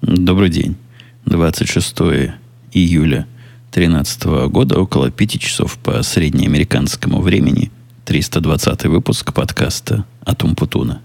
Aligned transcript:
Добрый 0.00 0.48
день. 0.48 0.76
26 1.26 1.96
июля 2.72 3.26
2013 3.72 4.24
года, 4.48 4.78
около 4.78 5.10
5 5.10 5.40
часов 5.40 5.76
по 5.78 6.02
среднеамериканскому 6.04 7.20
времени, 7.20 7.72
320 8.04 8.84
выпуск 8.84 9.34
подкаста 9.34 10.04
«Атум 10.24 10.54
Путуна». 10.54 11.02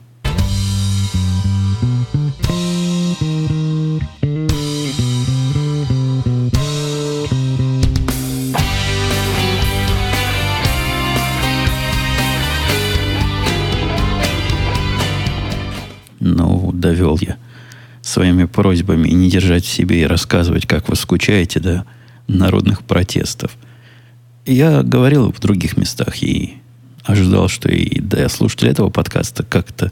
Своими 18.14 18.46
просьбами 18.46 19.10
не 19.10 19.30
держать 19.30 19.66
в 19.66 19.72
себе 19.72 20.02
и 20.02 20.06
рассказывать, 20.06 20.66
как 20.68 20.88
вы 20.88 20.96
скучаете 20.96 21.60
до 21.60 21.86
народных 22.28 22.84
протестов. 22.84 23.52
Я 24.46 24.84
говорил 24.84 25.32
в 25.32 25.40
других 25.40 25.78
местах 25.78 26.22
и 26.22 26.56
ожидал, 27.04 27.48
что 27.48 27.70
и 27.70 28.00
до 28.00 28.30
слушателей 28.30 28.72
этого 28.72 28.90
подкаста 28.90 29.44
как-то 29.44 29.92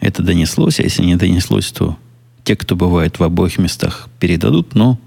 это 0.00 0.22
донеслось, 0.22 0.78
а 0.80 0.84
если 0.84 1.04
не 1.04 1.16
донеслось, 1.16 1.72
то 1.72 1.98
те, 2.44 2.54
кто 2.56 2.76
бывает 2.76 3.18
в 3.18 3.22
обоих 3.22 3.58
местах, 3.58 4.08
передадут, 4.20 4.74
но 4.74 4.98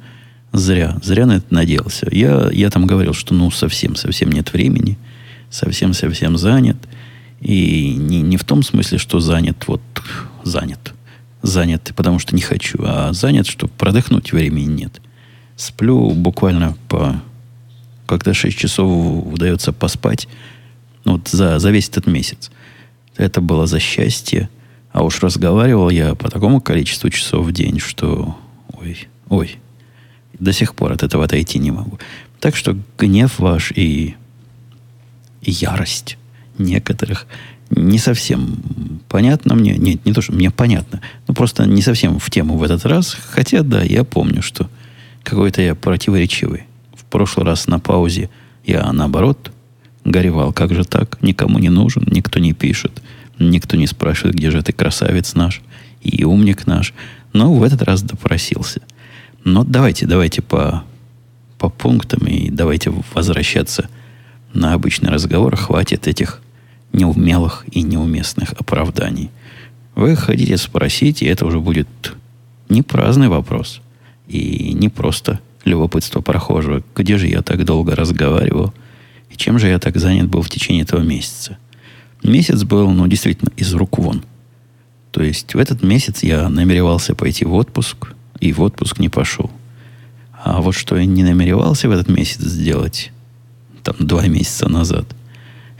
зря, 0.52 0.98
зря 1.02 1.26
на 1.26 1.38
это 1.38 1.54
надеялся. 1.54 2.08
Я, 2.12 2.50
я 2.52 2.70
там 2.70 2.86
говорил, 2.86 3.14
что 3.14 3.34
ну 3.34 3.50
совсем, 3.50 3.96
совсем 3.96 4.32
нет 4.32 4.52
времени, 4.52 4.98
совсем, 5.50 5.94
совсем 5.94 6.38
занят. 6.38 6.78
И 7.40 7.96
не, 7.96 8.22
не 8.22 8.38
в 8.38 8.44
том 8.44 8.62
смысле, 8.62 8.98
что 8.98 9.20
занят, 9.20 9.64
вот 9.68 9.82
занят 10.44 10.94
занят, 11.42 11.94
потому 11.96 12.20
что 12.20 12.36
не 12.36 12.42
хочу, 12.42 12.78
а 12.84 13.14
занят, 13.14 13.48
что 13.48 13.68
продохнуть 13.68 14.32
времени 14.32 14.66
нет. 14.66 15.02
Сплю 15.56 16.12
буквально 16.12 16.78
по... 16.88 17.22
Когда 18.06 18.34
6 18.34 18.58
часов 18.58 19.26
удается 19.26 19.72
поспать, 19.72 20.28
вот 21.06 21.30
за, 21.30 21.60
за 21.60 21.72
весь 21.72 21.90
этот 21.90 22.08
месяц. 22.08 22.52
Это 23.16 23.42
было 23.42 23.68
за 23.68 23.80
счастье. 23.80 24.50
А 24.92 25.04
уж 25.04 25.22
разговаривал 25.22 25.90
я 25.90 26.16
по 26.16 26.30
такому 26.30 26.60
количеству 26.60 27.10
часов 27.10 27.46
в 27.46 27.52
день, 27.52 27.80
что... 27.80 28.38
Ой, 28.74 29.08
ой. 29.30 29.58
До 30.40 30.52
сих 30.52 30.76
пор 30.76 30.92
от 30.92 31.04
этого 31.04 31.26
отойти 31.26 31.60
не 31.60 31.72
могу. 31.72 32.00
Так 32.40 32.56
что 32.56 32.78
гнев 32.98 33.40
ваш 33.40 33.72
и, 33.72 34.16
и 35.42 35.52
ярость 35.52 36.18
некоторых 36.58 37.28
не 37.72 37.98
совсем 37.98 38.58
понятно 39.08 39.56
мне. 39.56 39.78
Нет, 39.78 40.06
не 40.06 40.14
то, 40.14 40.22
что 40.22 40.34
мне 40.34 40.52
понятно. 40.52 41.02
но 41.28 41.34
просто 41.34 41.66
не 41.66 41.82
совсем 41.82 42.20
в 42.20 42.30
тему 42.30 42.58
в 42.58 42.64
этот 42.64 42.86
раз. 42.86 43.18
Хотя, 43.32 43.64
да, 43.64 43.82
я 43.82 44.04
помню, 44.04 44.42
что 44.42 44.70
какой-то 45.24 45.62
я 45.62 45.76
противоречивый. 45.76 46.66
В 46.96 47.06
прошлый 47.06 47.46
раз 47.46 47.68
на 47.68 47.80
паузе 47.80 48.30
я, 48.66 48.92
наоборот, 48.92 49.52
горевал. 50.04 50.54
Как 50.54 50.74
же 50.74 50.84
так? 50.84 51.22
Никому 51.22 51.60
не 51.60 51.70
нужен, 51.70 52.04
никто 52.08 52.40
не 52.40 52.54
пишет, 52.54 53.02
никто 53.40 53.78
не 53.78 53.88
спрашивает, 53.88 54.36
где 54.36 54.52
же 54.52 54.62
ты, 54.62 54.74
красавец 54.74 55.34
наш 55.34 55.62
и 56.02 56.24
умник 56.24 56.68
наш. 56.68 56.94
Но 57.34 57.54
в 57.54 57.64
этот 57.64 57.82
раз 57.84 58.02
допросился. 58.02 58.82
Но 59.44 59.64
давайте, 59.64 60.06
давайте 60.06 60.42
по, 60.42 60.84
по 61.58 61.70
пунктам 61.70 62.28
и 62.28 62.50
давайте 62.50 62.92
возвращаться 63.14 63.90
на 64.54 64.74
обычный 64.74 65.10
разговор. 65.10 65.56
Хватит 65.56 66.08
этих 66.08 66.42
неумелых 66.94 67.66
и 67.72 67.82
неуместных 67.82 68.54
оправданий. 68.54 69.30
Вы 69.96 70.16
хотите 70.16 70.58
спросить, 70.58 71.22
и 71.22 71.26
это 71.26 71.46
уже 71.46 71.60
будет 71.60 71.88
не 72.70 72.82
праздный 72.82 73.28
вопрос, 73.28 73.82
и 74.28 74.74
не 74.74 74.90
просто 74.90 75.40
любопытство 75.66 76.22
прохожего, 76.22 76.84
где 76.96 77.18
же 77.18 77.28
я 77.28 77.42
так 77.42 77.66
долго 77.66 77.96
разговаривал, 77.96 78.74
и 79.30 79.38
чем 79.38 79.60
же 79.60 79.68
я 79.68 79.80
так 79.80 79.98
занят 79.98 80.28
был 80.30 80.42
в 80.42 80.50
течение 80.50 80.84
этого 80.84 81.02
месяца. 81.02 81.58
Месяц 82.24 82.64
был, 82.64 82.90
ну, 82.92 83.08
действительно, 83.08 83.52
из 83.58 83.74
рук 83.74 83.98
вон. 83.98 84.24
То 85.12 85.24
есть 85.24 85.54
в 85.54 85.58
этот 85.58 85.84
месяц 85.84 86.24
я 86.24 86.48
намеревался 86.50 87.16
пойти 87.16 87.46
в 87.46 87.54
отпуск, 87.54 88.14
и 88.40 88.54
в 88.54 88.62
отпуск 88.62 89.00
не 89.00 89.10
пошел. 89.10 89.52
А 90.44 90.62
вот 90.62 90.74
что 90.74 90.98
я 90.98 91.06
не 91.06 91.24
намеревался 91.24 91.88
в 91.88 91.92
этот 91.92 92.10
месяц 92.10 92.42
сделать, 92.42 93.12
там, 93.84 93.96
два 94.00 94.28
месяца 94.28 94.70
назад– 94.70 95.06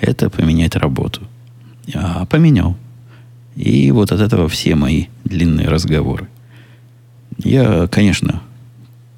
это 0.02 0.30
поменять 0.30 0.76
работу. 0.76 1.22
А 1.94 2.26
поменял. 2.26 2.76
И 3.56 3.92
вот 3.92 4.12
от 4.12 4.20
этого 4.20 4.48
все 4.50 4.76
мои 4.76 5.06
длинные 5.24 5.68
разговоры. 5.68 6.28
Я, 7.38 7.88
конечно, 7.88 8.42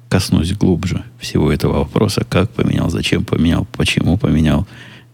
коснусь 0.08 0.52
глубже 0.52 1.04
всего 1.18 1.52
этого 1.52 1.78
вопроса, 1.78 2.24
как 2.28 2.50
поменял, 2.50 2.90
зачем 2.90 3.24
поменял, 3.24 3.66
почему 3.72 4.16
поменял, 4.16 4.66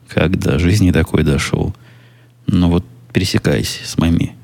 как 0.08 0.38
до 0.38 0.58
жизни 0.58 0.91
такой 0.91 1.22
дошел. 1.22 1.75
Но 2.47 2.69
вот 2.69 2.84
пересекаясь 3.12 3.81
с 3.84 3.97
моими 3.98 4.34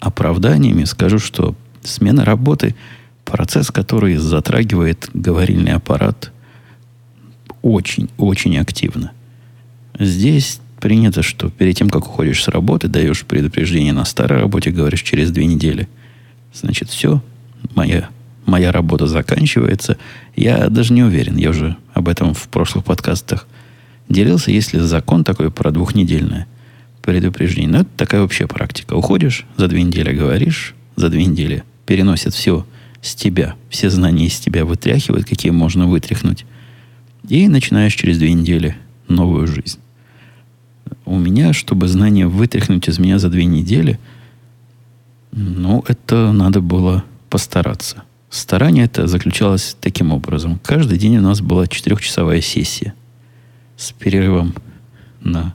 оправданиями, 0.00 0.84
скажу, 0.84 1.18
что 1.18 1.54
смена 1.82 2.24
работы– 2.24 2.74
процесс, 3.30 3.70
который 3.70 4.16
затрагивает 4.16 5.08
говорильный 5.14 5.72
аппарат 5.72 6.32
очень-очень 7.62 8.58
активно. 8.58 9.12
Здесь 9.98 10.60
принято, 10.80 11.22
что 11.22 11.50
перед 11.50 11.76
тем, 11.76 11.90
как 11.90 12.06
уходишь 12.06 12.42
с 12.42 12.48
работы, 12.48 12.88
даешь 12.88 13.24
предупреждение 13.24 13.92
на 13.92 14.04
старой 14.04 14.40
работе, 14.40 14.70
говоришь 14.70 15.02
через 15.02 15.30
две 15.30 15.46
недели. 15.46 15.88
Значит, 16.52 16.88
все, 16.88 17.22
моя, 17.76 18.08
моя 18.46 18.72
работа 18.72 19.06
заканчивается. 19.06 19.98
Я 20.34 20.68
даже 20.68 20.92
не 20.92 21.04
уверен, 21.04 21.36
я 21.36 21.50
уже 21.50 21.76
об 21.92 22.08
этом 22.08 22.34
в 22.34 22.48
прошлых 22.48 22.84
подкастах 22.84 23.46
делился, 24.08 24.50
если 24.50 24.78
закон 24.78 25.22
такой 25.22 25.50
про 25.52 25.70
двухнедельное 25.70 26.48
предупреждение. 27.02 27.70
Но 27.70 27.80
это 27.80 27.90
такая 27.96 28.22
общая 28.22 28.46
практика. 28.46 28.94
Уходишь, 28.94 29.46
за 29.56 29.68
две 29.68 29.82
недели 29.82 30.12
говоришь, 30.12 30.74
за 30.96 31.08
две 31.08 31.24
недели 31.24 31.62
переносят 31.86 32.34
все 32.34 32.66
с 33.02 33.14
тебя, 33.14 33.54
все 33.68 33.88
знания 33.90 34.26
из 34.26 34.38
тебя 34.38 34.64
вытряхивают, 34.64 35.26
какие 35.26 35.52
можно 35.52 35.86
вытряхнуть. 35.86 36.44
И 37.28 37.48
начинаешь 37.48 37.94
через 37.94 38.18
две 38.18 38.32
недели 38.32 38.76
новую 39.08 39.46
жизнь 39.46 39.78
у 41.04 41.16
меня, 41.18 41.52
чтобы 41.52 41.88
знания 41.88 42.26
вытряхнуть 42.26 42.88
из 42.88 42.98
меня 42.98 43.18
за 43.18 43.28
две 43.28 43.44
недели, 43.44 43.98
ну, 45.32 45.84
это 45.86 46.32
надо 46.32 46.60
было 46.60 47.04
постараться. 47.28 48.02
Старание 48.30 48.84
это 48.84 49.06
заключалось 49.06 49.76
таким 49.80 50.12
образом. 50.12 50.60
Каждый 50.62 50.98
день 50.98 51.18
у 51.18 51.22
нас 51.22 51.40
была 51.40 51.66
четырехчасовая 51.66 52.40
сессия 52.40 52.94
с 53.76 53.92
перерывом 53.92 54.54
на 55.20 55.54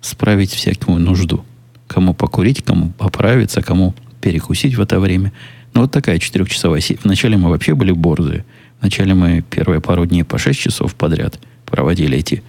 справить 0.00 0.52
всякую 0.52 0.98
нужду. 0.98 1.44
Кому 1.86 2.14
покурить, 2.14 2.64
кому 2.64 2.90
поправиться, 2.90 3.62
кому 3.62 3.94
перекусить 4.20 4.74
в 4.74 4.80
это 4.80 4.98
время. 4.98 5.32
Ну, 5.74 5.82
вот 5.82 5.92
такая 5.92 6.18
четырехчасовая 6.18 6.80
сессия. 6.80 7.00
Вначале 7.04 7.36
мы 7.36 7.50
вообще 7.50 7.74
были 7.74 7.92
борзые. 7.92 8.44
Вначале 8.80 9.14
мы 9.14 9.44
первые 9.48 9.80
пару 9.80 10.06
дней 10.06 10.24
по 10.24 10.38
шесть 10.38 10.60
часов 10.60 10.94
подряд 10.94 11.38
проводили 11.66 12.18
эти 12.18 12.42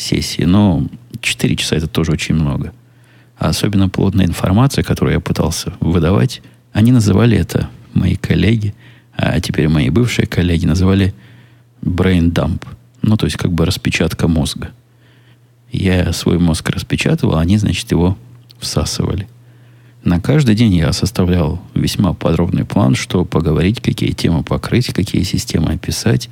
сессии. 0.00 0.42
Но 0.42 0.86
4 1.20 1.56
часа 1.56 1.76
это 1.76 1.86
тоже 1.86 2.12
очень 2.12 2.34
много. 2.34 2.72
А 3.38 3.48
особенно 3.48 3.88
плотная 3.88 4.26
информация, 4.26 4.84
которую 4.84 5.14
я 5.14 5.20
пытался 5.20 5.72
выдавать, 5.80 6.42
они 6.72 6.92
называли 6.92 7.36
это, 7.36 7.68
мои 7.94 8.16
коллеги, 8.16 8.74
а 9.16 9.40
теперь 9.40 9.68
мои 9.68 9.90
бывшие 9.90 10.26
коллеги 10.26 10.66
называли 10.66 11.14
brain 11.82 12.32
dump. 12.32 12.66
Ну, 13.02 13.16
то 13.16 13.26
есть 13.26 13.36
как 13.36 13.52
бы 13.52 13.64
распечатка 13.64 14.28
мозга. 14.28 14.70
Я 15.72 16.12
свой 16.12 16.38
мозг 16.38 16.68
распечатывал, 16.70 17.36
они, 17.36 17.56
значит, 17.56 17.90
его 17.90 18.18
всасывали. 18.58 19.28
На 20.04 20.20
каждый 20.20 20.54
день 20.54 20.74
я 20.74 20.92
составлял 20.92 21.62
весьма 21.74 22.14
подробный 22.14 22.64
план, 22.64 22.94
что 22.94 23.24
поговорить, 23.24 23.80
какие 23.80 24.12
темы 24.12 24.42
покрыть, 24.42 24.92
какие 24.92 25.22
системы 25.22 25.72
описать, 25.72 26.28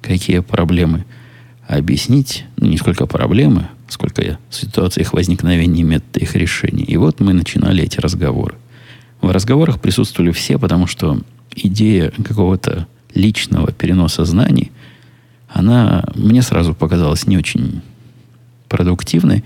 какие 0.00 0.40
проблемы 0.40 1.04
объяснить, 1.66 2.44
ну, 2.56 2.68
не 2.68 2.76
сколько 2.76 3.06
проблемы, 3.06 3.68
сколько 3.88 4.22
я 4.22 4.38
в 4.50 4.54
ситуациях 4.54 5.12
возникновения 5.12 5.82
метода 5.82 6.20
их 6.20 6.34
решения. 6.34 6.84
И 6.84 6.96
вот 6.96 7.20
мы 7.20 7.32
начинали 7.32 7.84
эти 7.84 8.00
разговоры. 8.00 8.56
В 9.20 9.30
разговорах 9.30 9.80
присутствовали 9.80 10.32
все, 10.32 10.58
потому 10.58 10.86
что 10.86 11.20
идея 11.54 12.12
какого-то 12.24 12.86
личного 13.14 13.70
переноса 13.72 14.24
знаний, 14.24 14.72
она 15.48 16.04
мне 16.14 16.42
сразу 16.42 16.74
показалась 16.74 17.26
не 17.26 17.36
очень 17.36 17.82
продуктивной. 18.68 19.44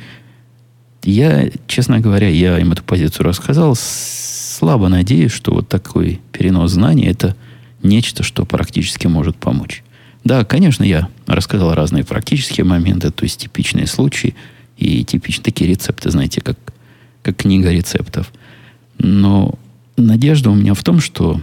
Я, 1.02 1.50
честно 1.66 2.00
говоря, 2.00 2.28
я 2.28 2.58
им 2.58 2.72
эту 2.72 2.82
позицию 2.84 3.26
рассказал, 3.26 3.74
слабо 3.76 4.88
надеюсь, 4.88 5.32
что 5.32 5.52
вот 5.52 5.68
такой 5.68 6.20
перенос 6.32 6.72
знаний– 6.72 7.06
это 7.06 7.36
нечто, 7.82 8.22
что 8.22 8.44
практически 8.44 9.06
может 9.06 9.36
помочь. 9.36 9.82
Да, 10.26 10.44
конечно, 10.44 10.82
я 10.82 11.08
рассказал 11.28 11.72
разные 11.72 12.02
практические 12.02 12.64
моменты, 12.64 13.12
то 13.12 13.22
есть 13.22 13.42
типичные 13.42 13.86
случаи 13.86 14.34
и 14.76 15.04
типичные 15.04 15.44
такие 15.44 15.70
рецепты, 15.70 16.10
знаете, 16.10 16.40
как, 16.40 16.58
как 17.22 17.36
книга 17.36 17.70
рецептов. 17.70 18.32
Но 18.98 19.56
надежда 19.96 20.50
у 20.50 20.56
меня 20.56 20.74
в 20.74 20.82
том, 20.82 20.98
что 20.98 21.40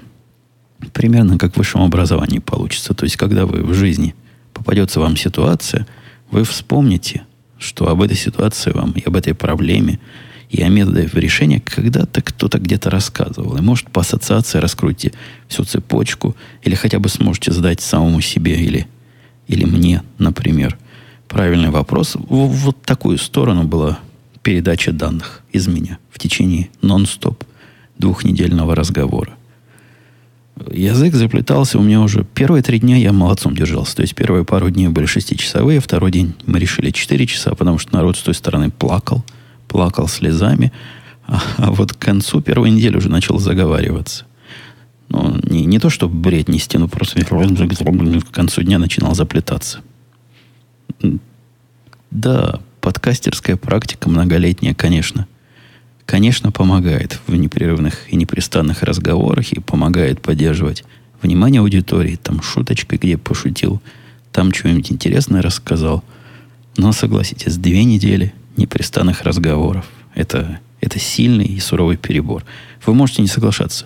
примерно 0.92 1.38
как 1.38 1.54
в 1.54 1.58
высшем 1.58 1.82
образовании 1.82 2.40
получится. 2.40 2.94
То 2.94 3.06
есть, 3.06 3.16
когда 3.16 3.46
вы 3.46 3.64
в 3.64 3.74
жизни 3.74 4.16
попадется 4.54 5.00
вам 5.00 5.16
ситуация, 5.16 5.88
вы 6.30 6.44
вспомните, 6.44 7.24
что 7.60 7.88
об 7.88 8.02
этой 8.02 8.18
ситуации 8.18 8.72
вам 8.72 8.92
и 8.92 9.04
об 9.06 9.16
этой 9.16 9.34
проблеме, 9.34 10.02
и 10.54 10.62
о 10.62 10.70
методах 10.70 11.16
решения 11.16 11.60
когда-то 11.60 12.22
кто-то 12.22 12.60
где-то 12.60 12.92
рассказывал. 12.92 13.58
И 13.58 13.62
может 13.62 13.90
по 13.90 14.02
ассоциации 14.02 14.60
раскройте 14.60 15.12
всю 15.48 15.64
цепочку, 15.64 16.36
или 16.62 16.76
хотя 16.76 17.00
бы 17.00 17.10
сможете 17.10 17.52
задать 17.52 17.82
самому 17.82 18.22
себе 18.22 18.56
или, 18.56 18.88
или 19.48 19.66
мне, 19.66 20.04
например, 20.20 20.78
правильный 21.28 21.72
вопрос. 21.72 22.16
В 22.16 22.48
вот 22.48 22.80
такую 22.84 23.18
сторону 23.18 23.64
была 23.64 23.98
передача 24.44 24.92
данных 24.92 25.42
из 25.52 25.68
меня 25.68 25.98
в 26.12 26.20
течение 26.20 26.70
нон-стоп 26.84 27.44
двухнедельного 27.98 28.76
разговора. 28.76 29.34
Язык 30.72 31.16
заплетался 31.16 31.80
у 31.80 31.82
меня 31.82 32.00
уже... 32.02 32.26
Первые 32.36 32.62
три 32.62 32.78
дня 32.78 32.98
я 32.98 33.12
молодцом 33.12 33.56
держался. 33.56 33.96
То 33.96 34.02
есть 34.04 34.14
первые 34.14 34.46
пару 34.46 34.70
дней 34.70 34.90
были 34.90 35.08
шестичасовые, 35.08 35.80
второй 35.80 36.12
день 36.12 36.36
мы 36.46 36.60
решили 36.60 36.92
четыре 36.92 37.26
часа, 37.26 37.56
потому 37.56 37.80
что 37.80 37.92
народ 37.96 38.18
с 38.18 38.22
той 38.22 38.36
стороны 38.36 38.70
плакал, 38.70 39.26
плакал 39.74 40.08
слезами. 40.08 40.72
А, 41.26 41.42
а 41.58 41.72
вот 41.72 41.94
к 41.94 41.98
концу 41.98 42.42
первой 42.42 42.70
недели 42.70 42.96
уже 42.96 43.10
начал 43.10 43.40
заговариваться. 43.40 44.26
Ну, 45.10 45.40
не, 45.50 45.66
не 45.66 45.80
то, 45.80 45.90
что 45.90 46.08
бред 46.08 46.48
нести, 46.48 46.78
но 46.78 46.88
просто 46.88 47.20
к 47.22 48.32
концу 48.32 48.62
дня 48.62 48.78
начинал 48.78 49.16
заплетаться. 49.16 49.80
Да, 52.12 52.60
подкастерская 52.82 53.58
практика 53.58 54.10
многолетняя, 54.10 54.76
конечно, 54.76 55.26
конечно, 56.06 56.52
помогает 56.52 57.20
в 57.26 57.36
непрерывных 57.36 58.14
и 58.14 58.16
непрестанных 58.16 58.84
разговорах 58.84 59.54
и 59.54 59.60
помогает 59.60 60.22
поддерживать 60.22 60.84
внимание 61.24 61.62
аудитории. 61.62 62.20
Там 62.22 62.44
шуточка, 62.44 62.98
где 62.98 63.18
пошутил, 63.18 63.82
там 64.32 64.54
что-нибудь 64.54 64.92
интересное 64.92 65.42
рассказал. 65.42 66.04
Но 66.78 66.92
согласитесь, 66.92 67.58
две 67.58 67.84
недели 67.84 68.34
непрестанных 68.58 69.24
разговоров. 69.24 69.86
Это, 70.16 70.60
это 70.82 71.00
сильный 71.00 71.46
и 71.46 71.60
суровый 71.60 71.98
перебор. 71.98 72.44
Вы 72.86 72.94
можете 72.94 73.22
не 73.22 73.28
соглашаться. 73.28 73.86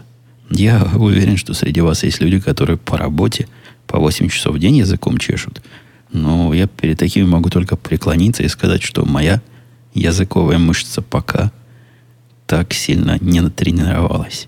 Я 0.50 0.90
уверен, 0.96 1.38
что 1.38 1.54
среди 1.54 1.82
вас 1.82 2.04
есть 2.04 2.22
люди, 2.22 2.40
которые 2.40 2.78
по 2.78 2.98
работе 2.98 3.48
по 3.86 4.00
8 4.00 4.30
часов 4.30 4.56
в 4.56 4.60
день 4.60 4.78
языком 4.78 5.18
чешут. 5.18 5.62
Но 6.12 6.54
я 6.54 6.68
перед 6.68 6.98
такими 7.00 7.26
могу 7.26 7.50
только 7.50 7.76
преклониться 7.76 8.44
и 8.44 8.48
сказать, 8.48 8.84
что 8.84 9.06
моя 9.06 9.42
языковая 9.94 10.58
мышца 10.58 11.02
пока 11.02 11.52
так 12.46 12.74
сильно 12.74 13.18
не 13.20 13.42
натренировалась. 13.42 14.48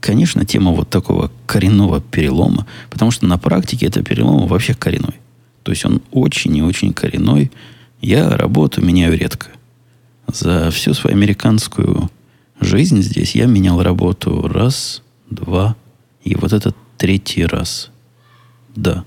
Конечно, 0.00 0.44
тема 0.44 0.70
вот 0.70 0.88
такого 0.88 1.30
коренного 1.46 2.00
перелома, 2.00 2.66
потому 2.90 3.10
что 3.10 3.26
на 3.26 3.38
практике 3.38 3.86
это 3.86 4.02
перелом 4.02 4.46
вообще 4.46 4.74
коренной. 4.74 5.16
То 5.62 5.72
есть 5.72 5.84
он 5.84 6.00
очень 6.12 6.56
и 6.56 6.62
очень 6.62 6.92
коренной. 6.92 7.50
Я 8.00 8.30
работу 8.30 8.82
меняю 8.82 9.16
редко. 9.18 9.48
За 10.26 10.70
всю 10.70 10.94
свою 10.94 11.16
американскую 11.16 12.10
жизнь 12.60 13.02
здесь 13.02 13.34
я 13.34 13.46
менял 13.46 13.82
работу 13.82 14.48
раз, 14.48 15.02
два, 15.30 15.76
и 16.22 16.34
вот 16.34 16.52
это 16.52 16.74
третий 16.98 17.46
раз. 17.46 17.90
Да. 18.74 19.04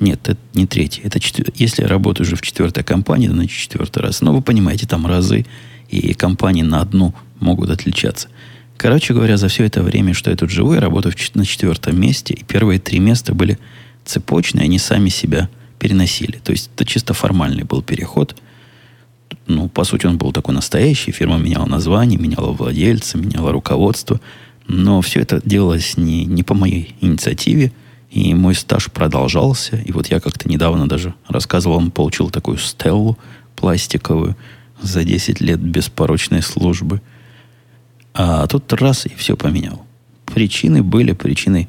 Нет, 0.00 0.28
это 0.28 0.40
не 0.54 0.66
третий. 0.66 1.00
Это 1.02 1.18
четвер... 1.18 1.52
Если 1.54 1.82
я 1.82 1.88
работаю 1.88 2.26
уже 2.26 2.36
в 2.36 2.42
четвертой 2.42 2.84
компании, 2.84 3.28
значит 3.28 3.58
четвертый 3.58 4.00
раз. 4.02 4.20
Но 4.20 4.32
вы 4.32 4.42
понимаете, 4.42 4.86
там 4.86 5.06
разы 5.06 5.44
и 5.88 6.14
компании 6.14 6.62
на 6.62 6.80
одну 6.80 7.14
могут 7.40 7.70
отличаться. 7.70 8.28
Короче 8.76 9.12
говоря, 9.12 9.36
за 9.36 9.48
все 9.48 9.64
это 9.64 9.82
время, 9.82 10.14
что 10.14 10.30
я 10.30 10.36
тут 10.36 10.50
живу, 10.50 10.74
я 10.74 10.80
работаю 10.80 11.14
на 11.34 11.44
четвертом 11.44 12.00
месте, 12.00 12.34
и 12.34 12.44
первые 12.44 12.78
три 12.78 13.00
места 13.00 13.34
были 13.34 13.58
цепочные, 14.04 14.64
они 14.64 14.78
сами 14.78 15.08
себя 15.08 15.48
переносили. 15.78 16.38
То 16.38 16.52
есть 16.52 16.70
это 16.74 16.84
чисто 16.84 17.14
формальный 17.14 17.64
был 17.64 17.82
переход. 17.82 18.36
Ну, 19.46 19.68
по 19.68 19.84
сути, 19.84 20.06
он 20.06 20.18
был 20.18 20.32
такой 20.32 20.54
настоящий. 20.54 21.12
Фирма 21.12 21.38
меняла 21.38 21.66
название, 21.66 22.18
меняла 22.18 22.52
владельца, 22.52 23.18
меняла 23.18 23.52
руководство. 23.52 24.20
Но 24.66 25.00
все 25.00 25.20
это 25.20 25.40
делалось 25.44 25.96
не, 25.96 26.24
не 26.24 26.42
по 26.42 26.54
моей 26.54 26.94
инициативе– 27.00 27.72
и 28.10 28.34
мой 28.34 28.54
стаж 28.54 28.90
продолжался. 28.90 29.76
И 29.76 29.92
вот 29.92 30.08
я 30.08 30.20
как-то 30.20 30.48
недавно 30.48 30.88
даже 30.88 31.14
рассказывал, 31.28 31.76
он 31.76 31.90
получил 31.90 32.30
такую 32.30 32.58
стеллу 32.58 33.18
пластиковую 33.56 34.36
за 34.80 35.04
10 35.04 35.40
лет 35.40 35.60
беспорочной 35.60 36.42
службы. 36.42 37.02
А 38.14 38.46
тут 38.46 38.72
раз 38.72 39.06
и 39.06 39.14
все 39.16 39.36
поменял. 39.36 39.84
Причины 40.26 40.82
были, 40.82 41.12
причины... 41.12 41.68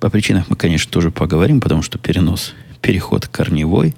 По 0.00 0.10
причинах 0.10 0.48
мы, 0.48 0.56
конечно, 0.56 0.90
тоже 0.90 1.10
поговорим, 1.10 1.60
потому 1.60 1.82
что 1.82 1.96
перенос, 1.96 2.54
переход 2.82 3.26
корневой. 3.26 3.94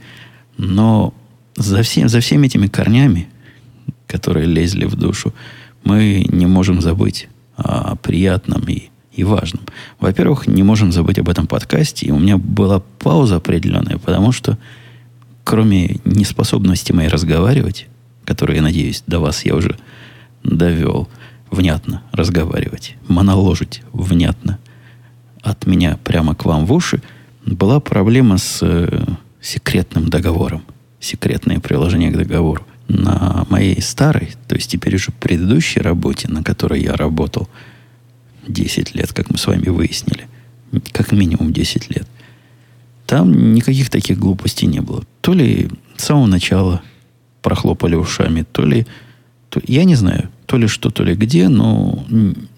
Но 0.56 1.12
за, 1.56 1.82
всем, 1.82 2.08
за 2.08 2.20
всеми 2.20 2.46
этими 2.46 2.68
корнями, 2.68 3.28
которые 4.06 4.46
лезли 4.46 4.84
в 4.84 4.94
душу, 4.94 5.34
мы 5.82 6.24
не 6.28 6.46
можем 6.46 6.80
забыть 6.80 7.28
о 7.56 7.96
приятном 7.96 8.62
и 8.68 8.90
и 9.16 9.22
важным. 9.22 9.62
Во-первых, 10.00 10.46
не 10.46 10.62
можем 10.62 10.92
забыть 10.92 11.18
об 11.18 11.28
этом 11.28 11.46
подкасте. 11.46 12.06
И 12.06 12.10
у 12.10 12.18
меня 12.18 12.36
была 12.36 12.80
пауза 12.98 13.36
определенная, 13.36 13.98
потому 13.98 14.32
что 14.32 14.58
кроме 15.44 15.98
неспособности 16.04 16.92
моей 16.92 17.08
разговаривать, 17.08 17.86
которую, 18.24 18.56
я 18.56 18.62
надеюсь, 18.62 19.04
до 19.06 19.20
вас 19.20 19.44
я 19.44 19.54
уже 19.54 19.76
довел, 20.42 21.08
внятно 21.50 22.02
разговаривать, 22.10 22.96
моноложить 23.06 23.82
внятно 23.92 24.58
от 25.42 25.66
меня 25.66 25.98
прямо 26.02 26.34
к 26.34 26.44
вам 26.44 26.66
в 26.66 26.72
уши, 26.72 27.02
была 27.46 27.80
проблема 27.80 28.38
с 28.38 28.60
э, 28.62 29.04
секретным 29.40 30.08
договором. 30.08 30.62
Секретное 31.00 31.60
приложение 31.60 32.10
к 32.10 32.16
договору. 32.16 32.66
На 32.88 33.46
моей 33.48 33.80
старой, 33.80 34.34
то 34.46 34.54
есть 34.54 34.70
теперь 34.70 34.96
уже 34.96 35.10
предыдущей 35.12 35.80
работе, 35.80 36.28
на 36.28 36.42
которой 36.42 36.82
я 36.82 36.94
работал– 36.94 37.48
10 38.48 38.94
лет, 38.94 39.12
как 39.12 39.30
мы 39.30 39.38
с 39.38 39.46
вами 39.46 39.68
выяснили. 39.68 40.26
Как 40.92 41.12
минимум 41.12 41.52
10 41.52 41.90
лет. 41.90 42.06
Там 43.06 43.54
никаких 43.54 43.90
таких 43.90 44.18
глупостей 44.18 44.66
не 44.66 44.80
было. 44.80 45.04
То 45.20 45.34
ли 45.34 45.68
с 45.96 46.04
самого 46.04 46.26
начала 46.26 46.82
прохлопали 47.42 47.94
ушами, 47.94 48.44
то 48.50 48.64
ли... 48.64 48.86
То, 49.50 49.60
я 49.66 49.84
не 49.84 49.94
знаю, 49.94 50.30
то 50.46 50.56
ли 50.56 50.66
что, 50.66 50.90
то 50.90 51.04
ли 51.04 51.14
где, 51.14 51.48
но 51.48 52.04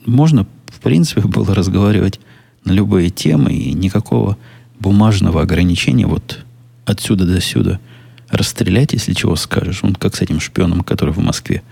можно, 0.07 0.47
в 0.67 0.81
принципе, 0.81 1.21
было 1.25 1.55
разговаривать 1.55 2.21
на 2.65 2.73
любые 2.73 3.11
темы, 3.11 3.53
и 3.53 3.73
никакого 3.73 4.37
бумажного 4.81 5.43
ограничения 5.43 6.07
вот 6.07 6.45
отсюда 6.85 7.27
до 7.27 7.41
сюда 7.41 7.81
расстрелять, 8.29 8.93
если 8.93 9.13
чего 9.13 9.37
скажешь. 9.37 9.83
Он 9.83 9.95
как 9.95 10.17
с 10.17 10.21
этим 10.21 10.41
шпионом, 10.41 10.83
который 10.83 11.13
в 11.13 11.19
Москве 11.19 11.63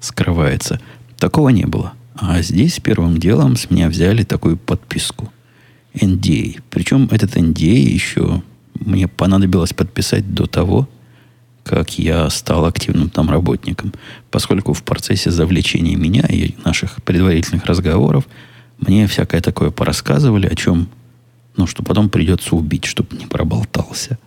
скрывается. 0.00 0.80
Такого 1.18 1.50
не 1.50 1.64
было. 1.64 1.92
А 2.14 2.42
здесь 2.42 2.80
первым 2.80 3.18
делом 3.18 3.56
с 3.56 3.70
меня 3.70 3.88
взяли 3.88 4.24
такую 4.24 4.56
подписку. 4.56 5.32
NDA. 5.94 6.60
Причем 6.70 7.08
этот 7.10 7.36
NDA 7.36 7.74
еще 7.74 8.42
мне 8.74 9.08
понадобилось 9.08 9.72
подписать 9.72 10.34
до 10.34 10.46
того, 10.46 10.88
как 11.64 11.98
я 11.98 12.28
стал 12.30 12.64
активным 12.64 13.10
там 13.10 13.30
работником. 13.30 13.92
Поскольку 14.30 14.72
в 14.72 14.82
процессе 14.82 15.30
завлечения 15.30 15.96
меня 15.96 16.26
и 16.28 16.54
наших 16.64 17.02
предварительных 17.02 17.66
разговоров 17.66 18.26
мне 18.78 19.06
всякое 19.06 19.40
такое 19.40 19.70
порассказывали, 19.70 20.46
о 20.46 20.56
чем, 20.56 20.88
ну, 21.56 21.66
что 21.66 21.82
потом 21.82 22.08
придется 22.08 22.56
убить, 22.56 22.84
чтобы 22.84 23.16
не 23.16 23.26
проболтался. 23.26 24.18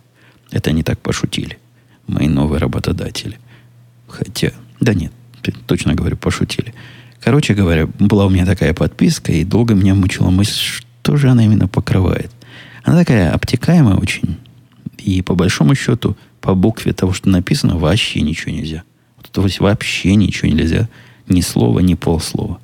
Это 0.50 0.70
они 0.70 0.82
так 0.82 0.98
пошутили. 1.00 1.58
Мои 2.06 2.28
новые 2.28 2.60
работодатели. 2.60 3.38
Хотя, 4.06 4.52
да 4.80 4.94
нет, 4.94 5.12
точно 5.66 5.94
говорю, 5.94 6.16
пошутили. 6.16 6.72
Короче 7.20 7.54
говоря, 7.54 7.88
была 7.98 8.26
у 8.26 8.30
меня 8.30 8.46
такая 8.46 8.72
подписка, 8.74 9.32
и 9.32 9.44
долго 9.44 9.74
меня 9.74 9.94
мучила 9.94 10.30
мысль, 10.30 10.60
что 10.60 11.16
же 11.16 11.28
она 11.28 11.44
именно 11.44 11.66
покрывает. 11.66 12.30
Она 12.84 12.98
такая 12.98 13.32
обтекаемая 13.32 13.96
очень. 13.96 14.36
И 14.98 15.22
по 15.22 15.34
большому 15.34 15.74
счету, 15.74 16.16
по 16.40 16.54
букве 16.54 16.92
того, 16.92 17.12
что 17.12 17.28
написано, 17.28 17.76
вообще 17.76 18.20
ничего 18.20 18.52
нельзя. 18.52 18.84
То 19.32 19.42
есть 19.42 19.58
вообще 19.60 20.14
ничего 20.14 20.48
нельзя. 20.50 20.88
Ни 21.28 21.40
слова, 21.40 21.80
ни 21.80 21.94
полслова. 21.94 22.60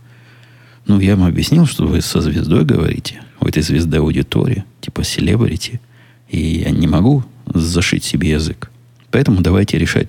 Ну, 0.92 1.00
я 1.00 1.16
вам 1.16 1.26
объяснил, 1.26 1.64
что 1.64 1.86
вы 1.86 2.02
со 2.02 2.20
звездой 2.20 2.66
говорите. 2.66 3.22
У 3.40 3.46
этой 3.46 3.62
звезды 3.62 3.96
аудитория, 3.96 4.66
типа 4.82 5.04
селебрити. 5.04 5.80
И 6.28 6.38
я 6.38 6.70
не 6.70 6.86
могу 6.86 7.24
зашить 7.46 8.04
себе 8.04 8.32
язык. 8.32 8.70
Поэтому 9.10 9.40
давайте 9.40 9.78
решать 9.78 10.08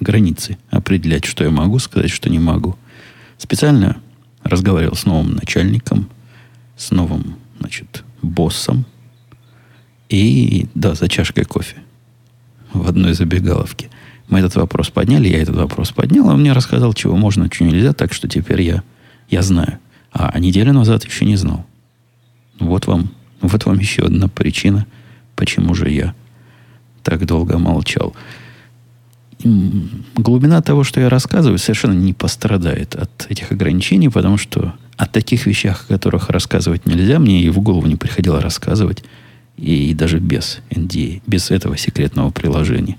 границы, 0.00 0.56
определять, 0.70 1.26
что 1.26 1.44
я 1.44 1.50
могу 1.50 1.78
сказать, 1.80 2.10
что 2.10 2.30
не 2.30 2.38
могу. 2.38 2.76
Специально 3.36 3.98
разговаривал 4.42 4.96
с 4.96 5.04
новым 5.04 5.34
начальником, 5.34 6.08
с 6.78 6.92
новым, 6.92 7.36
значит, 7.60 8.02
боссом. 8.22 8.86
И, 10.08 10.66
да, 10.74 10.94
за 10.94 11.10
чашкой 11.10 11.44
кофе 11.44 11.76
в 12.72 12.88
одной 12.88 13.12
забегаловке. 13.12 13.90
Мы 14.28 14.38
этот 14.38 14.56
вопрос 14.56 14.88
подняли, 14.88 15.28
я 15.28 15.42
этот 15.42 15.56
вопрос 15.56 15.92
поднял, 15.92 16.26
он 16.26 16.40
мне 16.40 16.54
рассказал, 16.54 16.94
чего 16.94 17.18
можно, 17.18 17.50
чего 17.50 17.68
нельзя, 17.68 17.92
так 17.92 18.14
что 18.14 18.28
теперь 18.28 18.62
я, 18.62 18.82
я 19.28 19.42
знаю. 19.42 19.78
А 20.18 20.38
неделю 20.38 20.72
назад 20.72 21.04
еще 21.04 21.26
не 21.26 21.36
знал. 21.36 21.66
Вот 22.58 22.86
вам, 22.86 23.10
вот 23.42 23.66
вам 23.66 23.78
еще 23.78 24.02
одна 24.04 24.28
причина, 24.28 24.86
почему 25.34 25.74
же 25.74 25.90
я 25.90 26.14
так 27.02 27.26
долго 27.26 27.58
молчал. 27.58 28.16
Глубина 29.44 30.62
того, 30.62 30.84
что 30.84 31.02
я 31.02 31.10
рассказываю, 31.10 31.58
совершенно 31.58 31.92
не 31.92 32.14
пострадает 32.14 32.96
от 32.96 33.26
этих 33.28 33.52
ограничений, 33.52 34.08
потому 34.08 34.38
что 34.38 34.74
о 34.96 35.04
таких 35.04 35.44
вещах, 35.44 35.84
о 35.84 35.92
которых 35.92 36.30
рассказывать 36.30 36.86
нельзя, 36.86 37.18
мне 37.18 37.42
и 37.42 37.50
в 37.50 37.60
голову 37.60 37.86
не 37.86 37.96
приходило 37.96 38.40
рассказывать, 38.40 39.04
и, 39.58 39.92
даже 39.92 40.18
без 40.18 40.60
NDA, 40.70 41.20
без 41.26 41.50
этого 41.50 41.76
секретного 41.76 42.30
приложения. 42.30 42.96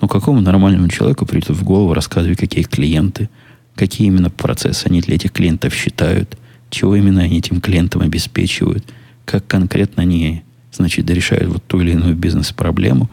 Ну, 0.00 0.08
какому 0.08 0.40
нормальному 0.40 0.88
человеку 0.88 1.24
придет 1.24 1.50
в 1.50 1.62
голову 1.62 1.94
рассказывать, 1.94 2.38
какие 2.38 2.64
клиенты, 2.64 3.30
какие 3.76 4.08
именно 4.08 4.30
процессы 4.30 4.86
они 4.86 5.00
для 5.00 5.14
этих 5.14 5.30
клиентов 5.30 5.72
считают, 5.72 6.36
чего 6.70 6.96
именно 6.96 7.22
они 7.22 7.38
этим 7.38 7.60
клиентам 7.60 8.02
обеспечивают, 8.02 8.84
как 9.24 9.46
конкретно 9.46 10.02
они, 10.02 10.42
значит, 10.72 11.08
решают 11.10 11.48
вот 11.48 11.64
ту 11.64 11.80
или 11.80 11.92
иную 11.92 12.14
бизнес-проблему. 12.14 13.10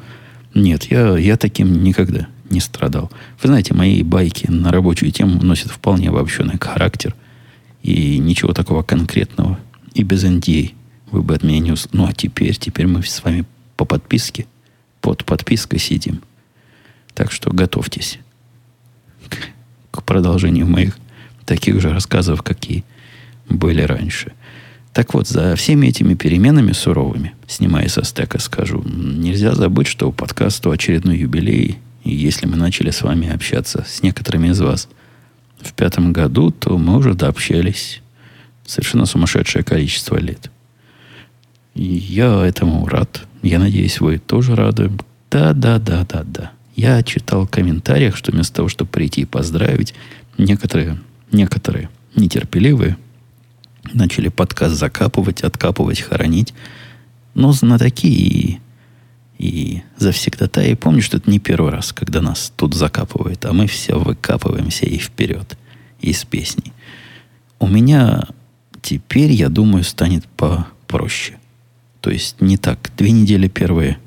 Нет, 0.53 0.85
я, 0.85 1.17
я 1.17 1.37
таким 1.37 1.83
никогда 1.83 2.27
не 2.49 2.59
страдал. 2.59 3.11
Вы 3.41 3.47
знаете, 3.47 3.73
мои 3.73 4.03
байки 4.03 4.49
на 4.49 4.71
рабочую 4.71 5.11
тему 5.11 5.41
носят 5.41 5.71
вполне 5.71 6.09
обобщенный 6.09 6.57
характер. 6.59 7.15
И 7.83 8.17
ничего 8.17 8.53
такого 8.53 8.83
конкретного. 8.83 9.59
И 9.93 10.03
без 10.03 10.23
NDA 10.23 10.73
вы 11.11 11.21
бы 11.21 11.35
от 11.35 11.43
меня 11.43 11.59
не 11.59 11.71
услышали. 11.71 11.97
Ну, 11.97 12.07
а 12.07 12.13
теперь, 12.13 12.55
теперь 12.55 12.87
мы 12.87 13.03
с 13.03 13.23
вами 13.23 13.45
по 13.77 13.85
подписке, 13.85 14.45
под 15.01 15.25
подпиской 15.25 15.79
сидим. 15.79 16.21
Так 17.13 17.31
что 17.31 17.51
готовьтесь 17.51 18.19
к, 19.29 19.37
к 19.91 20.03
продолжению 20.03 20.67
моих 20.67 20.97
таких 21.45 21.79
же 21.79 21.91
рассказов, 21.91 22.41
какие 22.41 22.83
были 23.49 23.81
раньше. 23.81 24.33
Так 24.93 25.13
вот, 25.13 25.27
за 25.27 25.55
всеми 25.55 25.87
этими 25.87 26.13
переменами 26.13 26.71
суровыми, 26.71 27.33
снимая 27.47 27.89
со 27.89 28.03
стека, 28.03 28.39
скажу, 28.39 28.83
нельзя 28.85 29.53
забыть, 29.53 29.87
что 29.87 30.09
у 30.09 30.11
подкаста 30.11 30.71
очередной 30.71 31.17
юбилей 31.17 31.79
и 32.05 32.13
если 32.13 32.45
мы 32.45 32.55
начали 32.55 32.91
с 32.91 33.01
вами 33.01 33.27
общаться 33.29 33.83
с 33.85 34.03
некоторыми 34.03 34.49
из 34.49 34.61
вас 34.61 34.87
в 35.59 35.73
пятом 35.73 36.13
году, 36.13 36.51
то 36.51 36.77
мы 36.77 36.97
уже 36.97 37.15
дообщались 37.15 38.01
совершенно 38.65 39.07
сумасшедшее 39.07 39.63
количество 39.63 40.17
лет. 40.17 40.51
И 41.73 41.83
я 41.83 42.45
этому 42.45 42.87
рад. 42.87 43.23
Я 43.41 43.57
надеюсь, 43.57 43.99
вы 43.99 44.19
тоже 44.19 44.55
рады. 44.55 44.91
Да, 45.31 45.53
да, 45.53 45.79
да, 45.79 46.05
да, 46.07 46.23
да. 46.23 46.51
Я 46.75 47.01
читал 47.01 47.47
в 47.47 47.49
комментариях, 47.49 48.15
что 48.15 48.31
вместо 48.31 48.57
того, 48.57 48.69
чтобы 48.69 48.91
прийти 48.91 49.21
и 49.21 49.25
поздравить, 49.25 49.95
некоторые, 50.37 50.99
некоторые 51.31 51.89
нетерпеливые 52.15 52.97
начали 53.93 54.29
подкаст 54.29 54.75
закапывать, 54.75 55.41
откапывать, 55.41 56.01
хоронить. 56.01 56.53
Но 57.33 57.51
знатоки 57.51 58.07
и 58.07 58.59
и 59.37 59.81
завсегда-то 59.97 60.61
и 60.61 60.75
помню, 60.75 61.01
что 61.01 61.17
это 61.17 61.29
не 61.29 61.39
первый 61.39 61.71
раз, 61.71 61.91
когда 61.91 62.21
нас 62.21 62.53
тут 62.55 62.73
закапывают, 62.73 63.45
а 63.45 63.53
мы 63.53 63.67
все 63.67 63.99
выкапываемся 63.99 64.85
и 64.85 64.97
вперед 64.97 65.57
из 65.99 66.23
песни. 66.23 66.71
У 67.59 67.67
меня 67.67 68.27
теперь, 68.81 69.31
я 69.31 69.49
думаю, 69.49 69.83
станет 69.83 70.25
попроще. 70.37 71.37
То 72.01 72.11
есть 72.11 72.39
не 72.39 72.57
так. 72.57 72.91
Две 72.97 73.11
недели 73.11 73.47
первые, 73.47 73.97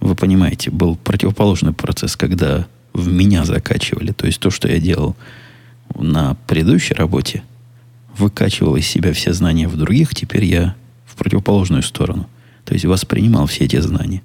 вы 0.00 0.14
понимаете, 0.14 0.70
был 0.70 0.96
противоположный 0.96 1.72
процесс, 1.72 2.16
когда 2.16 2.66
в 2.92 3.08
меня 3.08 3.44
закачивали. 3.44 4.12
То 4.12 4.26
есть 4.26 4.40
то, 4.40 4.50
что 4.50 4.68
я 4.68 4.78
делал 4.80 5.16
на 5.94 6.34
предыдущей 6.46 6.94
работе, 6.94 7.42
выкачивал 8.18 8.76
из 8.76 8.86
себя 8.86 9.12
все 9.12 9.32
знания 9.32 9.68
в 9.68 9.76
других, 9.76 10.14
теперь 10.14 10.44
я 10.44 10.74
в 11.04 11.16
противоположную 11.16 11.82
сторону. 11.82 12.28
То 12.64 12.74
есть 12.74 12.84
воспринимал 12.84 13.46
все 13.46 13.64
эти 13.64 13.78
знания. 13.80 14.22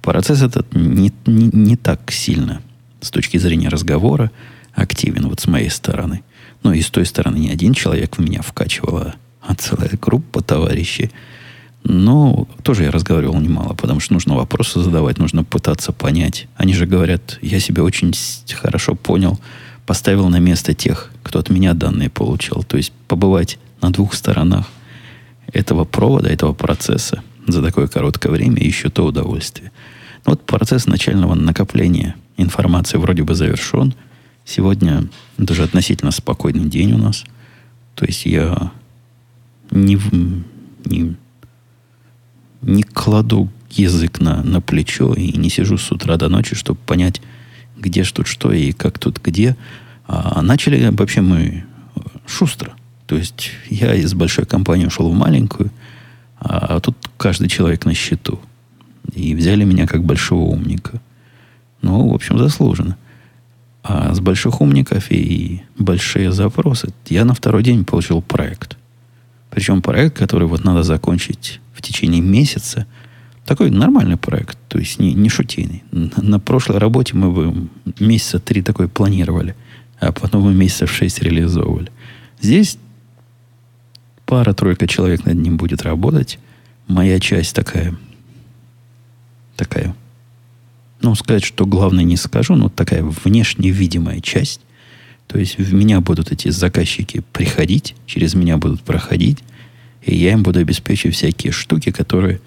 Процесс 0.00 0.42
этот 0.42 0.74
не, 0.74 1.12
не, 1.26 1.50
не 1.52 1.76
так 1.76 2.10
сильно 2.10 2.62
с 3.00 3.10
точки 3.10 3.36
зрения 3.36 3.68
разговора 3.68 4.30
активен 4.74 5.28
вот 5.28 5.40
с 5.40 5.46
моей 5.46 5.70
стороны. 5.70 6.22
Но 6.62 6.72
и 6.72 6.80
с 6.80 6.90
той 6.90 7.04
стороны 7.06 7.38
не 7.38 7.50
один 7.50 7.74
человек 7.74 8.16
в 8.16 8.20
меня 8.20 8.42
вкачивал, 8.42 8.98
а, 8.98 9.14
а 9.40 9.54
целая 9.54 9.90
группа 10.00 10.42
товарищей. 10.42 11.10
Но 11.84 12.46
тоже 12.62 12.84
я 12.84 12.92
разговаривал 12.92 13.40
немало, 13.40 13.74
потому 13.74 13.98
что 13.98 14.14
нужно 14.14 14.36
вопросы 14.36 14.80
задавать, 14.80 15.18
нужно 15.18 15.42
пытаться 15.42 15.92
понять. 15.92 16.46
Они 16.56 16.74
же 16.74 16.86
говорят, 16.86 17.38
я 17.42 17.58
себя 17.58 17.82
очень 17.82 18.12
хорошо 18.54 18.94
понял, 18.94 19.40
поставил 19.86 20.28
на 20.28 20.38
место 20.38 20.74
тех, 20.74 21.10
кто 21.22 21.38
от 21.38 21.50
меня 21.50 21.74
данные 21.74 22.10
получил. 22.10 22.62
То 22.62 22.76
есть 22.76 22.92
побывать 23.08 23.58
на 23.80 23.92
двух 23.92 24.14
сторонах 24.14 24.68
этого 25.52 25.84
провода, 25.84 26.28
этого 26.28 26.52
процесса– 26.52 27.22
за 27.46 27.62
такое 27.62 27.86
короткое 27.86 28.30
время 28.30 28.62
еще 28.62 28.88
то 28.88 29.04
удовольствие. 29.04 29.72
Но 30.24 30.32
вот 30.32 30.44
процесс 30.44 30.86
начального 30.86 31.34
накопления 31.34 32.14
информации 32.36 32.98
вроде 32.98 33.22
бы 33.22 33.34
завершен. 33.34 33.94
Сегодня 34.44 35.08
даже 35.38 35.62
относительно 35.62 36.10
спокойный 36.10 36.68
день 36.68 36.92
у 36.92 36.98
нас. 36.98 37.24
То 37.94 38.04
есть 38.04 38.26
я 38.26 38.72
не, 39.70 39.98
не, 40.84 41.16
не 42.62 42.82
кладу 42.82 43.50
язык 43.70 44.20
на, 44.20 44.42
на 44.42 44.60
плечо 44.60 45.14
и 45.14 45.36
не 45.36 45.50
сижу 45.50 45.78
с 45.78 45.90
утра 45.90 46.16
до 46.16 46.28
ночи, 46.28 46.54
чтобы 46.54 46.78
понять, 46.86 47.20
где 47.82 48.04
ж 48.04 48.12
тут 48.12 48.26
что 48.26 48.52
и 48.52 48.72
как 48.72 48.98
тут 48.98 49.20
где. 49.22 49.56
А 50.06 50.40
начали 50.42 50.88
вообще 50.90 51.20
мы 51.20 51.64
шустро. 52.26 52.72
То 53.06 53.16
есть 53.16 53.50
я 53.68 53.94
из 53.94 54.14
большой 54.14 54.46
компании 54.46 54.86
ушел 54.86 55.10
в 55.10 55.14
маленькую– 55.14 55.70
а, 56.44 56.76
а 56.76 56.80
тут 56.80 56.96
каждый 57.16 57.48
человек 57.48 57.84
на 57.84 57.94
счету. 57.94 58.40
И 59.14 59.34
взяли 59.34 59.64
меня 59.64 59.86
как 59.86 60.04
большого 60.04 60.42
умника. 60.42 61.00
Ну, 61.82 62.08
в 62.08 62.14
общем, 62.14 62.38
заслуженно. 62.38 62.96
А 63.82 64.14
с 64.14 64.20
больших 64.20 64.60
умников 64.60 65.10
и 65.10 65.62
большие 65.78 66.32
запросы 66.32 66.92
я 67.08 67.24
на 67.24 67.34
второй 67.34 67.62
день 67.62 67.84
получил 67.84 68.22
проект. 68.22 68.76
Причем 69.50 69.82
проект, 69.82 70.16
который 70.16 70.46
вот 70.46 70.64
надо 70.64 70.82
закончить 70.82 71.60
в 71.74 71.82
течение 71.82 72.20
месяца. 72.20 72.86
Такой 73.44 73.70
нормальный 73.70 74.16
проект, 74.16 74.56
то 74.68 74.78
есть 74.78 74.98
не, 74.98 75.14
не 75.14 75.28
шутейный. 75.28 75.82
На, 75.90 76.38
прошлой 76.38 76.78
работе 76.78 77.16
мы 77.16 77.32
бы 77.32 77.68
месяца 77.98 78.38
три 78.38 78.62
такой 78.62 78.88
планировали, 78.88 79.56
а 79.98 80.12
потом 80.12 80.44
мы 80.44 80.54
месяца 80.54 80.86
шесть 80.86 81.20
реализовывали. 81.20 81.90
Здесь 82.40 82.78
пара-тройка 84.26 84.86
человек 84.86 85.24
над 85.24 85.36
ним 85.36 85.56
будет 85.56 85.82
работать. 85.82 86.38
Моя 86.86 87.18
часть 87.18 87.54
такая, 87.54 87.96
такая, 89.56 89.94
ну, 91.00 91.14
сказать, 91.16 91.44
что 91.44 91.66
главное 91.66 92.04
не 92.04 92.16
скажу, 92.16 92.54
но 92.54 92.68
такая 92.68 93.02
внешне 93.02 93.70
видимая 93.70 94.20
часть. 94.20 94.60
То 95.26 95.38
есть 95.38 95.58
в 95.58 95.74
меня 95.74 96.00
будут 96.00 96.30
эти 96.30 96.48
заказчики 96.48 97.22
приходить, 97.32 97.94
через 98.06 98.34
меня 98.34 98.56
будут 98.56 98.82
проходить, 98.82 99.38
и 100.02 100.14
я 100.14 100.32
им 100.32 100.42
буду 100.42 100.60
обеспечивать 100.60 101.16
всякие 101.16 101.52
штуки, 101.52 101.90
которые, 101.90 102.40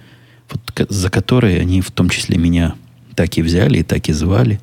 вот, 0.50 0.88
за 0.90 1.10
которые 1.10 1.60
они 1.60 1.82
в 1.82 1.92
том 1.92 2.10
числе 2.10 2.38
меня 2.38 2.76
так 3.16 3.38
и 3.38 3.42
взяли, 3.42 3.80
и 3.80 3.84
так 3.84 4.10
и 4.10 4.14
звали, 4.14 4.60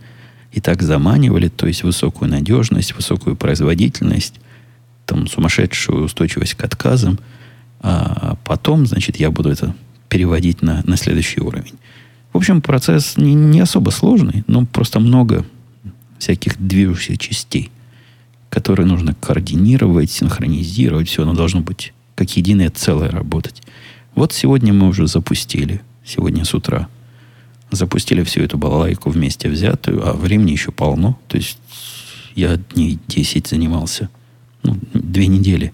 и 0.52 0.60
так 0.60 0.82
заманивали, 0.82 1.48
то 1.48 1.66
есть 1.66 1.82
высокую 1.82 2.30
надежность, 2.30 2.94
высокую 2.94 3.36
производительность, 3.36 4.34
там, 5.06 5.26
сумасшедшую 5.26 6.04
устойчивость 6.04 6.54
к 6.54 6.64
отказам, 6.64 7.18
а 7.80 8.36
потом, 8.44 8.86
значит, 8.86 9.16
я 9.16 9.30
буду 9.30 9.50
это 9.50 9.74
переводить 10.08 10.62
на, 10.62 10.82
на 10.84 10.96
следующий 10.96 11.40
уровень. 11.40 11.74
В 12.32 12.36
общем, 12.36 12.62
процесс 12.62 13.16
не, 13.16 13.34
не 13.34 13.60
особо 13.60 13.90
сложный, 13.90 14.44
но 14.46 14.64
просто 14.66 15.00
много 15.00 15.44
всяких 16.18 16.64
движущихся 16.64 17.16
частей, 17.16 17.70
которые 18.48 18.86
нужно 18.86 19.14
координировать, 19.14 20.10
синхронизировать. 20.10 21.08
Все 21.08 21.22
оно 21.22 21.34
должно 21.34 21.60
быть 21.60 21.92
как 22.14 22.36
единое 22.36 22.70
целое 22.70 23.10
работать. 23.10 23.62
Вот 24.14 24.33
сегодня 24.33 24.73
мы 24.73 24.88
уже 24.88 25.07
запустили, 25.07 25.81
сегодня 26.04 26.45
с 26.45 26.54
утра, 26.54 26.88
запустили 27.71 28.23
всю 28.23 28.42
эту 28.42 28.59
балалайку 28.59 29.11
вместе 29.11 29.49
взятую, 29.49 30.07
а 30.07 30.12
времени 30.12 30.50
еще 30.52 30.73
полно. 30.73 31.19
То 31.28 31.37
есть 31.37 31.59
я 32.35 32.57
дней 32.57 32.99
10 33.09 33.47
занимался– 33.47 34.09
ну, 34.62 34.78
две 34.95 35.26
недели 35.26 35.73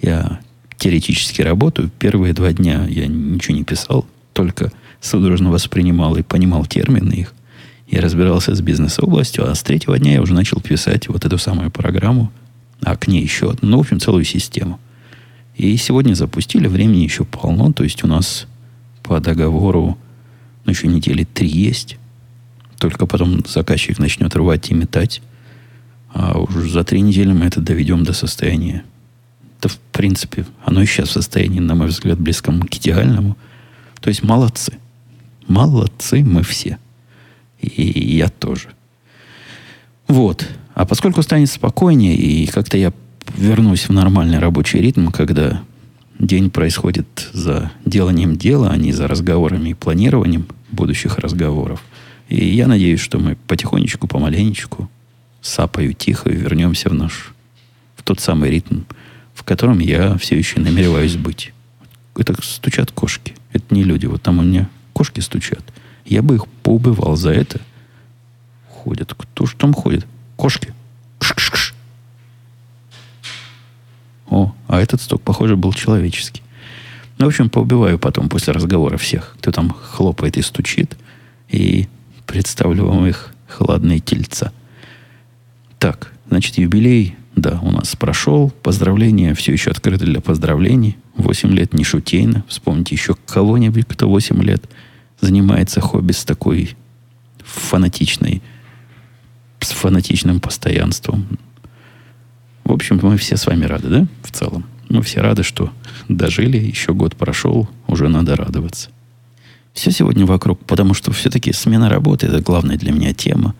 я 0.00 0.40
теоретически 0.76 1.42
работаю. 1.42 1.90
Первые 1.98 2.32
два 2.32 2.52
дня 2.52 2.86
я 2.88 3.06
ничего 3.06 3.56
не 3.56 3.64
писал, 3.64 4.06
только 4.32 4.72
судорожно 5.00 5.50
воспринимал 5.50 6.16
и 6.16 6.22
понимал 6.22 6.64
термины 6.66 7.12
их. 7.14 7.34
Я 7.88 8.00
разбирался 8.00 8.54
с 8.54 8.60
бизнес-областью, 8.60 9.50
а 9.50 9.54
с 9.54 9.62
третьего 9.62 9.98
дня 9.98 10.14
я 10.14 10.22
уже 10.22 10.34
начал 10.34 10.60
писать 10.60 11.08
вот 11.08 11.24
эту 11.24 11.38
самую 11.38 11.70
программу, 11.70 12.30
а 12.82 12.96
к 12.96 13.08
ней 13.08 13.22
еще 13.22 13.50
одну, 13.50 13.70
ну, 13.70 13.78
в 13.78 13.80
общем, 13.80 13.98
целую 13.98 14.24
систему. 14.24 14.78
И 15.58 15.76
сегодня 15.76 16.14
запустили, 16.14 16.68
времени 16.68 17.02
еще 17.02 17.24
полно, 17.24 17.72
то 17.72 17.82
есть 17.82 18.04
у 18.04 18.06
нас 18.06 18.46
по 19.02 19.18
договору 19.18 19.98
ну, 20.64 20.70
еще 20.70 20.86
недели 20.86 21.24
три 21.24 21.48
есть. 21.48 21.98
Только 22.78 23.06
потом 23.06 23.44
заказчик 23.44 23.98
начнет 23.98 24.36
рвать 24.36 24.70
и 24.70 24.74
метать. 24.74 25.20
А 26.14 26.38
уже 26.38 26.68
за 26.70 26.84
три 26.84 27.00
недели 27.00 27.32
мы 27.32 27.46
это 27.46 27.60
доведем 27.60 28.04
до 28.04 28.12
состояния 28.12 28.84
Это, 29.58 29.68
в 29.68 29.78
принципе, 29.92 30.46
оно 30.64 30.80
и 30.80 30.86
сейчас 30.86 31.08
в 31.08 31.12
состоянии, 31.12 31.58
на 31.58 31.74
мой 31.74 31.88
взгляд, 31.88 32.20
близком 32.20 32.62
к 32.62 32.76
идеальному. 32.76 33.36
То 34.00 34.10
есть 34.10 34.22
молодцы. 34.22 34.74
Молодцы 35.48 36.22
мы 36.22 36.44
все. 36.44 36.78
И 37.60 38.16
я 38.16 38.28
тоже. 38.28 38.68
Вот. 40.06 40.48
А 40.74 40.86
поскольку 40.86 41.22
станет 41.22 41.50
спокойнее, 41.50 42.14
и 42.14 42.46
как-то 42.46 42.78
я 42.78 42.92
вернусь 43.36 43.88
в 43.88 43.92
нормальный 43.92 44.38
рабочий 44.38 44.80
ритм, 44.80 45.08
когда 45.08 45.62
день 46.18 46.50
происходит 46.50 47.30
за 47.32 47.70
деланием 47.84 48.36
дела, 48.36 48.70
а 48.70 48.76
не 48.76 48.92
за 48.92 49.06
разговорами 49.08 49.70
и 49.70 49.74
планированием 49.74 50.46
будущих 50.70 51.18
разговоров. 51.18 51.82
И 52.28 52.44
я 52.54 52.66
надеюсь, 52.66 53.00
что 53.00 53.18
мы 53.18 53.36
потихонечку, 53.46 54.06
помаленечку, 54.06 54.90
сапою 55.40 55.94
тихо 55.94 56.28
вернемся 56.28 56.90
в 56.90 56.94
наш, 56.94 57.32
в 57.96 58.02
тот 58.02 58.20
самый 58.20 58.50
ритм, 58.50 58.82
в 59.34 59.44
котором 59.44 59.78
я 59.78 60.18
все 60.18 60.36
еще 60.36 60.60
намереваюсь 60.60 61.16
быть. 61.16 61.52
Это 62.16 62.34
стучат 62.42 62.90
кошки. 62.90 63.34
Это 63.52 63.74
не 63.74 63.84
люди. 63.84 64.06
Вот 64.06 64.22
там 64.22 64.40
у 64.40 64.42
меня 64.42 64.68
кошки 64.92 65.20
стучат. 65.20 65.62
Я 66.04 66.22
бы 66.22 66.34
их 66.34 66.48
поубивал 66.62 67.16
за 67.16 67.30
это. 67.30 67.60
Ходят. 68.68 69.14
Кто 69.16 69.46
же 69.46 69.54
там 69.56 69.72
ходит? 69.72 70.06
Кошки. 70.36 70.74
Кш 71.20 71.32
-кш 71.32 71.52
-кш. 71.52 71.74
О, 74.30 74.54
а 74.66 74.80
этот 74.80 75.00
стук, 75.00 75.22
похоже, 75.22 75.56
был 75.56 75.72
человеческий. 75.72 76.42
Ну, 77.18 77.26
в 77.26 77.28
общем, 77.28 77.50
поубиваю 77.50 77.98
потом 77.98 78.28
после 78.28 78.52
разговора 78.52 78.96
всех, 78.96 79.36
кто 79.38 79.50
там 79.50 79.70
хлопает 79.70 80.36
и 80.36 80.42
стучит, 80.42 80.96
и 81.48 81.88
представлю 82.26 82.86
вам 82.86 83.06
их 83.06 83.32
хладные 83.48 83.98
тельца. 84.00 84.52
Так, 85.78 86.12
значит, 86.28 86.58
юбилей, 86.58 87.16
да, 87.34 87.58
у 87.62 87.70
нас 87.70 87.96
прошел. 87.96 88.50
Поздравления 88.62 89.34
все 89.34 89.52
еще 89.52 89.70
открыты 89.70 90.04
для 90.04 90.20
поздравлений. 90.20 90.96
Восемь 91.16 91.52
лет 91.52 91.72
не 91.72 91.84
шутейно. 91.84 92.44
Вспомните 92.48 92.94
еще 92.94 93.16
кого-нибудь, 93.26 93.86
кто 93.88 94.08
восемь 94.08 94.42
лет 94.42 94.68
занимается 95.20 95.80
хобби 95.80 96.12
с 96.12 96.24
такой 96.24 96.76
фанатичной, 97.44 98.42
с 99.60 99.70
фанатичным 99.70 100.40
постоянством. 100.40 101.38
В 102.68 102.72
общем, 102.74 103.00
мы 103.02 103.16
все 103.16 103.38
с 103.38 103.46
вами 103.46 103.64
рады, 103.64 103.88
да, 103.88 104.06
в 104.22 104.30
целом? 104.30 104.66
Мы 104.90 105.00
все 105.00 105.22
рады, 105.22 105.42
что 105.42 105.72
дожили, 106.06 106.58
еще 106.58 106.92
год 106.92 107.16
прошел, 107.16 107.66
уже 107.86 108.08
надо 108.08 108.36
радоваться. 108.36 108.90
Все 109.72 109.90
сегодня 109.90 110.26
вокруг, 110.26 110.62
потому 110.66 110.92
что 110.92 111.10
все-таки 111.10 111.54
смена 111.54 111.88
работы– 111.88 112.26
это 112.28 112.42
главная 112.42 112.76
для 112.76 112.92
меня 112.92 113.14
тема. 113.14 113.54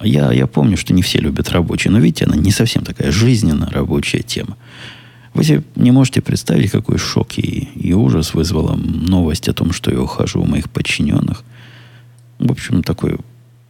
Я, 0.00 0.32
я 0.32 0.46
помню, 0.46 0.78
что 0.78 0.94
не 0.94 1.02
все 1.02 1.18
любят 1.18 1.50
рабочие, 1.50 1.92
но 1.92 1.98
видите, 1.98 2.24
она 2.24 2.34
не 2.34 2.52
совсем 2.52 2.84
такая 2.84 3.12
жизненно 3.12 3.68
рабочая 3.70 4.22
тема. 4.22 4.56
Вы 5.34 5.44
себе 5.44 5.62
не 5.76 5.90
можете 5.90 6.22
представить, 6.22 6.70
какой 6.70 6.96
шок 6.96 7.36
и, 7.36 7.68
и 7.74 7.92
ужас 7.92 8.32
вызвала 8.32 8.74
новость 8.76 9.50
о 9.50 9.52
том, 9.52 9.72
что 9.72 9.90
я 9.90 10.00
ухожу 10.00 10.40
у 10.40 10.46
моих 10.46 10.70
подчиненных. 10.70 11.44
В 12.38 12.50
общем, 12.50 12.82
такой 12.82 13.18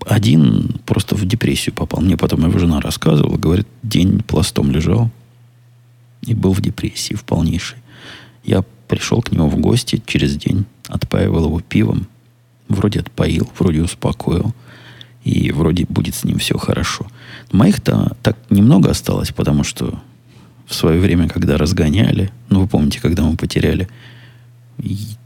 один 0.07 0.81
просто 0.87 1.15
в 1.15 1.25
депрессию 1.25 1.75
попал. 1.75 2.01
Мне 2.01 2.17
потом 2.17 2.47
его 2.47 2.59
жена 2.59 2.81
рассказывала, 2.81 3.37
говорит, 3.37 3.67
день 3.83 4.21
пластом 4.23 4.71
лежал 4.71 5.11
и 6.23 6.35
был 6.35 6.53
в 6.53 6.61
депрессии, 6.61 7.15
в 7.15 7.25
полнейшей. 7.25 7.79
Я 8.45 8.65
пришел 8.89 9.23
к 9.23 9.33
нему 9.33 9.49
в 9.49 9.57
гости 9.59 10.03
через 10.07 10.37
день, 10.37 10.67
отпаивал 10.89 11.47
его 11.47 11.61
пивом, 11.61 12.07
вроде 12.69 13.01
отпоил, 13.01 13.51
вроде 13.59 13.83
успокоил, 13.83 14.55
и 15.25 15.53
вроде 15.53 15.87
будет 15.89 16.15
с 16.15 16.25
ним 16.25 16.39
все 16.39 16.59
хорошо. 16.59 17.07
Моих-то 17.53 18.17
так 18.23 18.37
немного 18.51 18.91
осталось, 18.91 19.31
потому 19.31 19.65
что 19.65 20.01
в 20.67 20.75
свое 20.75 21.01
время, 21.01 21.29
когда 21.29 21.59
разгоняли, 21.59 22.31
ну, 22.49 22.61
вы 22.61 22.67
помните, 22.67 23.01
когда 23.01 23.23
мы 23.23 23.37
потеряли, 23.37 23.89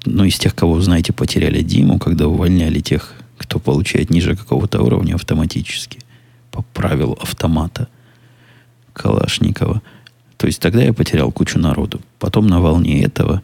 ну, 0.04 0.24
из 0.24 0.38
тех, 0.38 0.54
кого, 0.54 0.80
знаете, 0.80 1.12
потеряли 1.12 1.62
Диму, 1.62 1.98
когда 1.98 2.28
увольняли 2.28 2.80
тех 2.80 3.14
кто 3.38 3.58
получает 3.58 4.10
ниже 4.10 4.36
какого-то 4.36 4.82
уровня 4.82 5.14
автоматически 5.14 6.00
по 6.50 6.62
правилу 6.62 7.18
автомата 7.20 7.88
Калашникова. 8.92 9.82
То 10.36 10.46
есть 10.46 10.60
тогда 10.60 10.82
я 10.82 10.92
потерял 10.92 11.30
кучу 11.32 11.58
народу. 11.58 12.00
Потом 12.18 12.46
на 12.46 12.60
волне 12.60 13.02
этого 13.02 13.42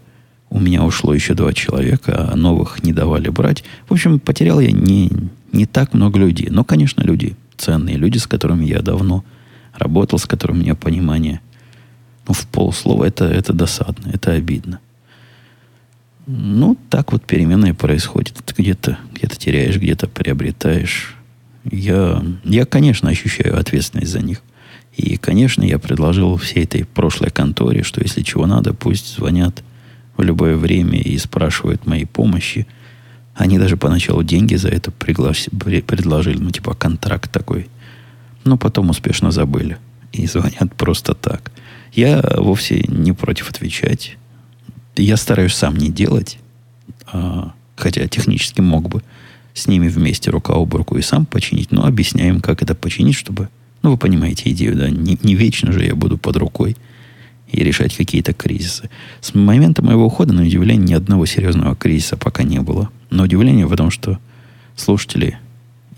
у 0.51 0.61
меня 0.61 0.85
ушло 0.85 1.14
еще 1.14 1.35
два 1.35 1.53
человека, 1.53 2.31
а 2.31 2.37
новых 2.37 2.83
не 2.83 2.93
давали 2.93 3.29
брать. 3.29 3.64
В 3.88 3.93
общем, 3.93 4.19
потерял 4.19 4.61
я 4.61 4.71
не, 4.71 5.11
не 5.53 5.67
так 5.67 5.95
много 5.95 6.19
людей. 6.19 6.49
Но, 6.51 6.64
конечно, 6.64 7.03
люди 7.03 7.37
ценные, 7.57 7.97
люди, 7.97 8.19
с 8.19 8.27
которыми 8.27 8.67
я 8.67 8.83
давно 8.83 9.25
работал, 9.75 10.19
с 10.19 10.27
которыми 10.27 10.59
у 10.59 10.62
меня 10.62 10.75
понимание. 10.75 11.40
Ну, 12.29 12.35
в 12.35 12.47
полслова 12.47 13.05
это, 13.05 13.25
это 13.25 13.53
досадно, 13.53 14.11
это 14.12 14.33
обидно. 14.33 14.81
Ну, 16.27 16.77
так 16.89 17.13
вот 17.13 17.25
переменные 17.25 17.75
происходят. 17.75 18.43
Где-то 18.57 18.99
где 19.13 19.27
теряешь, 19.27 19.77
где-то 19.77 20.09
приобретаешь. 20.09 21.17
Я, 21.65 22.23
я, 22.45 22.65
конечно, 22.65 23.11
ощущаю 23.11 23.59
ответственность 23.59 24.13
за 24.13 24.21
них. 24.21 24.41
И, 24.97 25.17
конечно, 25.17 25.63
я 25.63 25.79
предложил 25.79 26.37
всей 26.37 26.65
этой 26.65 26.85
прошлой 26.85 27.31
конторе, 27.31 27.83
что 27.83 28.03
если 28.03 28.23
чего 28.23 28.47
надо, 28.47 28.75
пусть 28.75 29.17
звонят 29.17 29.63
в 30.17 30.23
любое 30.23 30.57
время 30.57 31.01
и 31.01 31.17
спрашивают 31.19 31.87
моей 31.87 32.05
помощи. 32.05 32.67
Они 33.35 33.59
даже 33.59 33.77
поначалу 33.77 34.23
деньги 34.23 34.55
за 34.57 34.69
это 34.69 34.91
предложили, 34.91 36.39
ну, 36.39 36.51
типа 36.51 36.75
контракт 36.75 37.33
такой. 37.33 37.69
Но 38.45 38.59
потом 38.59 38.91
успешно 38.91 39.31
забыли. 39.31 39.79
И 40.13 40.27
звонят 40.27 40.75
просто 40.77 41.15
так. 41.15 41.51
Я 41.93 42.23
вовсе 42.37 42.85
не 42.89 43.13
против 43.13 43.51
отвечать 43.51 44.19
я 44.97 45.17
стараюсь 45.17 45.55
сам 45.55 45.77
не 45.77 45.91
делать, 45.91 46.39
а, 47.07 47.53
хотя 47.77 48.07
технически 48.09 48.61
мог 48.61 48.89
бы 48.89 49.03
с 49.55 49.67
ними 49.67 49.89
вместе 49.89 50.31
рука 50.31 50.55
об 50.55 50.75
руку 50.75 50.97
и 50.97 51.03
сам 51.03 51.27
починить, 51.27 51.73
но 51.73 51.85
объясняем, 51.85 52.41
как 52.41 52.63
это 52.63 52.75
починить, 52.75 53.17
чтобы, 53.17 53.49
ну, 53.83 53.93
вы 53.93 53.97
понимаете 53.97 54.51
идею, 54.51 54.77
да, 54.77 54.91
не, 54.91 55.19
не 55.23 55.35
вечно 55.35 55.73
же 55.73 55.85
я 55.85 55.95
буду 55.95 56.19
под 56.19 56.37
рукой 56.37 56.77
и 57.51 57.63
решать 57.63 57.95
какие-то 57.95 58.33
кризисы. 58.33 58.89
С 59.21 59.35
момента 59.35 59.83
моего 59.83 60.07
ухода, 60.07 60.33
на 60.33 60.43
удивление, 60.43 60.87
ни 60.87 60.95
одного 60.95 61.27
серьезного 61.27 61.77
кризиса 61.77 62.17
пока 62.17 62.45
не 62.45 62.61
было. 62.61 62.91
Но 63.11 63.25
удивление 63.25 63.67
в 63.67 63.77
том, 63.77 63.91
что 63.91 64.19
слушатели 64.75 65.39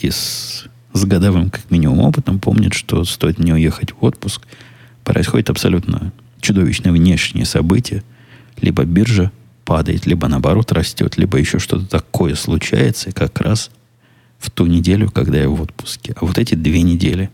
из, 0.00 0.66
с 0.92 1.04
годовым, 1.04 1.50
как 1.50 1.70
минимум, 1.70 2.00
опытом 2.00 2.40
помнят, 2.40 2.74
что 2.74 3.04
стоит 3.04 3.38
мне 3.38 3.54
уехать 3.54 3.92
в 3.92 4.04
отпуск, 4.04 4.42
происходит 5.04 5.50
абсолютно 5.50 6.12
чудовищное 6.40 6.92
внешнее 6.92 7.44
событие– 7.44 8.02
либо 8.60 8.84
биржа 8.84 9.32
падает, 9.64 10.06
либо 10.06 10.28
наоборот 10.28 10.72
растет, 10.72 11.16
либо 11.16 11.38
еще 11.38 11.58
что-то 11.58 11.86
такое 11.86 12.34
случается 12.34 13.12
как 13.12 13.40
раз 13.40 13.70
в 14.38 14.50
ту 14.50 14.66
неделю, 14.66 15.10
когда 15.10 15.38
я 15.38 15.48
в 15.48 15.60
отпуске. 15.60 16.14
А 16.20 16.24
вот 16.24 16.38
эти 16.38 16.54
две 16.54 16.82
недели 16.82 17.30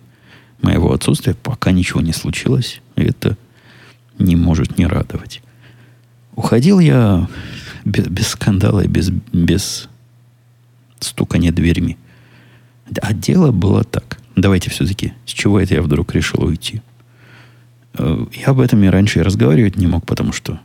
моего 0.62 0.92
отсутствия 0.92 1.34
пока 1.34 1.72
ничего 1.72 2.00
не 2.00 2.12
случилось. 2.12 2.80
И 2.96 3.02
это 3.02 3.36
не 4.18 4.36
может 4.36 4.78
не 4.78 4.86
радовать. 4.86 5.42
Уходил 6.36 6.78
я 6.78 7.28
без, 7.84 8.06
без 8.06 8.28
скандала 8.28 8.80
и 8.80 8.88
без, 8.88 9.10
без 9.32 9.88
стукания 11.00 11.52
дверьми. 11.52 11.96
А 13.02 13.12
дело 13.12 13.52
было 13.52 13.84
так. 13.84 14.18
Давайте 14.36 14.70
все-таки, 14.70 15.12
с 15.26 15.30
чего 15.30 15.60
это 15.60 15.74
я 15.74 15.82
вдруг 15.82 16.14
решил 16.14 16.44
уйти? 16.44 16.82
Э, 17.94 18.26
я 18.32 18.48
об 18.48 18.60
этом 18.60 18.82
и 18.84 18.88
раньше 18.88 19.20
и 19.20 19.22
разговаривать 19.22 19.76
не 19.76 19.86
мог, 19.86 20.06
потому 20.06 20.32
что 20.32 20.60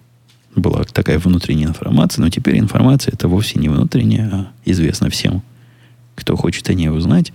была 0.56 0.84
такая 0.84 1.20
внутренняя 1.20 1.68
информация, 1.68 2.22
но 2.22 2.30
теперь 2.30 2.58
информация 2.60 3.13
это 3.13 3.28
вовсе 3.28 3.60
не 3.60 3.70
внутренняя, 3.70 4.30
а 4.32 4.48
известна 4.65 5.10
всем, 5.10 5.41
кто 6.15 6.36
хочет 6.36 6.70
о 6.70 6.74
ней 6.74 6.89
узнать. 6.89 7.34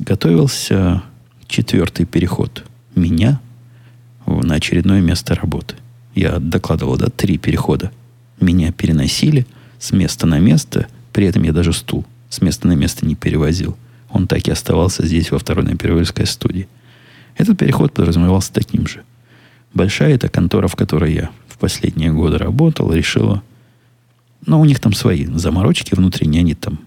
Готовился 0.00 1.02
четвертый 1.46 2.06
переход 2.06 2.64
меня 2.94 3.40
на 4.26 4.54
очередное 4.54 5.00
место 5.00 5.34
работы. 5.34 5.76
Я 6.14 6.38
докладывал, 6.38 6.96
да, 6.96 7.06
три 7.06 7.38
перехода. 7.38 7.90
Меня 8.40 8.72
переносили 8.72 9.46
с 9.78 9.92
места 9.92 10.26
на 10.26 10.38
место, 10.38 10.86
при 11.12 11.26
этом 11.26 11.42
я 11.42 11.52
даже 11.52 11.72
стул 11.72 12.04
с 12.30 12.40
места 12.40 12.68
на 12.68 12.72
место 12.72 13.06
не 13.06 13.14
перевозил. 13.14 13.76
Он 14.10 14.26
так 14.26 14.46
и 14.48 14.50
оставался 14.50 15.06
здесь, 15.06 15.30
во 15.30 15.38
второй 15.38 15.64
Напервильской 15.64 16.26
студии. 16.26 16.68
Этот 17.36 17.58
переход 17.58 17.92
подразумевался 17.92 18.52
таким 18.52 18.86
же. 18.86 19.02
Большая 19.74 20.14
эта 20.14 20.28
контора, 20.28 20.66
в 20.66 20.76
которой 20.76 21.14
я 21.14 21.30
последние 21.58 22.12
годы 22.12 22.38
работал, 22.38 22.92
решила... 22.92 23.42
Но 24.46 24.60
у 24.60 24.64
них 24.64 24.80
там 24.80 24.92
свои 24.92 25.26
заморочки 25.26 25.94
внутренние, 25.94 26.40
они 26.40 26.54
там 26.54 26.78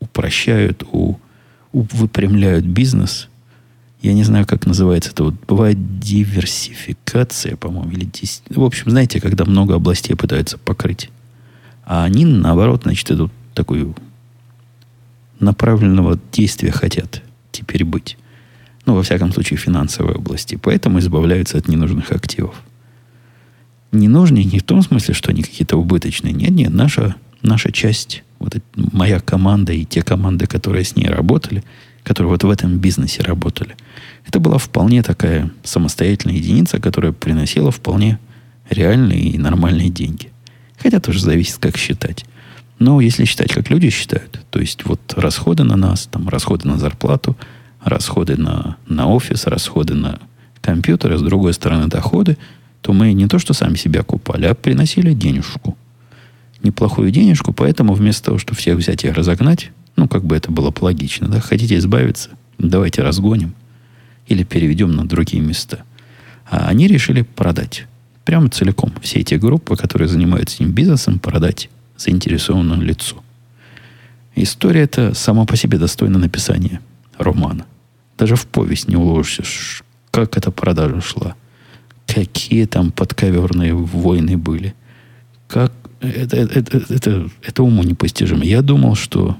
упрощают, 0.00 0.82
у, 0.90 1.18
у, 1.72 1.82
выпрямляют 1.92 2.66
бизнес. 2.66 3.28
Я 4.02 4.12
не 4.12 4.24
знаю, 4.24 4.44
как 4.46 4.66
называется 4.66 5.10
это. 5.10 5.24
Вот 5.24 5.34
бывает 5.46 6.00
диверсификация, 6.00 7.56
по-моему, 7.56 7.90
или. 7.92 8.08
В 8.50 8.64
общем, 8.64 8.90
знаете, 8.90 9.20
когда 9.20 9.44
много 9.44 9.76
областей 9.76 10.14
пытаются 10.14 10.58
покрыть. 10.58 11.10
А 11.84 12.04
они, 12.04 12.24
наоборот, 12.24 12.82
значит, 12.82 13.10
идут 13.10 13.32
такую 13.54 13.94
направленного 15.38 16.18
действия 16.32 16.72
хотят 16.72 17.22
теперь 17.52 17.84
быть. 17.84 18.16
Ну, 18.84 18.94
во 18.94 19.02
всяком 19.02 19.32
случае, 19.32 19.58
финансовой 19.58 20.14
области. 20.14 20.56
Поэтому 20.56 20.98
избавляются 20.98 21.58
от 21.58 21.68
ненужных 21.68 22.12
активов. 22.12 22.62
Не 23.96 24.08
нужны 24.08 24.44
не 24.44 24.58
в 24.58 24.62
том 24.62 24.82
смысле, 24.82 25.14
что 25.14 25.30
они 25.30 25.42
какие-то 25.42 25.76
убыточные. 25.76 26.32
Нет, 26.32 26.50
нет, 26.50 26.72
наша, 26.72 27.16
наша 27.42 27.72
часть, 27.72 28.22
вот 28.38 28.56
моя 28.74 29.20
команда 29.20 29.72
и 29.72 29.84
те 29.84 30.02
команды, 30.02 30.46
которые 30.46 30.84
с 30.84 30.96
ней 30.96 31.08
работали, 31.08 31.64
которые 32.02 32.30
вот 32.30 32.44
в 32.44 32.50
этом 32.50 32.78
бизнесе 32.78 33.22
работали, 33.22 33.76
это 34.26 34.40
была 34.40 34.58
вполне 34.58 35.02
такая 35.02 35.50
самостоятельная 35.64 36.36
единица, 36.36 36.80
которая 36.80 37.12
приносила 37.12 37.70
вполне 37.70 38.18
реальные 38.70 39.30
и 39.30 39.38
нормальные 39.38 39.90
деньги. 39.90 40.30
Хотя 40.78 41.00
тоже 41.00 41.20
зависит, 41.20 41.58
как 41.58 41.76
считать. 41.76 42.24
Но 42.78 43.00
если 43.00 43.24
считать, 43.24 43.52
как 43.52 43.70
люди 43.70 43.90
считают, 43.90 44.40
то 44.50 44.60
есть 44.60 44.84
вот 44.84 45.00
расходы 45.16 45.64
на 45.64 45.76
нас, 45.76 46.08
там 46.10 46.28
расходы 46.28 46.68
на 46.68 46.78
зарплату, 46.78 47.36
расходы 47.82 48.36
на, 48.36 48.76
на 48.86 49.08
офис, 49.08 49.46
расходы 49.46 49.94
на 49.94 50.18
компьютеры, 50.60 51.16
с 51.16 51.22
другой 51.22 51.54
стороны 51.54 51.86
доходы, 51.86 52.36
то 52.86 52.92
мы 52.92 53.14
не 53.14 53.26
то, 53.26 53.40
что 53.40 53.52
сами 53.52 53.74
себя 53.74 54.04
купали, 54.04 54.46
а 54.46 54.54
приносили 54.54 55.12
денежку. 55.12 55.76
Неплохую 56.62 57.10
денежку, 57.10 57.52
поэтому 57.52 57.94
вместо 57.94 58.26
того, 58.26 58.38
чтобы 58.38 58.58
всех 58.58 58.76
взять 58.76 59.04
и 59.04 59.10
разогнать, 59.10 59.72
ну, 59.96 60.06
как 60.06 60.24
бы 60.24 60.36
это 60.36 60.52
было 60.52 60.70
бы 60.70 60.84
логично, 60.84 61.26
да, 61.26 61.40
хотите 61.40 61.78
избавиться, 61.78 62.30
давайте 62.58 63.02
разгоним 63.02 63.54
или 64.28 64.44
переведем 64.44 64.92
на 64.92 65.04
другие 65.04 65.42
места. 65.42 65.82
А 66.48 66.68
они 66.68 66.86
решили 66.86 67.22
продать. 67.22 67.88
Прямо 68.24 68.50
целиком. 68.50 68.92
Все 69.02 69.18
эти 69.18 69.34
группы, 69.34 69.76
которые 69.76 70.06
занимаются 70.06 70.54
этим 70.54 70.70
бизнесом, 70.70 71.18
продать 71.18 71.68
заинтересованному 71.96 72.82
лицу. 72.82 73.16
История 74.36 74.82
эта 74.82 75.12
сама 75.12 75.44
по 75.44 75.56
себе 75.56 75.78
достойна 75.78 76.20
написания 76.20 76.80
романа. 77.18 77.66
Даже 78.16 78.36
в 78.36 78.46
повесть 78.46 78.86
не 78.86 78.94
уложишься, 78.94 79.82
как 80.12 80.36
эта 80.36 80.52
продажа 80.52 81.00
шла. 81.00 81.34
Какие 82.06 82.66
там 82.66 82.92
подковерные 82.92 83.74
войны 83.74 84.36
были. 84.36 84.74
Как 85.48 85.72
это, 86.00 86.36
это, 86.36 86.58
это, 86.60 86.94
это, 86.94 87.30
это 87.42 87.62
уму 87.62 87.82
непостижимо. 87.82 88.44
Я 88.44 88.62
думал, 88.62 88.94
что... 88.94 89.36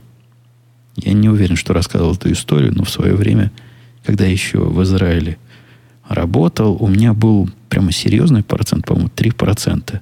Я 0.96 1.12
не 1.12 1.28
уверен, 1.28 1.56
что 1.56 1.74
рассказывал 1.74 2.14
эту 2.14 2.32
историю, 2.32 2.72
но 2.74 2.84
в 2.84 2.90
свое 2.90 3.14
время, 3.14 3.52
когда 4.02 4.24
еще 4.24 4.60
в 4.60 4.82
Израиле 4.82 5.36
работал, 6.08 6.76
у 6.80 6.86
меня 6.86 7.12
был 7.12 7.50
прямо 7.68 7.92
серьезный 7.92 8.42
процент, 8.42 8.86
по-моему, 8.86 9.10
3% 9.14 10.00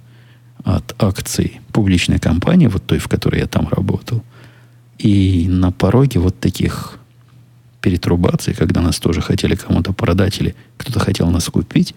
от 0.63 1.03
акций 1.03 1.61
публичной 1.73 2.21
компании, 2.21 2.69
вот 2.69 2.87
той, 2.87 2.99
в 2.99 3.09
которой 3.09 3.41
я 3.41 3.47
там 3.47 3.69
работал. 3.69 4.23
И 4.99 5.47
на 5.49 5.73
пороге 5.73 6.21
вот 6.21 6.39
таких 6.39 6.99
перетрубаций, 7.81 8.55
когда 8.55 8.81
нас 8.81 8.99
тоже 8.99 9.21
хотели 9.21 9.57
кому-то 9.57 9.93
продать 9.93 10.41
или 10.41 10.55
кто-то 10.77 11.01
хотел 11.01 11.31
нас 11.31 11.47
купить, 11.47 11.95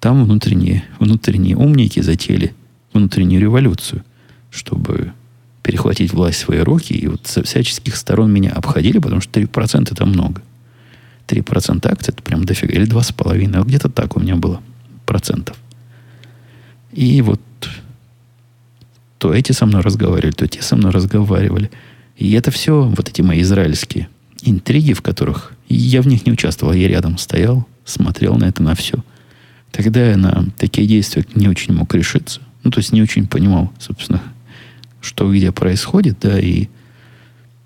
там 0.00 0.24
внутренние, 0.24 0.84
внутренние 0.98 1.56
умники 1.56 2.00
затеяли 2.00 2.54
внутреннюю 2.92 3.40
революцию, 3.40 4.04
чтобы 4.50 5.12
перехватить 5.62 6.12
власть 6.12 6.38
в 6.38 6.44
свои 6.44 6.60
руки. 6.60 6.92
И 6.92 7.08
вот 7.08 7.26
со 7.26 7.42
всяческих 7.42 7.96
сторон 7.96 8.32
меня 8.32 8.52
обходили, 8.52 8.98
потому 8.98 9.20
что 9.20 9.40
3% 9.40 9.92
это 9.92 10.06
много. 10.06 10.42
3% 11.26 11.90
акций 11.90 12.12
это 12.12 12.22
прям 12.22 12.44
дофига. 12.44 12.72
Или 12.72 12.86
2,5%. 12.86 13.64
Где-то 13.64 13.88
так 13.88 14.16
у 14.16 14.20
меня 14.20 14.36
было 14.36 14.60
процентов. 15.06 15.56
И 16.92 17.20
вот 17.22 17.40
то 19.18 19.32
эти 19.32 19.52
со 19.52 19.66
мной 19.66 19.82
разговаривали, 19.82 20.32
то 20.32 20.46
те 20.46 20.62
со 20.62 20.76
мной 20.76 20.92
разговаривали. 20.92 21.70
И 22.16 22.32
это 22.32 22.50
все, 22.50 22.82
вот 22.82 23.08
эти 23.08 23.22
мои 23.22 23.42
израильские 23.42 24.08
интриги, 24.42 24.92
в 24.92 25.02
которых 25.02 25.52
я 25.68 26.00
в 26.02 26.06
них 26.06 26.26
не 26.26 26.32
участвовал, 26.32 26.72
я 26.72 26.88
рядом 26.88 27.18
стоял, 27.18 27.66
смотрел 27.84 28.36
на 28.36 28.44
это, 28.44 28.62
на 28.62 28.74
все. 28.74 29.02
Тогда 29.76 30.08
я 30.08 30.16
на 30.16 30.46
такие 30.56 30.88
действия 30.88 31.26
не 31.34 31.48
очень 31.48 31.74
мог 31.74 31.92
решиться. 31.94 32.40
Ну, 32.64 32.70
то 32.70 32.78
есть 32.78 32.92
не 32.92 33.02
очень 33.02 33.26
понимал, 33.26 33.70
собственно, 33.78 34.22
что 35.02 35.30
где 35.30 35.52
происходит, 35.52 36.16
да, 36.22 36.40
и 36.40 36.68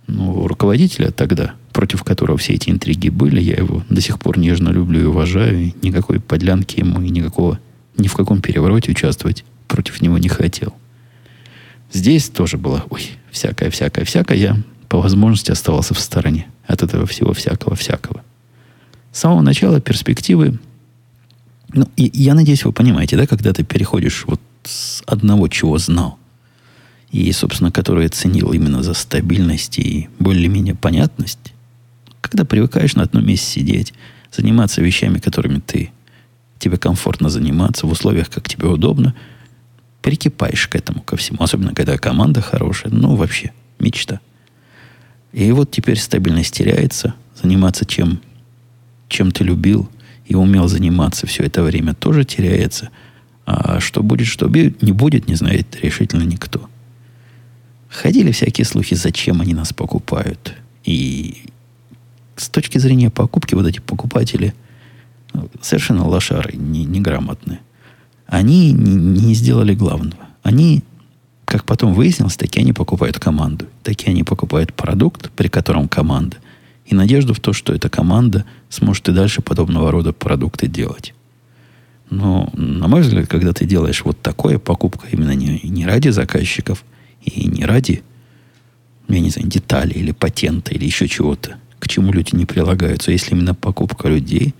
ну, 0.09 0.49
руководителя 0.49 1.13
тогда, 1.13 1.53
против 1.73 2.03
которого 2.03 2.37
все 2.37 2.55
эти 2.55 2.69
интриги 2.69 3.11
были, 3.11 3.41
я 3.41 3.55
его 3.55 3.85
до 3.89 4.01
сих 4.01 4.19
пор 4.19 4.39
нежно 4.39 4.71
люблю 4.71 5.01
и 5.01 5.05
уважаю, 5.05 5.57
и 5.61 5.75
никакой 5.83 6.19
подлянки 6.19 6.81
ему 6.81 7.01
и 7.01 7.11
никакого, 7.11 7.61
ни 7.97 8.09
в 8.09 8.15
каком 8.15 8.43
перевороте 8.43 8.91
участвовать 8.91 9.45
против 9.69 10.01
него 10.01 10.19
не 10.19 10.29
хотел. 10.29 10.75
Здесь 11.93 12.29
тоже 12.29 12.59
было, 12.59 12.85
ой, 12.91 13.03
всякое, 13.31 13.71
всякое, 13.71 14.05
всякое. 14.05 14.37
Я 14.37 14.57
по 14.89 15.01
возможности 15.01 15.53
оставался 15.53 15.95
в 15.95 16.01
стороне 16.01 16.49
от 16.67 16.83
этого 16.83 17.07
всего 17.07 17.33
всякого-всякого. 17.33 18.25
С 19.13 19.21
самого 19.21 19.43
начала 19.43 19.81
перспективы, 19.81 20.59
ну, 21.73 21.89
и, 21.97 22.11
я 22.15 22.35
надеюсь, 22.35 22.65
вы 22.65 22.73
понимаете, 22.73 23.17
да, 23.17 23.27
когда 23.27 23.53
ты 23.53 23.65
переходишь 23.65 24.25
вот 24.27 24.41
с 24.65 25.03
одного, 25.07 25.49
чего 25.49 25.79
знал, 25.79 26.19
и, 27.11 27.31
собственно, 27.33 27.73
который 27.73 28.09
ценил 28.09 28.53
именно 28.53 28.83
за 28.83 28.95
стабильность 28.95 29.79
и 29.79 30.09
более-менее 30.19 30.75
понятность, 30.75 31.55
когда 32.21 32.45
привыкаешь 32.45 32.95
на 32.95 33.03
одном 33.03 33.27
месте 33.27 33.47
сидеть, 33.47 33.95
заниматься 34.31 34.83
вещами, 34.83 35.19
которыми 35.19 35.61
ты 35.61 35.91
тебе 36.59 36.77
комфортно 36.77 37.29
заниматься 37.31 37.87
в 37.87 37.91
условиях, 37.91 38.31
как 38.31 38.49
тебе 38.49 38.69
удобно– 38.69 39.15
прикипаешь 40.03 40.69
к 40.69 40.77
этому, 40.77 41.03
ко 41.03 41.17
всему. 41.17 41.43
Особенно, 41.43 41.75
когда 41.75 41.97
команда 41.99 42.41
хорошая. 42.41 42.93
Ну, 42.93 43.17
вообще, 43.17 43.53
мечта. 43.79 44.21
И 45.33 45.51
вот 45.53 45.71
теперь 45.71 45.99
стабильность 45.99 46.55
теряется. 46.55 47.15
Заниматься 47.41 47.85
чем, 47.85 48.21
чем 49.09 49.31
ты 49.31 49.45
любил 49.45 49.89
и 50.31 50.35
умел 50.37 50.69
заниматься 50.69 51.27
все 51.27 51.43
это 51.43 51.63
время, 51.63 51.93
тоже 51.93 52.25
теряется. 52.25 52.91
А 53.47 53.81
что 53.81 54.03
будет, 54.03 54.29
что 54.29 54.49
не 54.49 54.93
будет, 54.93 55.29
не 55.29 55.35
знает 55.35 55.77
решительно 55.83 56.23
никто. 56.23 56.71
Ходили 57.89 58.31
всякие 58.31 58.65
слухи, 58.65 58.95
зачем 58.95 59.41
они 59.41 59.55
нас 59.55 59.73
покупают. 59.73 60.55
И 60.85 61.47
с 62.37 62.49
точки 62.49 62.79
зрения 62.79 63.11
покупки, 63.11 63.57
вот 63.57 63.67
эти 63.67 63.81
покупатели 63.81 64.55
ну, 65.35 65.51
совершенно 65.61 66.07
лошары, 66.07 66.57
не, 66.57 66.85
неграмотные 66.85 67.61
они 68.31 68.73
не, 68.73 68.95
не 68.95 69.35
сделали 69.35 69.75
главного. 69.75 70.29
Они, 70.45 70.83
как 71.45 71.65
потом 71.65 71.93
выяснилось, 71.93 72.37
такие 72.37 72.63
они 72.63 72.73
покупают 72.73 73.19
команду. 73.19 73.67
Такие 73.83 74.11
они 74.11 74.23
покупают 74.23 74.73
продукт, 74.73 75.31
при 75.33 75.49
котором 75.49 75.89
команда. 75.89 76.37
И 76.87 76.95
надежду 76.95 77.35
в 77.35 77.41
то, 77.41 77.53
что 77.53 77.75
эта 77.75 77.91
команда 77.91 78.45
сможет 78.71 79.09
и 79.09 79.13
дальше 79.13 79.43
подобного 79.43 79.91
рода 79.91 80.13
продукты 80.15 80.67
делать. 80.67 81.13
Но, 82.09 82.51
на 82.55 82.89
мой 82.89 83.03
взгляд, 83.03 83.29
когда 83.29 83.53
ты 83.53 83.67
делаешь 83.67 84.03
вот 84.05 84.21
такое, 84.21 84.59
покупка 84.59 85.07
именно 85.13 85.33
не, 85.33 85.61
не 85.63 85.87
ради 85.87 86.09
заказчиков 86.09 86.85
и 87.23 87.47
не 87.47 87.65
ради, 87.65 88.03
я 89.09 89.21
не 89.21 89.31
знаю, 89.31 89.49
деталей 89.49 90.01
или 90.01 90.13
патента 90.13 90.73
или 90.73 90.85
еще 90.85 91.07
чего-то, 91.07 91.57
к 91.79 91.89
чему 91.89 92.13
люди 92.13 92.35
не 92.35 92.47
прилагаются. 92.47 93.13
Если 93.13 93.33
именно 93.33 93.55
покупка 93.55 94.09
людей, 94.09 94.55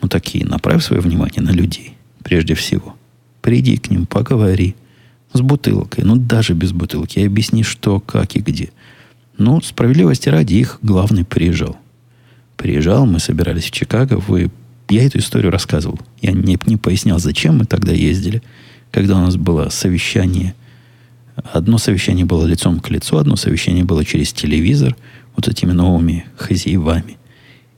ну 0.00 0.08
такие, 0.08 0.44
направь 0.46 0.82
свое 0.82 1.02
внимание 1.02 1.42
на 1.42 1.50
людей 1.50 1.96
прежде 2.22 2.54
всего. 2.54 2.96
Приди 3.42 3.76
к 3.76 3.90
ним, 3.90 4.06
поговори. 4.06 4.76
С 5.32 5.40
бутылкой, 5.40 6.04
ну 6.04 6.16
даже 6.16 6.54
без 6.54 6.72
бутылки. 6.72 7.20
Объясни, 7.20 7.62
что, 7.62 8.00
как 8.00 8.34
и 8.34 8.40
где. 8.40 8.70
Ну, 9.38 9.60
справедливости 9.60 10.28
ради, 10.28 10.54
их 10.54 10.78
главный 10.82 11.24
приезжал. 11.24 11.76
Приезжал, 12.60 13.06
мы 13.06 13.20
собирались 13.20 13.64
в 13.64 13.70
Чикаго. 13.70 14.18
Вы... 14.18 14.50
Я 14.90 15.06
эту 15.06 15.18
историю 15.18 15.50
рассказывал. 15.50 15.98
Я 16.20 16.32
не, 16.32 16.58
не 16.66 16.76
пояснял, 16.76 17.18
зачем 17.18 17.56
мы 17.56 17.64
тогда 17.64 17.92
ездили. 17.92 18.42
Когда 18.90 19.16
у 19.16 19.20
нас 19.20 19.36
было 19.36 19.70
совещание. 19.70 20.54
Одно 21.36 21.78
совещание 21.78 22.26
было 22.26 22.44
лицом 22.44 22.80
к 22.80 22.90
лицу, 22.90 23.16
одно 23.16 23.36
совещание 23.36 23.82
было 23.82 24.04
через 24.04 24.34
телевизор. 24.34 24.94
Вот 25.36 25.48
этими 25.48 25.72
новыми 25.72 26.26
хозяевами 26.36 27.16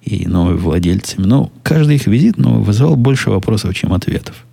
и 0.02 0.26
новыми 0.26 0.56
владельцами. 0.56 1.26
Но 1.26 1.52
каждый 1.62 1.94
их 1.94 2.08
визит 2.08 2.36
ну, 2.36 2.60
вызывал 2.60 2.96
больше 2.96 3.30
вопросов, 3.30 3.76
чем 3.76 3.92
ответов. 3.92 4.44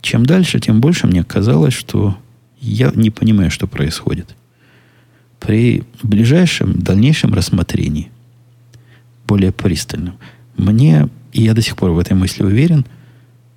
Чем 0.00 0.24
дальше, 0.24 0.60
тем 0.60 0.80
больше 0.80 1.06
мне 1.06 1.24
казалось, 1.24 1.74
что 1.74 2.16
я 2.58 2.90
не 2.94 3.10
понимаю, 3.10 3.50
что 3.50 3.66
происходит. 3.66 4.34
При 5.40 5.84
ближайшем, 6.02 6.78
дальнейшем 6.78 7.34
рассмотрении, 7.34 8.11
более 9.32 9.52
пристальном, 9.52 10.14
мне, 10.56 11.08
и 11.32 11.42
я 11.42 11.54
до 11.54 11.62
сих 11.62 11.76
пор 11.76 11.90
в 11.90 11.98
этой 11.98 12.14
мысли 12.14 12.42
уверен, 12.42 12.84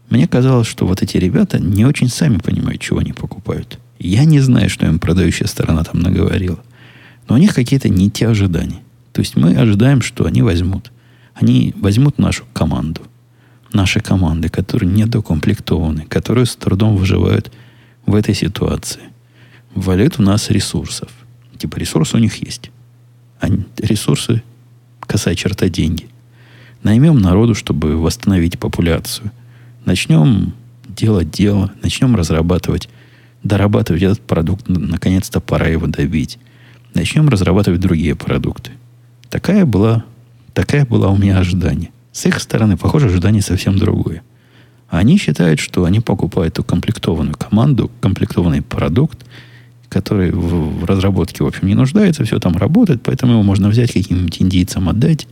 мне 0.09 0.27
казалось, 0.27 0.67
что 0.67 0.85
вот 0.85 1.01
эти 1.01 1.17
ребята 1.17 1.59
не 1.59 1.85
очень 1.85 2.09
сами 2.09 2.37
понимают, 2.37 2.81
чего 2.81 2.99
они 2.99 3.13
покупают. 3.13 3.79
Я 3.99 4.23
не 4.25 4.39
знаю, 4.39 4.69
что 4.69 4.85
им 4.85 4.99
продающая 4.99 5.47
сторона 5.47 5.83
там 5.83 6.01
наговорила. 6.01 6.59
Но 7.27 7.35
у 7.35 7.37
них 7.37 7.55
какие-то 7.55 7.89
не 7.89 8.09
те 8.09 8.27
ожидания. 8.27 8.81
То 9.13 9.21
есть 9.21 9.35
мы 9.35 9.55
ожидаем, 9.55 10.01
что 10.01 10.25
они 10.25 10.41
возьмут. 10.41 10.91
Они 11.33 11.73
возьмут 11.77 12.17
нашу 12.19 12.43
команду– 12.53 13.01
наши 13.75 13.99
команды, 13.99 14.49
которые 14.49 14.89
недокомплектованы, 14.91 16.05
которые 16.05 16.45
с 16.45 16.55
трудом 16.55 16.95
выживают 16.95 17.51
в 18.05 18.15
этой 18.15 18.33
ситуации. 18.33 19.01
Валют 19.75 20.19
у 20.19 20.23
нас 20.23 20.49
ресурсов. 20.49 21.11
Типа 21.57 21.77
ресурсы 21.77 22.15
у 22.15 22.19
них 22.19 22.35
есть. 22.37 22.71
А 23.39 23.47
ресурсы, 23.77 24.41
касая 25.05 25.35
черта, 25.35 25.69
деньги. 25.69 26.07
Наймем 26.83 27.19
народу, 27.19 27.55
чтобы 27.55 27.97
восстановить 27.97 28.59
популяцию. 28.59 29.31
Начнем 29.85 30.53
делать 30.87 31.31
дело, 31.31 31.71
начнем 31.81 32.15
разрабатывать, 32.15 32.89
дорабатывать 33.43 34.03
этот 34.03 34.21
продукт, 34.21 34.67
наконец-то 34.67 35.39
пора 35.39 35.67
его 35.67 35.87
добить. 35.87 36.39
Начнем 36.93 37.27
разрабатывать 37.29 37.79
другие 37.79 38.15
продукты. 38.15 38.71
Такая 39.29 39.65
была, 39.65 40.05
такая 40.53 40.85
была 40.85 41.09
у 41.09 41.17
меня 41.17 41.37
ожидание. 41.39 41.89
С 42.11 42.25
их 42.25 42.39
стороны, 42.39 42.77
похоже, 42.77 43.07
ожидание 43.07 43.41
совсем 43.41 43.77
другое. 43.77 44.23
Они 44.87 45.17
считают, 45.17 45.59
что 45.59 45.83
они 45.83 45.99
покупают 45.99 46.57
укомплектованную 46.59 47.35
команду, 47.35 47.91
комплектованный 47.99 48.61
продукт, 48.61 49.25
который 49.95 50.29
в, 50.29 50.81
в 50.81 50.83
разработке, 50.83 51.41
в 51.41 51.47
общем, 51.47 51.69
не 51.69 51.73
нуждается, 51.73 52.25
все 52.25 52.37
там 52.37 52.57
работает, 52.57 53.01
поэтому 53.01 53.31
его 53.31 53.43
можно 53.43 53.69
взять 53.69 53.93
каким-нибудь 53.93 54.41
индийцам 54.41 54.89
отдать 54.89 55.25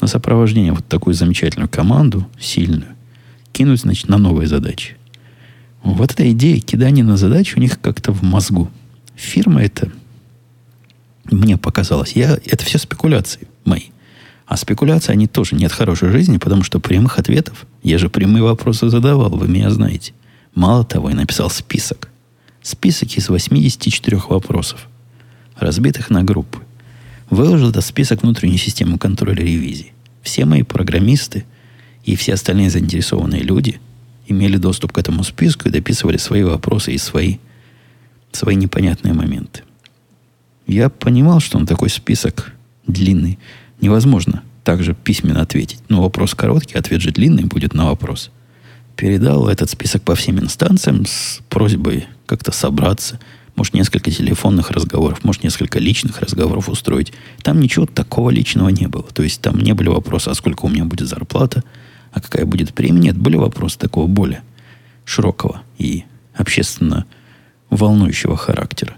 на 0.00 0.06
сопровождение 0.06 0.72
вот 0.72 0.86
такую 0.86 1.14
замечательную 1.14 1.68
команду, 1.68 2.24
сильную, 2.38 2.94
кинуть, 3.50 3.80
значит, 3.80 4.08
на 4.08 4.18
новые 4.18 4.46
задачи. 4.46 4.96
Вот 5.82 6.12
эта 6.12 6.30
идея 6.30 6.60
кидания 6.60 7.02
на 7.02 7.16
задачи 7.16 7.54
у 7.56 7.60
них 7.60 7.80
как-то 7.80 8.12
в 8.12 8.22
мозгу. 8.22 8.70
Фирма 9.16 9.64
это, 9.64 9.90
мне 11.24 11.58
показалось, 11.58 12.12
я, 12.12 12.38
это 12.46 12.64
все 12.64 12.78
спекуляции 12.78 13.48
мои. 13.64 13.88
А 14.46 14.56
спекуляции, 14.56 15.10
они 15.10 15.26
тоже 15.26 15.56
нет 15.56 15.72
хорошей 15.72 16.10
жизни, 16.10 16.36
потому 16.36 16.62
что 16.62 16.78
прямых 16.78 17.18
ответов, 17.18 17.66
я 17.82 17.98
же 17.98 18.08
прямые 18.08 18.44
вопросы 18.44 18.88
задавал, 18.88 19.30
вы 19.30 19.48
меня 19.48 19.70
знаете. 19.70 20.12
Мало 20.54 20.84
того, 20.84 21.10
я 21.10 21.16
написал 21.16 21.50
список. 21.50 22.10
Список 22.64 23.18
из 23.18 23.28
84 23.28 24.22
вопросов, 24.30 24.88
разбитых 25.54 26.08
на 26.08 26.24
группы. 26.24 26.60
Выложил 27.28 27.68
этот 27.68 27.84
список 27.84 28.22
внутренней 28.22 28.56
системы 28.56 28.96
контроля 28.96 29.42
ревизии. 29.42 29.92
Все 30.22 30.46
мои 30.46 30.62
программисты 30.62 31.44
и 32.04 32.16
все 32.16 32.32
остальные 32.32 32.70
заинтересованные 32.70 33.42
люди 33.42 33.80
имели 34.26 34.56
доступ 34.56 34.92
к 34.92 34.98
этому 34.98 35.24
списку 35.24 35.68
и 35.68 35.72
дописывали 35.72 36.16
свои 36.16 36.42
вопросы 36.42 36.94
и 36.94 36.98
свои, 36.98 37.36
свои 38.32 38.56
непонятные 38.56 39.12
моменты. 39.12 39.62
Я 40.66 40.88
понимал, 40.88 41.40
что 41.40 41.58
на 41.58 41.66
такой 41.66 41.90
список 41.90 42.54
длинный 42.86 43.38
невозможно 43.82 44.42
также 44.64 44.94
письменно 44.94 45.42
ответить. 45.42 45.80
Но 45.90 46.00
вопрос 46.00 46.34
короткий, 46.34 46.78
ответ 46.78 47.02
же 47.02 47.10
длинный 47.10 47.44
будет 47.44 47.74
на 47.74 47.84
вопрос. 47.84 48.30
Передал 48.96 49.48
этот 49.48 49.70
список 49.70 50.02
по 50.02 50.14
всем 50.14 50.38
инстанциям 50.38 51.04
с 51.06 51.40
просьбой 51.48 52.06
как-то 52.26 52.52
собраться. 52.52 53.18
Может, 53.56 53.74
несколько 53.74 54.10
телефонных 54.10 54.70
разговоров, 54.70 55.24
может, 55.24 55.44
несколько 55.44 55.78
личных 55.78 56.20
разговоров 56.20 56.68
устроить. 56.68 57.12
Там 57.42 57.60
ничего 57.60 57.86
такого 57.86 58.30
личного 58.30 58.68
не 58.68 58.86
было. 58.86 59.04
То 59.04 59.22
есть 59.22 59.40
там 59.40 59.58
не 59.58 59.72
были 59.74 59.88
вопросы, 59.88 60.28
а 60.28 60.34
сколько 60.34 60.64
у 60.64 60.68
меня 60.68 60.84
будет 60.84 61.08
зарплата, 61.08 61.62
а 62.12 62.20
какая 62.20 62.46
будет 62.46 62.74
премия. 62.74 63.00
Нет, 63.00 63.16
были 63.16 63.36
вопросы 63.36 63.78
такого 63.78 64.06
более 64.06 64.42
широкого 65.04 65.62
и 65.78 66.04
общественно 66.34 67.04
волнующего 67.70 68.36
характера. 68.36 68.96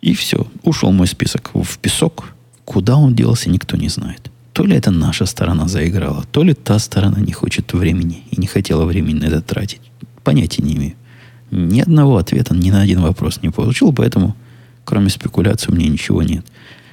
И 0.00 0.14
все. 0.14 0.46
Ушел 0.62 0.92
мой 0.92 1.06
список 1.06 1.50
в 1.54 1.78
песок. 1.78 2.32
Куда 2.64 2.96
он 2.96 3.14
делся, 3.14 3.50
никто 3.50 3.76
не 3.76 3.88
знает. 3.88 4.30
То 4.52 4.64
ли 4.64 4.76
это 4.76 4.90
наша 4.90 5.26
сторона 5.26 5.68
заиграла, 5.68 6.24
то 6.32 6.42
ли 6.42 6.54
та 6.54 6.78
сторона 6.78 7.20
не 7.20 7.32
хочет 7.32 7.72
времени 7.72 8.24
и 8.30 8.40
не 8.40 8.46
хотела 8.46 8.84
времени 8.84 9.20
на 9.20 9.26
это 9.26 9.40
тратить. 9.40 9.80
Понятия 10.24 10.62
не 10.62 10.74
имею. 10.74 10.94
Ни 11.50 11.80
одного 11.80 12.16
ответа 12.16 12.54
ни 12.54 12.70
на 12.70 12.82
один 12.82 13.00
вопрос 13.00 13.40
не 13.42 13.50
получил, 13.50 13.92
поэтому 13.92 14.36
кроме 14.84 15.10
спекуляций 15.10 15.72
у 15.72 15.76
меня 15.76 15.88
ничего 15.88 16.22
нет. 16.22 16.44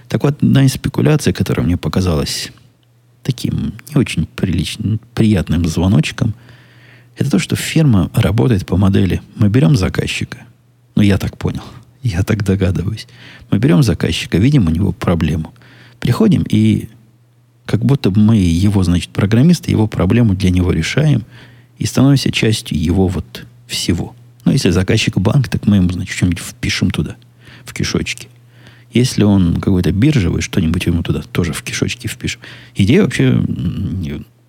Так 0.08 0.24
вот, 0.24 0.42
одна 0.42 0.64
из 0.64 0.74
спекуляций, 0.74 1.34
которая 1.34 1.66
мне 1.66 1.78
показалась 1.78 2.52
таким 3.24 3.74
не 3.90 4.00
очень 4.00 4.28
приличным, 4.28 5.00
приятным 5.14 5.66
звоночком, 5.66 6.36
это 7.18 7.32
то, 7.32 7.40
что 7.40 7.56
фирма 7.56 8.12
работает 8.14 8.66
по 8.66 8.78
модели 8.78 9.22
«мы 9.36 9.50
берем 9.50 9.76
заказчика». 9.76 10.40
Ну, 10.96 11.02
я 11.02 11.18
так 11.18 11.38
понял. 11.38 11.64
Я 12.04 12.22
так 12.24 12.44
догадываюсь. 12.44 13.08
Мы 13.50 13.58
берем 13.58 13.82
заказчика, 13.82 14.38
видим 14.38 14.68
у 14.68 14.70
него 14.70 14.92
проблему. 14.92 15.54
Приходим 16.00 16.46
и 16.48 16.90
как 17.66 17.84
будто 17.84 18.12
мы 18.12 18.38
его, 18.38 18.84
значит, 18.84 19.10
программисты, 19.10 19.72
его 19.72 19.88
проблему 19.88 20.36
для 20.36 20.50
него 20.52 20.72
решаем 20.72 21.24
и 21.78 21.86
становимся 21.86 22.32
частью 22.32 22.80
его 22.80 23.08
вот 23.08 23.46
всего. 23.68 24.16
Ну, 24.46 24.52
если 24.52 24.70
заказчик 24.70 25.18
банк, 25.18 25.50
так 25.50 25.66
мы 25.66 25.78
ему, 25.78 25.90
значит, 25.90 26.16
что-нибудь 26.16 26.40
впишем 26.40 26.92
туда, 26.92 27.16
в 27.66 27.74
кишочки. 27.74 28.28
Если 28.94 29.24
он 29.24 29.56
какой-то 29.56 29.92
биржевый, 29.92 30.42
что-нибудь 30.42 30.86
ему 30.86 31.04
туда 31.04 31.22
тоже 31.22 31.52
в 31.52 31.64
кишочки 31.64 32.08
впишем. 32.08 32.40
Идея 32.76 33.04
вообще 33.04 33.42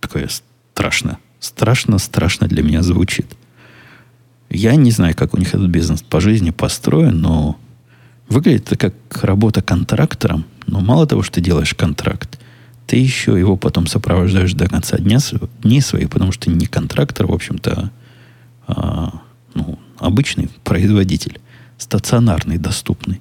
такая 0.00 0.29
страшная. 0.29 1.18
Страшно, 1.40 1.98
страшно 1.98 2.46
для 2.46 2.62
меня 2.62 2.83
звучит. 2.83 3.26
Я 4.50 4.76
не 4.76 4.90
знаю, 4.90 5.16
как 5.16 5.35
у 5.35 5.38
них 5.38 5.48
этот 5.48 5.68
бизнес 5.68 6.02
по 6.02 6.20
жизни 6.20 6.50
построен, 6.50 7.20
но 7.20 7.59
выглядит 8.29 8.70
это 8.72 8.76
как 8.76 9.24
работа 9.24 9.62
контрактором. 9.62 10.44
Но 10.66 10.81
мало 10.81 11.07
того, 11.07 11.22
что 11.22 11.37
ты 11.37 11.40
делаешь 11.40 11.74
контракт, 11.74 12.36
ты 12.87 12.96
еще 12.96 13.38
его 13.38 13.57
потом 13.57 13.87
сопровождаешь 13.87 14.53
до 14.55 14.68
конца 14.68 14.99
дня, 14.99 15.18
дней 15.62 15.81
своих, 15.81 16.11
потому 16.11 16.33
что 16.33 16.51
не 16.51 16.66
контрактор, 16.66 17.27
в 17.27 17.33
общем-то, 17.33 17.90
а, 18.68 19.20
ну, 19.55 19.79
обычный 19.99 20.49
производитель, 20.64 21.40
стационарный, 21.79 22.59
доступный. 22.59 23.20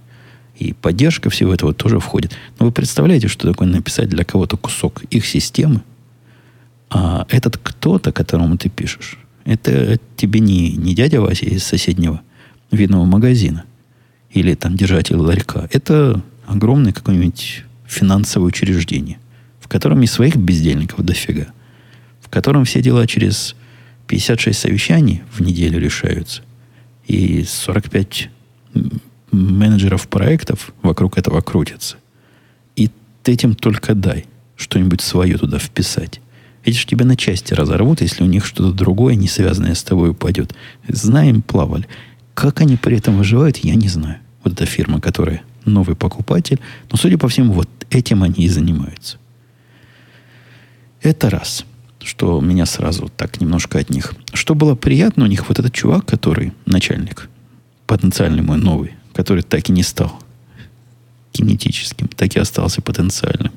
И 0.57 0.73
поддержка 0.73 1.29
всего 1.29 1.53
этого 1.53 1.73
тоже 1.73 1.99
входит. 1.99 2.33
Но 2.59 2.67
вы 2.67 2.71
представляете, 2.71 3.27
что 3.27 3.47
такое 3.47 3.67
написать 3.67 4.07
для 4.07 4.23
кого-то 4.23 4.55
кусок 4.55 5.03
их 5.09 5.25
системы, 5.25 5.81
а 6.89 7.25
этот 7.29 7.57
кто-то, 7.57 8.11
которому 8.11 8.57
ты 8.57 8.69
пишешь, 8.69 9.17
это 9.43 9.99
тебе 10.15 10.39
не, 10.39 10.71
не 10.71 10.95
дядя 10.95 11.21
Вася 11.21 11.45
из 11.45 11.63
соседнего 11.63 12.21
винного 12.71 13.05
магазина 13.05 13.65
или 14.31 14.53
там 14.53 14.75
держатель 14.75 15.15
ларька. 15.15 15.67
Это 15.71 16.21
огромное 16.45 16.93
какое-нибудь 16.93 17.63
финансовое 17.85 18.47
учреждение, 18.47 19.19
в 19.65 19.67
котором 19.67 20.03
и 20.03 20.05
своих 20.05 20.35
бездельников 20.35 21.03
дофига, 21.03 21.47
в 22.21 22.29
котором 22.29 22.65
все 22.65 22.83
дела 22.83 23.07
через 23.07 23.55
56 24.05 24.59
совещаний 24.59 25.23
в 25.31 25.41
неделю 25.41 25.79
решаются, 25.79 26.43
и 27.07 27.43
45 27.43 28.29
менеджеров 29.31 30.07
проектов 30.07 30.71
вокруг 30.83 31.17
этого 31.17 31.41
крутятся. 31.41 31.97
И 32.75 32.91
ты 33.23 33.31
этим 33.31 33.55
только 33.55 33.95
дай 33.95 34.25
что-нибудь 34.55 35.01
свое 35.01 35.35
туда 35.39 35.57
вписать. 35.57 36.21
Же 36.63 36.85
тебя 36.85 37.03
на 37.03 37.17
части 37.17 37.55
разорвут, 37.55 38.01
если 38.01 38.23
у 38.23 38.27
них 38.27 38.45
что-то 38.45 38.71
другое, 38.71 39.15
не 39.15 39.27
связанное 39.27 39.73
с 39.73 39.83
тобой, 39.83 40.11
упадет. 40.11 40.53
Знаем, 40.87 41.41
плавали. 41.41 41.87
Как 42.35 42.61
они 42.61 42.77
при 42.77 42.97
этом 42.97 43.17
выживают, 43.17 43.57
я 43.57 43.73
не 43.73 43.87
знаю. 43.87 44.17
Вот 44.43 44.53
эта 44.53 44.67
фирма, 44.67 45.01
которая 45.01 45.41
новый 45.65 45.95
покупатель. 45.95 46.59
Но, 46.91 46.97
судя 46.97 47.17
по 47.17 47.27
всему, 47.27 47.53
вот 47.53 47.69
этим 47.89 48.21
они 48.21 48.45
и 48.45 48.47
занимаются. 48.47 49.17
Это 51.05 51.29
раз. 51.29 51.65
Что 52.03 52.41
меня 52.41 52.65
сразу 52.65 53.11
так 53.15 53.39
немножко 53.39 53.77
от 53.77 53.91
них. 53.91 54.15
Что 54.33 54.55
было 54.55 54.73
приятно 54.73 55.25
у 55.25 55.27
них, 55.27 55.47
вот 55.47 55.59
этот 55.59 55.71
чувак, 55.71 56.03
который 56.07 56.51
начальник, 56.65 57.29
потенциальный 57.85 58.41
мой 58.41 58.57
новый, 58.57 58.93
который 59.13 59.43
так 59.43 59.69
и 59.69 59.71
не 59.71 59.83
стал 59.83 60.19
кинетическим, 61.31 62.07
так 62.07 62.35
и 62.35 62.39
остался 62.39 62.81
потенциальным. 62.81 63.51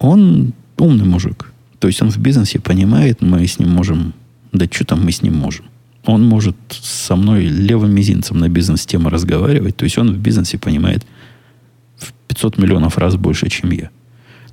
Он 0.00 0.52
умный 0.78 1.04
мужик. 1.04 1.52
То 1.78 1.86
есть 1.86 2.02
он 2.02 2.10
в 2.10 2.18
бизнесе 2.18 2.58
понимает, 2.58 3.22
мы 3.22 3.46
с 3.46 3.60
ним 3.60 3.70
можем... 3.70 4.12
Да 4.50 4.66
что 4.68 4.84
там 4.84 5.04
мы 5.04 5.12
с 5.12 5.22
ним 5.22 5.36
можем? 5.36 5.66
Он 6.06 6.26
может 6.26 6.56
со 6.70 7.14
мной 7.14 7.44
левым 7.44 7.94
мизинцем 7.94 8.38
на 8.38 8.48
бизнес-тему 8.48 9.10
разговаривать. 9.10 9.76
То 9.76 9.84
есть 9.84 9.96
он 9.96 10.12
в 10.12 10.18
бизнесе 10.18 10.58
понимает 10.58 11.06
в 11.96 12.12
500 12.26 12.58
миллионов 12.58 12.98
раз 12.98 13.14
больше, 13.14 13.48
чем 13.48 13.70
я. 13.70 13.90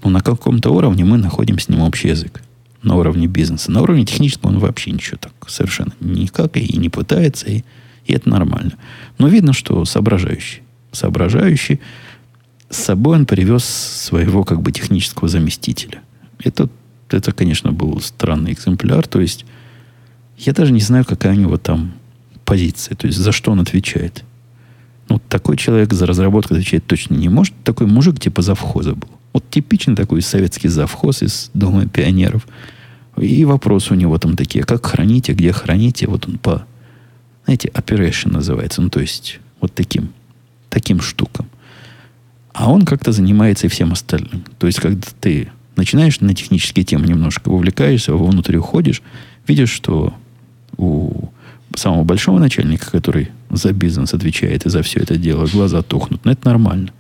Но 0.04 0.10
на 0.10 0.22
каком-то 0.22 0.72
уровне 0.72 1.06
мы 1.06 1.18
находим 1.18 1.60
с 1.60 1.70
ним 1.70 1.82
общий 1.82 2.10
язык. 2.10 2.42
На 2.82 2.96
уровне 2.96 3.28
бизнеса. 3.28 3.72
На 3.72 3.82
уровне 3.82 4.06
технического 4.06 4.50
он 4.50 4.60
вообще 4.60 4.92
ничего 4.92 5.18
так 5.18 5.34
совершенно 5.48 5.94
никак 6.02 6.58
и 6.58 6.78
не 6.78 6.90
пытается, 6.90 7.48
и, 7.48 7.64
и 8.06 8.14
это 8.14 8.30
нормально. 8.30 8.74
Но 9.18 9.28
видно, 9.28 9.54
что 9.54 9.86
соображающий. 9.86 10.64
Соображающий. 10.92 11.80
С 12.70 12.78
собой 12.78 13.18
он 13.18 13.26
привез 13.26 13.64
своего 13.64 14.44
как 14.44 14.62
бы 14.62 14.72
технического 14.72 15.30
заместителя. 15.30 16.02
Это 16.40 16.70
это, 17.14 17.32
конечно, 17.32 17.72
был 17.72 18.00
странный 18.02 18.54
экземпляр. 18.54 19.08
То 19.08 19.22
есть, 19.22 19.46
я 20.38 20.54
даже 20.54 20.72
не 20.72 20.82
знаю, 20.82 21.06
какая 21.06 21.34
у 21.34 21.40
него 21.40 21.58
там 21.58 21.94
позиция. 22.46 22.96
То 22.96 23.08
есть, 23.08 23.20
за 23.20 23.32
что 23.32 23.52
он 23.52 23.60
отвечает. 23.60 24.24
Ну, 25.10 25.20
такой 25.30 25.58
человек 25.58 25.94
за 25.94 26.06
разработку 26.06 26.54
отвечать 26.54 26.86
точно 26.86 27.16
не 27.16 27.30
может. 27.30 27.54
Такой 27.64 27.88
мужик 27.88 28.20
типа 28.20 28.42
завхоза 28.42 28.96
был. 28.96 29.10
Вот 29.34 29.50
типичный 29.50 29.96
такой 29.96 30.22
советский 30.22 30.68
завхоз 30.68 31.24
из 31.24 31.50
Дома 31.56 31.88
пионеров. 31.88 32.48
И 33.18 33.46
вопросы 33.46 33.94
у 33.94 33.98
него 33.98 34.18
там 34.20 34.36
такие, 34.36 34.64
как 34.64 34.86
храните, 34.86 35.34
где 35.34 35.52
храните. 35.52 36.08
Вот 36.08 36.28
он 36.28 36.38
по, 36.38 36.66
знаете, 37.46 37.70
operation 37.70 38.32
называется. 38.32 38.82
Ну, 38.82 38.90
то 38.90 39.00
есть, 39.00 39.40
вот 39.60 39.74
таким, 39.74 40.10
таким 40.70 41.02
штукам. 41.02 41.48
А 42.54 42.72
он 42.72 42.84
как-то 42.84 43.12
занимается 43.12 43.66
и 43.66 43.70
всем 43.70 43.92
остальным. 43.92 44.44
То 44.60 44.68
есть, 44.68 44.80
когда 44.80 45.08
ты 45.20 45.50
начинаешь 45.76 46.20
на 46.20 46.36
технические 46.36 46.86
темы 46.86 47.08
немножко 47.08 47.50
вовлекаешься, 47.50 48.14
вовнутрь 48.14 48.58
уходишь, 48.58 49.02
видишь, 49.48 49.72
что 49.72 50.14
у 50.78 51.30
самого 51.76 52.04
большого 52.04 52.38
начальника, 52.38 52.92
который 52.92 53.30
за 53.50 53.74
бизнес 53.74 54.14
отвечает 54.14 54.68
и 54.68 54.70
за 54.70 54.84
все 54.84 55.00
это 55.00 55.18
дело, 55.18 55.48
глаза 55.48 55.82
тухнут. 55.82 56.24
Но 56.26 56.32
это 56.32 56.48
нормально. 56.48 56.92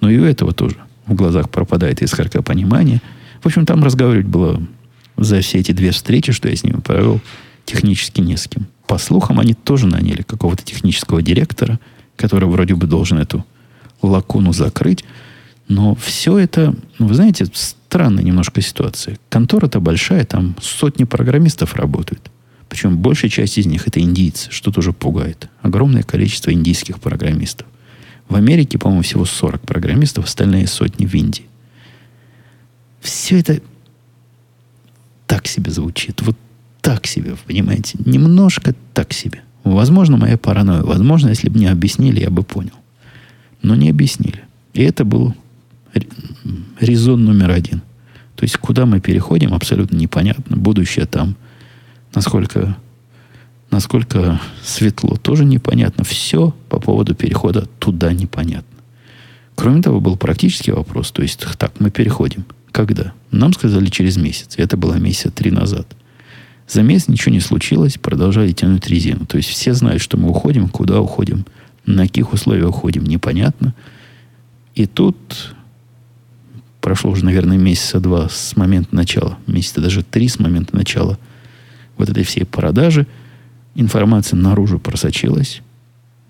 Но 0.00 0.08
и 0.08 0.18
у 0.18 0.24
этого 0.24 0.52
тоже 0.52 0.76
в 1.10 1.14
глазах 1.14 1.50
пропадает 1.50 2.00
искорка 2.02 2.40
понимания. 2.42 3.02
В 3.42 3.46
общем, 3.46 3.66
там 3.66 3.82
разговаривать 3.82 4.26
было 4.26 4.62
за 5.16 5.40
все 5.40 5.58
эти 5.58 5.72
две 5.72 5.90
встречи, 5.90 6.32
что 6.32 6.48
я 6.48 6.56
с 6.56 6.64
ними 6.64 6.80
провел, 6.80 7.20
технически 7.64 8.20
не 8.20 8.36
с 8.36 8.46
кем. 8.46 8.66
По 8.86 8.96
слухам, 8.98 9.38
они 9.40 9.54
тоже 9.54 9.86
наняли 9.86 10.22
какого-то 10.22 10.64
технического 10.64 11.20
директора, 11.20 11.78
который 12.16 12.48
вроде 12.48 12.74
бы 12.74 12.86
должен 12.86 13.18
эту 13.18 13.44
лакуну 14.02 14.52
закрыть. 14.52 15.04
Но 15.68 15.94
все 15.94 16.38
это, 16.38 16.74
ну, 16.98 17.06
вы 17.06 17.14
знаете, 17.14 17.46
странная 17.52 18.24
немножко 18.24 18.60
ситуация. 18.60 19.18
Контора-то 19.28 19.80
большая, 19.80 20.24
там 20.24 20.56
сотни 20.60 21.04
программистов 21.04 21.74
работают. 21.74 22.30
Причем 22.68 22.98
большая 22.98 23.30
часть 23.30 23.58
из 23.58 23.66
них 23.66 23.86
это 23.88 24.00
индийцы, 24.00 24.50
что 24.50 24.70
тоже 24.70 24.92
пугает. 24.92 25.48
Огромное 25.60 26.02
количество 26.02 26.52
индийских 26.52 27.00
программистов. 27.00 27.66
В 28.30 28.36
Америке, 28.36 28.78
по-моему, 28.78 29.02
всего 29.02 29.24
40 29.24 29.60
программистов, 29.62 30.24
остальные 30.24 30.68
сотни 30.68 31.04
в 31.04 31.12
Индии. 31.14 31.46
Все 33.00 33.40
это 33.40 33.60
так 35.26 35.48
себе 35.48 35.72
звучит. 35.72 36.22
Вот 36.22 36.36
так 36.80 37.08
себе, 37.08 37.34
понимаете? 37.44 37.98
Немножко 38.04 38.72
так 38.94 39.12
себе. 39.12 39.42
Возможно, 39.64 40.16
моя 40.16 40.38
паранойя. 40.38 40.82
Возможно, 40.82 41.30
если 41.30 41.48
бы 41.48 41.58
мне 41.58 41.70
объяснили, 41.72 42.20
я 42.20 42.30
бы 42.30 42.44
понял. 42.44 42.74
Но 43.62 43.74
не 43.74 43.90
объяснили. 43.90 44.44
И 44.74 44.82
это 44.82 45.04
был 45.04 45.34
резон 46.78 47.24
номер 47.24 47.50
один. 47.50 47.82
То 48.36 48.44
есть, 48.44 48.56
куда 48.58 48.86
мы 48.86 49.00
переходим, 49.00 49.54
абсолютно 49.54 49.96
непонятно. 49.96 50.56
Будущее 50.56 51.06
там, 51.06 51.34
насколько, 52.14 52.76
насколько 53.70 54.40
светло, 54.62 55.16
тоже 55.16 55.44
непонятно. 55.44 56.04
Все 56.04 56.54
по 56.68 56.80
поводу 56.80 57.14
перехода 57.14 57.66
туда 57.78 58.12
непонятно. 58.12 58.66
Кроме 59.54 59.82
того, 59.82 60.00
был 60.00 60.16
практический 60.16 60.72
вопрос. 60.72 61.10
То 61.12 61.22
есть, 61.22 61.44
так, 61.58 61.72
мы 61.80 61.90
переходим. 61.90 62.44
Когда? 62.72 63.12
Нам 63.30 63.52
сказали 63.52 63.86
через 63.86 64.16
месяц. 64.16 64.54
Это 64.56 64.76
было 64.76 64.94
месяца 64.94 65.30
три 65.30 65.50
назад. 65.50 65.86
За 66.66 66.82
месяц 66.82 67.08
ничего 67.08 67.34
не 67.34 67.40
случилось, 67.40 67.98
продолжали 67.98 68.52
тянуть 68.52 68.86
резину. 68.86 69.26
То 69.26 69.36
есть 69.36 69.48
все 69.48 69.74
знают, 69.74 70.00
что 70.00 70.16
мы 70.16 70.30
уходим, 70.30 70.68
куда 70.68 71.00
уходим, 71.00 71.44
на 71.84 72.04
каких 72.04 72.32
условиях 72.32 72.68
уходим, 72.68 73.04
непонятно. 73.04 73.74
И 74.76 74.86
тут 74.86 75.16
прошло 76.80 77.10
уже, 77.10 77.24
наверное, 77.24 77.58
месяца 77.58 78.00
два 78.00 78.28
с 78.28 78.56
момента 78.56 78.94
начала, 78.94 79.36
месяца 79.46 79.80
даже 79.80 80.02
три 80.02 80.28
с 80.28 80.38
момента 80.38 80.76
начала 80.76 81.18
вот 81.96 82.08
этой 82.08 82.22
всей 82.22 82.44
продажи, 82.44 83.06
информация 83.74 84.36
наружу 84.36 84.78
просочилась, 84.78 85.62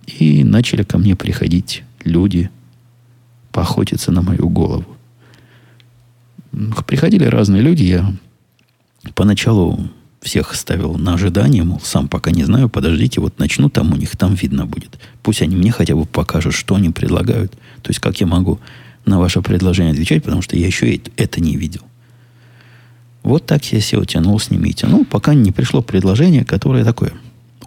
и 0.07 0.45
начали 0.45 0.83
ко 0.83 0.99
мне 0.99 1.17
приходить 1.17 1.85
люди 2.05 2.51
поохотиться 3.53 4.13
на 4.13 4.23
мою 4.23 4.49
голову. 4.49 4.97
Приходили 6.87 7.25
разные 7.25 7.63
люди, 7.63 7.85
я 7.85 8.13
поначалу 9.15 9.89
всех 10.21 10.55
ставил 10.55 10.97
на 10.97 11.15
ожидание, 11.15 11.65
мол, 11.65 11.81
сам 11.83 12.09
пока 12.09 12.31
не 12.31 12.45
знаю, 12.45 12.69
подождите, 12.69 13.21
вот 13.21 13.39
начну, 13.39 13.71
там 13.71 13.93
у 13.93 13.97
них 13.97 14.17
там 14.17 14.35
видно 14.35 14.67
будет. 14.67 14.99
Пусть 15.23 15.43
они 15.43 15.57
мне 15.57 15.71
хотя 15.73 15.95
бы 15.95 16.05
покажут, 16.05 16.55
что 16.55 16.75
они 16.75 16.91
предлагают. 16.91 17.53
То 17.83 17.89
есть, 17.89 18.01
как 18.01 18.21
я 18.21 18.27
могу 18.27 18.61
на 19.07 19.19
ваше 19.19 19.41
предложение 19.41 19.93
отвечать, 19.93 20.23
потому 20.23 20.43
что 20.43 20.57
я 20.57 20.67
еще 20.67 21.01
это 21.17 21.41
не 21.41 21.57
видел. 21.57 21.83
Вот 23.23 23.47
так 23.47 23.65
я 23.73 23.81
себя 23.81 24.05
тянул 24.05 24.39
с 24.39 24.51
ними 24.51 24.69
и 24.69 24.75
тянул, 24.75 25.05
пока 25.05 25.35
не 25.35 25.53
пришло 25.53 25.83
предложение, 25.83 26.45
которое 26.45 26.85
такое 26.85 27.13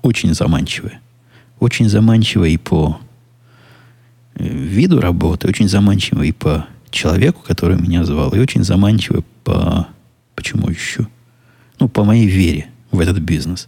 очень 0.03 0.35
заманчивое. 0.35 1.01
Очень 1.59 1.89
заманчивое 1.89 2.49
и 2.49 2.57
по 2.57 2.99
э, 4.35 4.47
виду 4.47 5.01
работы, 5.01 5.47
очень 5.47 5.67
заманчивое 5.67 6.27
и 6.27 6.31
по 6.31 6.67
человеку, 6.91 7.41
который 7.41 7.81
меня 7.81 8.05
звал, 8.05 8.31
и 8.35 8.39
очень 8.39 8.63
заманчивое 8.63 9.23
по... 9.43 9.87
Почему 10.35 10.69
еще? 10.69 11.07
ну, 11.83 11.89
по 11.89 12.05
моей 12.05 12.27
вере 12.27 12.67
в 12.91 12.99
этот 13.01 13.19
бизнес. 13.19 13.67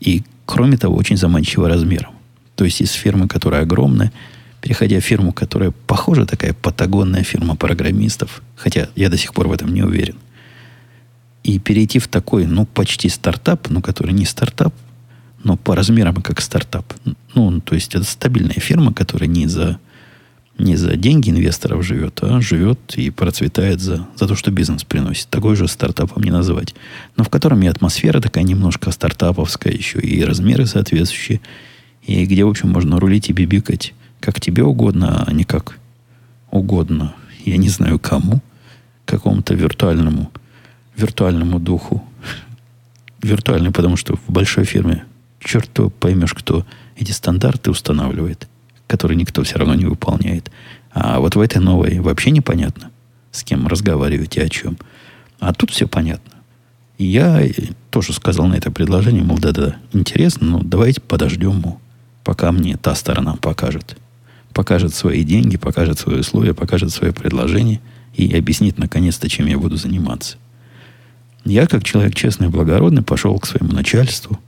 И, 0.00 0.22
кроме 0.44 0.76
того, 0.76 0.96
очень 0.96 1.16
заманчиво 1.16 1.68
размером. 1.68 2.14
То 2.56 2.64
есть 2.64 2.80
из 2.80 2.90
фирмы, 2.90 3.28
которая 3.28 3.62
огромная, 3.62 4.12
переходя 4.60 4.98
в 4.98 5.04
фирму, 5.04 5.32
которая 5.32 5.70
похожа, 5.86 6.26
такая 6.26 6.52
патагонная 6.52 7.22
фирма 7.22 7.54
программистов, 7.54 8.42
хотя 8.56 8.88
я 8.96 9.08
до 9.08 9.16
сих 9.16 9.32
пор 9.32 9.46
в 9.46 9.52
этом 9.52 9.72
не 9.72 9.82
уверен, 9.82 10.16
и 11.44 11.60
перейти 11.60 12.00
в 12.00 12.08
такой, 12.08 12.44
ну, 12.46 12.66
почти 12.66 13.08
стартап, 13.08 13.70
ну, 13.70 13.80
который 13.80 14.12
не 14.12 14.24
стартап, 14.24 14.74
но 15.42 15.56
по 15.56 15.74
размерам 15.74 16.16
как 16.16 16.40
стартап. 16.40 16.92
Ну, 17.34 17.60
то 17.60 17.74
есть 17.74 17.94
это 17.94 18.04
стабильная 18.04 18.54
фирма, 18.54 18.92
которая 18.92 19.28
не 19.28 19.46
за 19.46 19.78
не 20.58 20.76
за 20.76 20.96
деньги 20.96 21.30
инвесторов 21.30 21.84
живет, 21.84 22.18
а 22.22 22.40
живет 22.42 22.78
и 22.96 23.08
процветает 23.08 23.80
за, 23.80 24.06
за 24.16 24.28
то, 24.28 24.34
что 24.34 24.50
бизнес 24.50 24.84
приносит. 24.84 25.28
Такой 25.28 25.56
же 25.56 25.66
стартапом 25.66 26.22
не 26.22 26.30
называть. 26.30 26.74
Но 27.16 27.24
в 27.24 27.30
котором 27.30 27.62
и 27.62 27.66
атмосфера 27.66 28.20
такая 28.20 28.44
немножко 28.44 28.90
стартаповская 28.90 29.72
еще, 29.72 30.00
и 30.00 30.22
размеры 30.22 30.66
соответствующие, 30.66 31.40
и 32.02 32.26
где, 32.26 32.44
в 32.44 32.48
общем, 32.48 32.68
можно 32.68 33.00
рулить 33.00 33.30
и 33.30 33.32
бибикать 33.32 33.94
как 34.20 34.38
тебе 34.38 34.62
угодно, 34.62 35.24
а 35.26 35.32
не 35.32 35.44
как 35.44 35.78
угодно. 36.50 37.14
Я 37.44 37.56
не 37.56 37.70
знаю 37.70 37.98
кому, 37.98 38.42
какому-то 39.06 39.54
виртуальному, 39.54 40.30
виртуальному 40.96 41.58
духу. 41.58 42.04
Виртуальный, 43.22 43.70
потому 43.70 43.96
что 43.96 44.16
в 44.16 44.30
большой 44.30 44.64
фирме 44.64 45.04
черт 45.40 45.70
поймешь, 45.98 46.34
кто 46.34 46.64
эти 46.96 47.12
стандарты 47.12 47.70
устанавливает 47.70 48.48
который 48.90 49.16
никто 49.16 49.44
все 49.44 49.56
равно 49.56 49.76
не 49.76 49.84
выполняет. 49.84 50.50
А 50.92 51.20
вот 51.20 51.36
в 51.36 51.40
этой 51.40 51.58
новой 51.58 52.00
вообще 52.00 52.32
непонятно, 52.32 52.90
с 53.30 53.44
кем 53.44 53.68
разговаривать 53.68 54.36
и 54.36 54.40
о 54.40 54.48
чем. 54.48 54.76
А 55.38 55.54
тут 55.54 55.70
все 55.70 55.86
понятно. 55.86 56.32
И 56.98 57.06
я 57.06 57.40
тоже 57.90 58.12
сказал 58.12 58.48
на 58.48 58.54
это 58.54 58.72
предложение, 58.72 59.22
мол, 59.22 59.38
да-да, 59.38 59.76
интересно, 59.92 60.48
но 60.48 60.60
давайте 60.64 61.00
подождем, 61.00 61.78
пока 62.24 62.50
мне 62.50 62.76
та 62.76 62.96
сторона 62.96 63.36
покажет. 63.36 63.96
Покажет 64.52 64.92
свои 64.92 65.22
деньги, 65.22 65.56
покажет 65.56 66.00
свои 66.00 66.18
условия, 66.18 66.52
покажет 66.52 66.90
свое 66.90 67.12
предложение 67.12 67.80
и 68.14 68.36
объяснит 68.36 68.76
наконец-то, 68.76 69.28
чем 69.28 69.46
я 69.46 69.56
буду 69.56 69.76
заниматься. 69.76 70.36
Я, 71.44 71.68
как 71.68 71.84
человек 71.84 72.16
честный 72.16 72.48
и 72.48 72.50
благородный, 72.50 73.02
пошел 73.02 73.38
к 73.38 73.46
своему 73.46 73.72
начальству, 73.72 74.40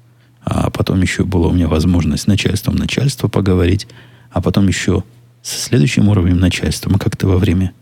а 0.44 0.70
потом 0.70 1.00
еще 1.00 1.24
была 1.24 1.48
у 1.48 1.52
меня 1.52 1.68
возможность 1.68 2.24
с 2.24 2.26
начальством 2.26 2.76
начальства 2.76 3.28
поговорить, 3.28 3.86
а 4.30 4.40
потом 4.40 4.68
еще 4.68 5.04
со 5.42 5.58
следующим 5.58 6.08
уровнем 6.08 6.38
начальства 6.38 6.90
мы 6.90 6.98
как-то 6.98 7.26
во 7.26 7.36
время 7.36 7.72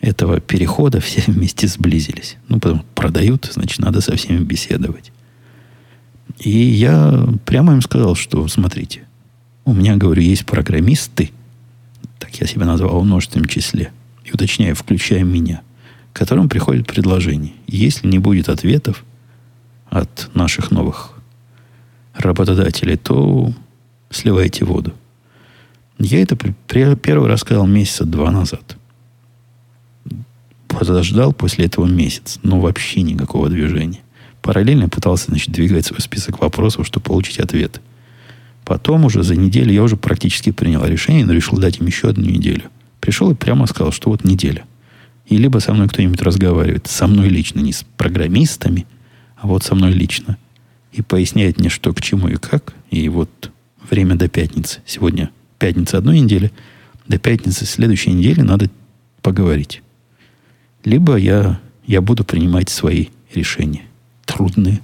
этого 0.00 0.40
перехода 0.40 1.00
все 1.00 1.22
вместе 1.26 1.68
сблизились. 1.68 2.36
Ну, 2.48 2.58
потом 2.58 2.84
продают, 2.94 3.50
значит, 3.52 3.78
надо 3.80 4.00
со 4.00 4.16
всеми 4.16 4.42
беседовать. 4.42 5.12
И 6.38 6.50
я 6.50 7.28
прямо 7.44 7.74
им 7.74 7.82
сказал, 7.82 8.14
что, 8.14 8.46
смотрите, 8.48 9.02
у 9.64 9.74
меня, 9.74 9.96
говорю, 9.96 10.22
есть 10.22 10.46
программисты, 10.46 11.30
так 12.18 12.34
я 12.36 12.46
себя 12.46 12.66
назвал 12.66 13.00
в 13.00 13.04
множественном 13.04 13.46
числе, 13.46 13.92
и 14.24 14.32
уточняю, 14.32 14.74
включая 14.74 15.22
меня, 15.22 15.62
которым 16.12 16.48
приходит 16.48 16.86
предложение. 16.86 17.52
Если 17.66 18.06
не 18.06 18.18
будет 18.18 18.48
ответов 18.48 19.04
от 19.90 20.30
наших 20.34 20.70
новых 20.70 21.19
работодателей, 22.20 22.96
то 22.96 23.52
сливайте 24.10 24.64
воду. 24.64 24.92
Я 25.98 26.22
это 26.22 26.36
первый 26.66 27.28
раз 27.28 27.40
сказал 27.40 27.66
месяца 27.66 28.04
два 28.04 28.30
назад. 28.30 28.76
Подождал 30.68 31.32
после 31.32 31.66
этого 31.66 31.86
месяц. 31.86 32.38
но 32.42 32.60
вообще 32.60 33.02
никакого 33.02 33.48
движения. 33.48 34.00
Параллельно 34.40 34.88
пытался, 34.88 35.26
значит, 35.26 35.52
двигать 35.52 35.84
свой 35.84 36.00
список 36.00 36.40
вопросов, 36.40 36.86
чтобы 36.86 37.04
получить 37.04 37.38
ответ. 37.38 37.82
Потом 38.64 39.04
уже 39.04 39.22
за 39.22 39.36
неделю 39.36 39.72
я 39.72 39.82
уже 39.82 39.96
практически 39.96 40.52
принял 40.52 40.84
решение, 40.84 41.26
но 41.26 41.32
решил 41.32 41.58
дать 41.58 41.80
им 41.80 41.86
еще 41.86 42.08
одну 42.08 42.24
неделю. 42.24 42.64
Пришел 43.00 43.30
и 43.30 43.34
прямо 43.34 43.66
сказал, 43.66 43.92
что 43.92 44.10
вот 44.10 44.24
неделя. 44.24 44.64
И 45.26 45.36
либо 45.36 45.58
со 45.58 45.74
мной 45.74 45.88
кто-нибудь 45.88 46.22
разговаривает, 46.22 46.86
со 46.86 47.06
мной 47.06 47.28
лично, 47.28 47.60
не 47.60 47.72
с 47.72 47.84
программистами, 47.96 48.86
а 49.36 49.46
вот 49.46 49.64
со 49.64 49.74
мной 49.74 49.92
лично. 49.92 50.38
И 50.92 51.02
поясняет 51.02 51.58
мне, 51.58 51.68
что 51.68 51.92
к 51.92 52.00
чему 52.00 52.28
и 52.28 52.36
как. 52.36 52.74
И 52.90 53.08
вот 53.08 53.50
время 53.88 54.16
до 54.16 54.28
пятницы. 54.28 54.80
Сегодня 54.86 55.30
пятницы 55.58 55.96
одной 55.96 56.20
недели, 56.20 56.50
до 57.06 57.18
пятницы 57.18 57.64
следующей 57.66 58.12
недели 58.12 58.40
надо 58.40 58.70
поговорить. 59.22 59.82
Либо 60.84 61.16
я, 61.16 61.60
я 61.86 62.00
буду 62.00 62.24
принимать 62.24 62.68
свои 62.68 63.06
решения. 63.34 63.82
Трудные, 64.24 64.80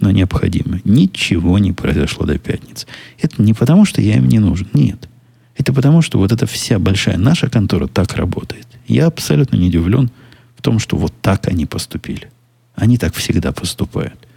но 0.00 0.10
необходимые. 0.10 0.80
Ничего 0.84 1.58
не 1.58 1.72
произошло 1.72 2.26
до 2.26 2.38
пятницы. 2.38 2.86
Это 3.20 3.40
не 3.42 3.54
потому, 3.54 3.84
что 3.84 4.00
я 4.00 4.16
им 4.16 4.28
не 4.28 4.38
нужен. 4.38 4.68
Нет. 4.72 5.08
Это 5.56 5.72
потому, 5.72 6.02
что 6.02 6.18
вот 6.18 6.32
эта 6.32 6.46
вся 6.46 6.78
большая 6.78 7.18
наша 7.18 7.50
контора 7.50 7.86
так 7.86 8.14
работает. 8.14 8.66
Я 8.86 9.06
абсолютно 9.06 9.56
не 9.56 9.68
удивлен 9.68 10.10
в 10.56 10.62
том, 10.62 10.78
что 10.78 10.96
вот 10.96 11.12
так 11.20 11.48
они 11.48 11.66
поступили. 11.66 12.30
Они 12.74 12.96
так 12.96 13.14
всегда 13.14 13.52
поступают. 13.52 14.27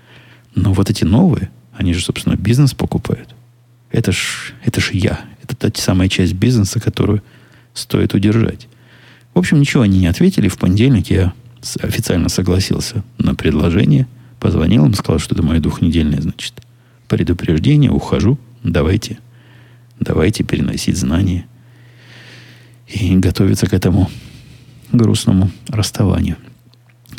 Но 0.56 0.74
вот 0.74 0.90
эти 0.90 1.04
новые, 1.04 1.50
они 1.74 1.94
же, 1.94 2.04
собственно, 2.04 2.36
бизнес 2.36 2.74
покупают. 2.74 3.36
Это 3.92 4.12
ж, 4.12 4.54
это 4.64 4.82
ж 4.82 4.92
я. 4.94 5.22
Это 5.44 5.56
та 5.56 5.82
самая 5.82 6.10
часть 6.10 6.34
бизнеса, 6.34 6.80
которую 6.80 7.24
стоит 7.74 8.14
удержать. 8.14 8.68
В 9.34 9.40
общем, 9.40 9.60
ничего 9.60 9.84
они 9.84 10.00
не 10.00 10.08
ответили. 10.08 10.48
В 10.48 10.58
понедельник 10.58 11.10
я 11.10 11.34
официально 11.82 12.30
согласился 12.30 13.04
на 13.18 13.36
предложение. 13.36 14.08
Позвонил 14.40 14.86
им, 14.86 14.94
сказал, 14.94 15.20
что 15.20 15.36
это 15.36 15.44
мое 15.44 15.60
двухнедельное, 15.60 16.22
значит, 16.22 16.54
предупреждение. 17.08 17.92
Ухожу. 17.92 18.38
Давайте, 18.64 19.20
давайте 20.00 20.44
переносить 20.44 20.98
знания 20.98 21.46
и 22.88 23.16
готовиться 23.18 23.68
к 23.68 23.74
этому 23.74 24.10
грустному 24.92 25.50
расставанию. 25.68 26.38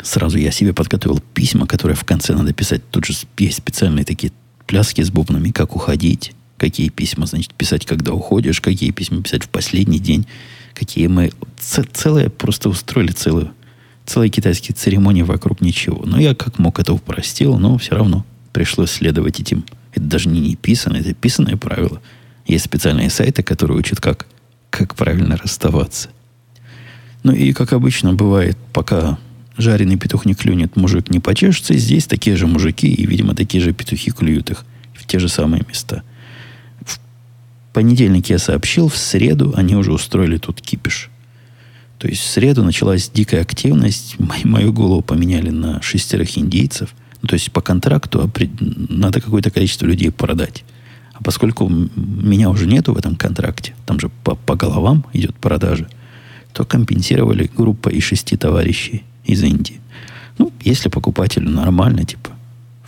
Сразу 0.03 0.37
я 0.37 0.51
себе 0.51 0.73
подготовил 0.73 1.21
письма, 1.33 1.65
которые 1.65 1.95
в 1.95 2.03
конце 2.03 2.33
надо 2.33 2.53
писать. 2.53 2.81
Тут 2.91 3.05
же 3.05 3.13
есть 3.37 3.57
специальные 3.57 4.03
такие 4.03 4.33
пляски 4.67 5.01
с 5.01 5.09
бубнами, 5.09 5.51
как 5.51 5.75
уходить, 5.77 6.33
какие 6.57 6.89
письма, 6.89 7.25
значит, 7.25 7.53
писать, 7.53 7.85
когда 7.85 8.11
уходишь, 8.11 8.59
какие 8.59 8.91
письма 8.91 9.23
писать 9.23 9.43
в 9.43 9.49
последний 9.49 9.99
день, 9.99 10.27
какие 10.73 11.07
мы... 11.07 11.31
Целое 11.57 12.29
просто 12.29 12.67
устроили 12.67 13.11
целую, 13.11 13.53
целые 14.05 14.29
китайские 14.29 14.75
церемонии 14.75 15.21
вокруг 15.21 15.61
ничего. 15.61 16.03
Но 16.05 16.19
я 16.19 16.35
как 16.35 16.59
мог 16.59 16.79
это 16.79 16.93
упростил, 16.93 17.57
но 17.57 17.77
все 17.77 17.95
равно 17.95 18.25
пришлось 18.51 18.91
следовать 18.91 19.39
этим. 19.39 19.63
Это 19.93 20.05
даже 20.05 20.27
не 20.27 20.41
неписано, 20.41 20.97
это 20.97 21.13
писанное 21.13 21.55
правило. 21.55 22.01
Есть 22.45 22.65
специальные 22.65 23.09
сайты, 23.09 23.41
которые 23.41 23.77
учат, 23.77 24.01
как, 24.01 24.27
как 24.69 24.95
правильно 24.95 25.37
расставаться. 25.37 26.09
Ну 27.23 27.31
и, 27.31 27.53
как 27.53 27.71
обычно 27.71 28.13
бывает, 28.13 28.57
пока 28.73 29.17
жареный 29.57 29.97
петух 29.97 30.25
не 30.25 30.33
клюнет, 30.33 30.75
мужик 30.75 31.09
не 31.09 31.19
почешется. 31.19 31.75
Здесь 31.75 32.05
такие 32.05 32.35
же 32.35 32.47
мужики, 32.47 32.87
и, 32.87 33.05
видимо, 33.05 33.35
такие 33.35 33.63
же 33.63 33.73
петухи 33.73 34.11
клюют 34.11 34.49
их 34.51 34.65
в 34.93 35.05
те 35.05 35.19
же 35.19 35.29
самые 35.29 35.63
места. 35.67 36.03
В 36.85 36.99
понедельник 37.73 38.29
я 38.29 38.39
сообщил, 38.39 38.87
в 38.87 38.97
среду 38.97 39.53
они 39.55 39.75
уже 39.75 39.91
устроили 39.91 40.37
тут 40.37 40.61
кипиш. 40.61 41.09
То 41.99 42.07
есть 42.07 42.21
в 42.21 42.27
среду 42.27 42.63
началась 42.63 43.09
дикая 43.09 43.41
активность. 43.41 44.17
Мою 44.43 44.73
голову 44.73 45.01
поменяли 45.01 45.49
на 45.49 45.81
шестерых 45.81 46.37
индейцев. 46.37 46.93
Ну, 47.21 47.27
то 47.27 47.35
есть 47.35 47.51
по 47.51 47.61
контракту 47.61 48.29
надо 48.89 49.21
какое-то 49.21 49.51
количество 49.51 49.85
людей 49.85 50.11
продать. 50.11 50.65
А 51.13 51.23
поскольку 51.23 51.69
меня 51.69 52.49
уже 52.49 52.65
нету 52.65 52.93
в 52.93 52.97
этом 52.97 53.15
контракте, 53.15 53.75
там 53.85 53.99
же 53.99 54.09
по, 54.23 54.35
по 54.35 54.55
головам 54.55 55.05
идет 55.13 55.35
продажа, 55.35 55.87
то 56.51 56.65
компенсировали 56.65 57.49
группа 57.55 57.89
из 57.89 58.03
шести 58.03 58.35
товарищей 58.35 59.03
из 59.23 59.43
Индии. 59.43 59.79
Ну, 60.37 60.51
если 60.61 60.89
покупателю 60.89 61.49
нормально, 61.49 62.05
типа, 62.05 62.31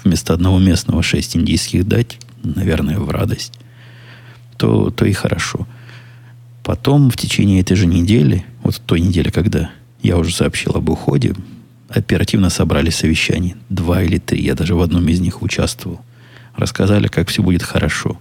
вместо 0.03 0.33
одного 0.33 0.59
местного 0.59 1.03
шесть 1.03 1.35
индийских 1.35 1.87
дать, 1.87 2.17
наверное, 2.43 2.99
в 2.99 3.09
радость, 3.09 3.53
то, 4.57 4.89
то 4.89 5.05
и 5.05 5.13
хорошо. 5.13 5.67
Потом 6.63 7.09
в 7.09 7.17
течение 7.17 7.61
этой 7.61 7.75
же 7.75 7.85
недели, 7.85 8.45
вот 8.63 8.81
той 8.85 9.01
недели, 9.01 9.29
когда 9.29 9.71
я 10.01 10.17
уже 10.17 10.33
сообщил 10.33 10.73
об 10.75 10.89
уходе, 10.89 11.35
оперативно 11.89 12.49
собрали 12.49 12.89
совещание. 12.89 13.55
Два 13.69 14.01
или 14.01 14.17
три. 14.17 14.43
Я 14.43 14.55
даже 14.55 14.75
в 14.75 14.81
одном 14.81 15.07
из 15.07 15.19
них 15.19 15.41
участвовал. 15.41 16.01
Рассказали, 16.55 17.07
как 17.07 17.29
все 17.29 17.43
будет 17.43 17.63
хорошо. 17.63 18.19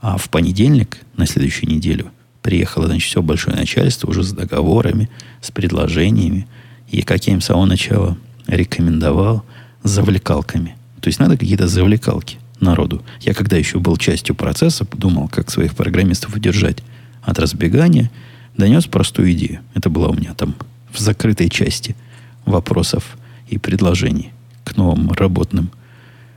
А 0.00 0.16
в 0.16 0.30
понедельник, 0.30 0.98
на 1.16 1.26
следующую 1.26 1.70
неделю, 1.70 2.10
приехало, 2.42 2.86
значит, 2.86 3.08
все 3.08 3.22
большое 3.22 3.56
начальство 3.56 4.08
уже 4.08 4.22
с 4.22 4.32
договорами, 4.32 5.10
с 5.40 5.50
предложениями– 5.50 6.46
и 6.90 7.02
как 7.02 7.26
я 7.26 7.34
им 7.34 7.40
с 7.40 7.46
самого 7.46 7.66
начала 7.66 8.16
рекомендовал, 8.46 9.44
завлекалками. 9.82 10.76
То 11.00 11.08
есть 11.08 11.18
надо 11.18 11.36
какие-то 11.36 11.66
завлекалки 11.66 12.38
народу. 12.60 13.02
Я 13.20 13.32
когда 13.32 13.56
еще 13.56 13.78
был 13.78 13.96
частью 13.96 14.34
процесса, 14.34 14.86
думал, 14.92 15.28
как 15.28 15.50
своих 15.50 15.74
программистов 15.74 16.34
удержать 16.34 16.78
от 17.22 17.38
разбегания, 17.38 18.10
донес 18.56 18.86
простую 18.86 19.32
идею. 19.32 19.60
Это 19.74 19.88
была 19.88 20.08
у 20.08 20.14
меня 20.14 20.34
там 20.34 20.54
в 20.92 20.98
закрытой 20.98 21.48
части 21.48 21.96
вопросов 22.44 23.16
и 23.48 23.58
предложений 23.58 24.32
к 24.64 24.76
новым 24.76 25.12
работным 25.12 25.70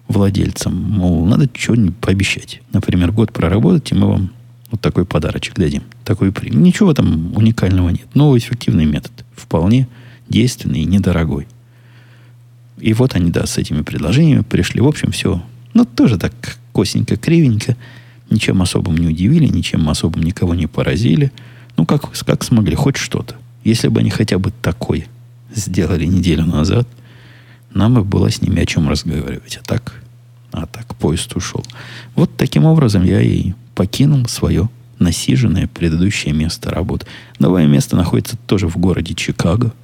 владельцам. 0.07 0.75
Мол, 0.75 1.25
надо 1.25 1.49
что-нибудь 1.53 1.97
пообещать. 1.97 2.61
Например, 2.71 3.11
год 3.11 3.33
проработать, 3.33 3.91
и 3.91 3.95
мы 3.95 4.07
вам 4.07 4.29
вот 4.71 4.81
такой 4.81 5.05
подарочек 5.05 5.55
дадим. 5.55 5.83
Такой 6.03 6.31
премию. 6.31 6.61
Ничего 6.61 6.93
там 6.93 7.35
уникального 7.35 7.89
нет. 7.89 8.05
Новый 8.13 8.39
эффективный 8.39 8.85
метод. 8.85 9.11
Вполне 9.35 9.87
действенный 10.29 10.81
и 10.81 10.85
недорогой. 10.85 11.47
И 12.79 12.93
вот 12.93 13.15
они, 13.15 13.31
да, 13.31 13.45
с 13.45 13.57
этими 13.57 13.81
предложениями 13.81 14.41
пришли. 14.41 14.81
В 14.81 14.87
общем, 14.87 15.11
все, 15.11 15.41
ну, 15.73 15.85
тоже 15.85 16.17
так 16.17 16.33
косенько, 16.73 17.15
кривенько. 17.15 17.77
Ничем 18.29 18.61
особым 18.61 18.97
не 18.97 19.07
удивили, 19.07 19.47
ничем 19.47 19.87
особым 19.89 20.23
никого 20.23 20.55
не 20.55 20.67
поразили. 20.67 21.31
Ну, 21.77 21.85
как, 21.85 22.11
как 22.11 22.43
смогли, 22.43 22.75
хоть 22.75 22.97
что-то. 22.97 23.35
Если 23.63 23.87
бы 23.87 24.01
они 24.01 24.09
хотя 24.09 24.37
бы 24.37 24.51
такое 24.61 25.07
сделали 25.53 26.05
неделю 26.05 26.45
назад, 26.45 26.87
нам 27.73 27.93
бы 27.93 28.03
было 28.03 28.29
с 28.29 28.41
ними 28.41 28.61
о 28.61 28.65
чем 28.65 28.89
разговаривать. 28.89 29.59
А 29.61 29.65
так, 29.65 30.01
а 30.51 30.65
так 30.65 30.95
поезд 30.95 31.35
ушел. 31.35 31.63
Вот 32.15 32.35
таким 32.35 32.65
образом 32.65 33.03
я 33.03 33.21
и 33.21 33.53
покинул 33.75 34.27
свое 34.27 34.69
насиженное 34.99 35.67
предыдущее 35.67 36.33
место 36.33 36.69
работы. 36.69 37.05
Новое 37.39 37.67
место 37.67 37.95
находится 37.95 38.37
тоже 38.45 38.67
в 38.67 38.77
городе 38.77 39.13
Чикаго– 39.13 39.73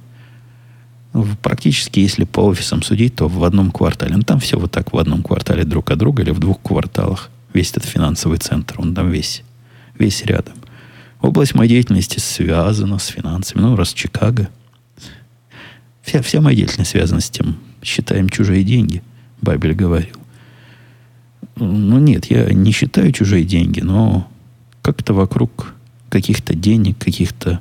Практически, 1.42 2.00
если 2.00 2.24
по 2.24 2.40
офисам 2.40 2.82
судить, 2.82 3.16
то 3.16 3.28
в 3.28 3.42
одном 3.42 3.72
квартале. 3.72 4.16
Ну, 4.16 4.22
там 4.22 4.38
все 4.38 4.58
вот 4.58 4.70
так 4.70 4.92
в 4.92 4.98
одном 4.98 5.22
квартале 5.22 5.64
друг 5.64 5.90
от 5.90 5.98
друга 5.98 6.22
или 6.22 6.30
в 6.30 6.38
двух 6.38 6.62
кварталах. 6.62 7.30
Весь 7.52 7.70
этот 7.70 7.84
финансовый 7.84 8.38
центр, 8.38 8.76
он 8.78 8.94
там 8.94 9.10
весь, 9.10 9.42
весь 9.98 10.24
рядом. 10.24 10.54
Область 11.20 11.54
моей 11.54 11.70
деятельности 11.70 12.20
связана 12.20 12.98
с 12.98 13.06
финансами. 13.06 13.60
Ну, 13.60 13.74
раз 13.74 13.92
Чикаго. 13.92 14.48
Вся, 16.02 16.22
вся 16.22 16.40
моя 16.40 16.56
деятельность 16.56 16.92
связана 16.92 17.20
с 17.20 17.28
тем, 17.28 17.56
считаем 17.82 18.28
чужие 18.28 18.64
деньги, 18.64 19.02
Бабель 19.42 19.74
говорил. 19.74 20.16
Ну, 21.56 21.98
нет, 21.98 22.26
я 22.26 22.52
не 22.52 22.72
считаю 22.72 23.12
чужие 23.12 23.44
деньги, 23.44 23.80
но 23.80 24.26
как-то 24.82 25.12
вокруг 25.12 25.74
каких-то 26.08 26.54
денег, 26.54 26.98
каких-то 26.98 27.60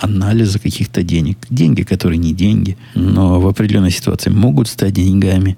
анализа 0.00 0.58
каких-то 0.58 1.02
денег. 1.02 1.38
Деньги, 1.50 1.82
которые 1.82 2.18
не 2.18 2.32
деньги, 2.32 2.76
но 2.94 3.40
в 3.40 3.46
определенной 3.46 3.90
ситуации 3.90 4.30
могут 4.30 4.68
стать 4.68 4.94
деньгами. 4.94 5.56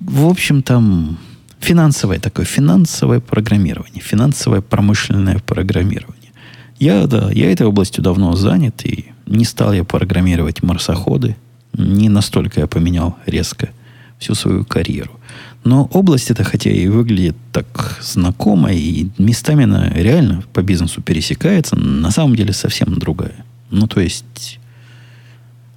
В 0.00 0.26
общем, 0.26 0.62
там 0.62 1.18
финансовое 1.60 2.18
такое, 2.18 2.44
финансовое 2.44 3.20
программирование, 3.20 4.02
финансовое 4.02 4.60
промышленное 4.60 5.38
программирование. 5.38 6.32
Я, 6.78 7.06
да, 7.06 7.30
я 7.30 7.52
этой 7.52 7.66
областью 7.66 8.02
давно 8.02 8.34
занят, 8.34 8.84
и 8.84 9.06
не 9.26 9.44
стал 9.44 9.72
я 9.72 9.84
программировать 9.84 10.62
марсоходы. 10.62 11.36
Не 11.74 12.08
настолько 12.08 12.60
я 12.60 12.66
поменял 12.66 13.16
резко 13.26 13.68
всю 14.18 14.34
свою 14.34 14.64
карьеру. 14.64 15.12
Но 15.62 15.84
область 15.92 16.30
эта, 16.30 16.42
хотя 16.42 16.70
и 16.70 16.88
выглядит 16.88 17.36
так 17.52 17.98
знакомо, 18.00 18.72
и 18.72 19.08
местами 19.18 19.64
она 19.64 19.90
реально 19.90 20.42
по 20.52 20.62
бизнесу 20.62 21.02
пересекается, 21.02 21.76
на 21.76 22.10
самом 22.10 22.34
деле 22.34 22.52
совсем 22.52 22.98
другая. 22.98 23.44
Ну, 23.70 23.86
то 23.86 24.00
есть, 24.00 24.58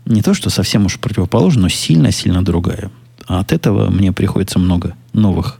не 0.05 0.21
то, 0.21 0.33
что 0.33 0.49
совсем 0.49 0.85
уж 0.85 0.99
противоположно, 0.99 1.63
но 1.63 1.69
сильно-сильно 1.69 2.43
другая. 2.43 2.91
А 3.27 3.39
от 3.39 3.51
этого 3.51 3.89
мне 3.89 4.13
приходится 4.13 4.57
много 4.57 4.95
новых, 5.11 5.59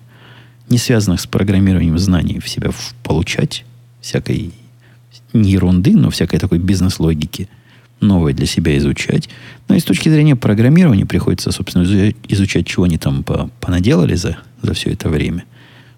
не 0.70 0.78
связанных 0.78 1.20
с 1.20 1.28
программированием 1.28 1.98
знаний 2.00 2.40
в 2.40 2.48
себя 2.48 2.72
получать, 3.04 3.66
всякой 4.02 4.54
не 5.34 5.52
ерунды, 5.52 5.96
но 5.98 6.10
всякой 6.10 6.40
такой 6.40 6.60
бизнес-логики– 6.60 7.50
новое 8.04 8.34
для 8.34 8.46
себя 8.46 8.78
изучать. 8.78 9.30
Но 9.68 9.76
и 9.76 9.80
с 9.80 9.84
точки 9.84 10.10
зрения 10.10 10.36
программирования 10.36 11.06
приходится, 11.06 11.52
собственно, 11.52 11.84
изучать, 12.28 12.68
чего 12.68 12.84
они 12.84 12.98
там 12.98 13.24
понаделали 13.60 14.16
за, 14.16 14.38
за 14.62 14.74
все 14.74 14.92
это 14.92 15.10
время, 15.10 15.46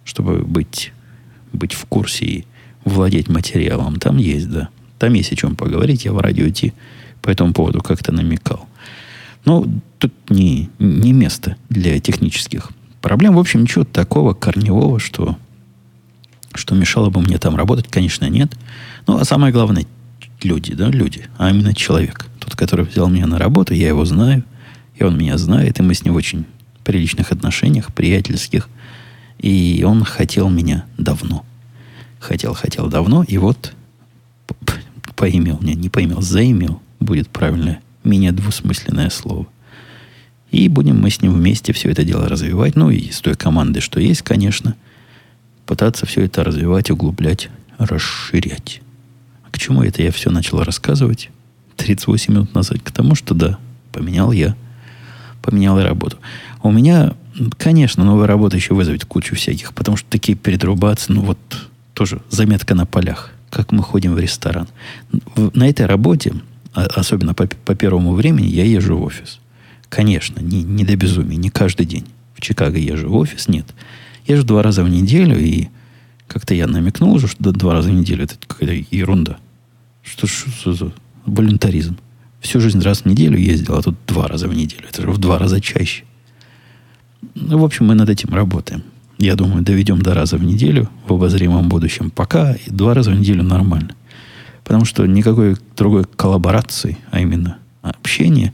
чтобы 0.04 0.44
быть, 0.44 0.94
быть 1.52 1.74
в 1.74 1.86
курсе 1.86 2.26
и 2.26 2.46
владеть 2.86 3.30
материалом. 3.30 3.98
Там 3.98 4.18
есть, 4.18 4.50
да. 4.50 4.70
Там 5.00 5.14
есть 5.14 5.32
о 5.32 5.36
чем 5.36 5.56
поговорить. 5.56 6.06
Я 6.06 6.14
в 6.14 6.20
радио 6.20 6.50
Ти 6.50 6.74
по 7.22 7.30
этому 7.30 7.54
поводу 7.54 7.82
как-то 7.82 8.12
намекал. 8.12 8.68
Но 9.46 9.66
тут 10.00 10.14
не, 10.30 10.70
не 10.80 11.14
место 11.14 11.56
для 11.70 12.00
технических 12.00 12.72
проблем. 13.02 13.36
В 13.36 13.40
общем, 13.40 13.62
ничего 13.62 13.84
такого 13.84 14.34
корневого, 14.34 15.00
что, 15.00 15.38
что 16.54 16.76
мешало 16.76 17.10
бы 17.10 17.22
мне 17.22 17.38
там 17.38 17.56
работать, 17.56 17.88
конечно, 17.88 18.28
нет. 18.30 18.56
Ну, 19.08 19.18
а 19.18 19.26
самое 19.26 19.54
главное, 19.54 19.86
люди, 20.46 20.74
да, 20.74 20.90
люди, 20.90 21.28
а 21.38 21.50
именно 21.50 21.74
человек. 21.74 22.28
Тот, 22.40 22.56
который 22.56 22.86
взял 22.86 23.10
меня 23.10 23.28
на 23.28 23.38
работу, 23.38 23.74
я 23.74 23.88
его 23.88 24.06
знаю, 24.06 24.44
и 24.96 25.04
он 25.04 25.18
меня 25.18 25.38
знает, 25.38 25.80
и 25.80 25.84
мы 25.84 25.94
с 25.94 26.04
ним 26.06 26.14
в 26.14 26.18
очень 26.18 26.46
приличных 26.84 27.32
отношениях, 27.32 27.94
приятельских. 27.94 28.70
И 29.40 29.84
он 29.86 30.04
хотел 30.04 30.50
меня 30.50 30.86
давно. 30.98 31.46
Хотел, 32.20 32.54
хотел 32.54 32.88
давно, 32.88 33.24
и 33.24 33.38
вот 33.38 33.74
поимел, 35.16 35.60
не, 35.62 35.76
не 35.76 35.90
поимел, 35.90 36.22
заимел, 36.22 36.82
будет 37.00 37.30
правильное, 37.30 37.82
менее 38.04 38.32
двусмысленное 38.32 39.10
слово. 39.10 39.48
И 40.52 40.70
будем 40.70 41.02
мы 41.02 41.10
с 41.10 41.22
ним 41.22 41.34
вместе 41.34 41.74
все 41.74 41.90
это 41.90 42.04
дело 42.04 42.30
развивать. 42.30 42.76
Ну 42.76 42.90
и 42.90 43.12
с 43.12 43.20
той 43.20 43.36
командой, 43.36 43.82
что 43.82 44.00
есть, 44.00 44.22
конечно. 44.22 44.76
Пытаться 45.66 46.06
все 46.06 46.22
это 46.22 46.44
развивать, 46.44 46.92
углублять, 46.92 47.50
расширять. 47.78 48.82
К 49.56 49.58
чему 49.58 49.84
это 49.84 50.04
я 50.04 50.12
все 50.12 50.32
начал 50.32 50.62
рассказывать? 50.64 51.30
38 51.78 52.34
минут 52.34 52.54
назад. 52.54 52.80
К 52.84 52.92
тому, 52.92 53.16
что 53.16 53.34
да, 53.34 53.58
поменял 53.94 54.34
я. 54.34 54.54
Поменял 55.42 55.80
я 55.80 55.86
работу. 55.86 56.18
У 56.62 56.74
меня, 56.74 57.14
конечно, 57.58 58.04
новая 58.04 58.28
работа 58.28 58.58
еще 58.58 58.74
вызовет 58.74 59.06
кучу 59.06 59.34
всяких, 59.34 59.74
потому 59.74 59.96
что 59.96 60.10
такие 60.10 60.38
передрубаться, 60.38 61.14
ну 61.14 61.22
вот 61.22 61.38
тоже 61.94 62.22
заметка 62.30 62.76
на 62.76 62.86
полях, 62.86 63.32
как 63.50 63.72
мы 63.72 63.82
ходим 63.82 64.14
в 64.14 64.20
ресторан. 64.20 64.68
На 65.38 65.70
этой 65.70 65.86
работе, 65.86 66.34
а, 66.74 66.88
особенно 66.88 67.34
по, 67.34 67.48
по 67.48 67.76
первому 67.76 68.14
времени, 68.14 68.48
я 68.48 68.66
езжу 68.66 68.98
в 68.98 69.04
офис. 69.04 69.40
Конечно, 69.88 70.42
не, 70.42 70.64
не 70.64 70.84
до 70.84 70.98
безумия, 70.98 71.38
не 71.38 71.50
каждый 71.50 71.86
день. 71.86 72.06
В 72.34 72.42
Чикаго 72.42 72.78
езжу 72.78 73.08
в 73.08 73.16
офис, 73.16 73.48
нет. 73.48 73.68
Езжу 74.28 74.44
два 74.44 74.64
раза 74.64 74.84
в 74.84 74.90
неделю, 74.90 75.40
и 75.40 75.70
как-то 76.28 76.54
я 76.54 76.68
намекнул 76.68 77.14
уже, 77.14 77.30
что 77.30 77.54
два 77.54 77.72
раза 77.72 77.90
в 77.90 77.94
неделю 77.94 78.26
это 78.26 78.36
какая-то 78.46 78.86
ерунда. 78.94 79.38
Что, 80.06 80.28
что 80.28 80.74
за 80.74 80.92
волюнтаризм? 81.26 81.98
Всю 82.40 82.62
жизнь 82.62 82.80
раз 82.82 83.02
в 83.02 83.06
неделю 83.06 83.38
ездил, 83.38 83.76
а 83.76 83.82
тут 83.82 83.96
два 84.08 84.28
раза 84.28 84.48
в 84.48 84.54
неделю. 84.54 84.84
Это 84.88 85.02
же 85.02 85.10
в 85.10 85.18
два 85.18 85.40
раза 85.40 85.60
чаще. 85.60 86.04
Ну, 87.34 87.58
в 87.58 87.66
общем, 87.66 87.88
мы 87.88 87.96
над 87.96 88.10
этим 88.10 88.34
работаем. 88.34 88.84
Я 89.18 89.36
думаю, 89.36 89.64
доведем 89.64 90.02
до 90.02 90.14
раза 90.14 90.38
в 90.38 90.44
неделю 90.44 90.90
в 91.08 91.14
обозримом 91.14 91.70
будущем. 91.70 92.12
Пока 92.12 92.54
и 92.54 92.70
два 92.70 92.94
раза 92.94 93.12
в 93.12 93.16
неделю 93.16 93.44
нормально. 93.44 93.96
Потому 94.64 94.86
что 94.86 95.06
никакой 95.08 95.58
другой 95.76 96.04
коллаборации, 96.04 96.98
а 97.10 97.20
именно 97.20 97.58
общения, 97.82 98.54